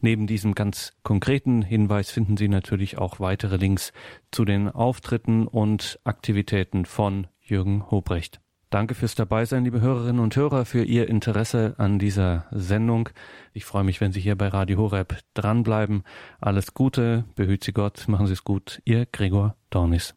Neben 0.00 0.26
diesem 0.26 0.54
ganz 0.54 0.94
konkreten 1.02 1.60
Hinweis 1.60 2.10
finden 2.10 2.38
Sie 2.38 2.48
natürlich 2.48 2.96
auch 2.96 3.20
weitere 3.20 3.58
Links 3.58 3.92
zu 4.30 4.46
den 4.46 4.70
Auftritten 4.70 5.46
und 5.46 6.00
Aktivitäten 6.04 6.86
von 6.86 7.26
Jürgen 7.42 7.90
Hobrecht. 7.90 8.41
Danke 8.72 8.94
fürs 8.94 9.14
Dabeisein, 9.14 9.64
liebe 9.64 9.82
Hörerinnen 9.82 10.22
und 10.22 10.34
Hörer, 10.34 10.64
für 10.64 10.82
Ihr 10.82 11.06
Interesse 11.06 11.74
an 11.76 11.98
dieser 11.98 12.46
Sendung. 12.52 13.10
Ich 13.52 13.66
freue 13.66 13.84
mich, 13.84 14.00
wenn 14.00 14.12
Sie 14.12 14.20
hier 14.20 14.34
bei 14.34 14.48
Radio 14.48 14.78
Horeb 14.78 15.18
dranbleiben. 15.34 16.04
Alles 16.40 16.72
Gute, 16.72 17.24
behüt 17.36 17.62
Sie 17.64 17.74
Gott, 17.74 18.08
machen 18.08 18.26
Sie 18.26 18.32
es 18.32 18.44
gut. 18.44 18.80
Ihr 18.86 19.04
Gregor 19.04 19.56
Dornis. 19.68 20.14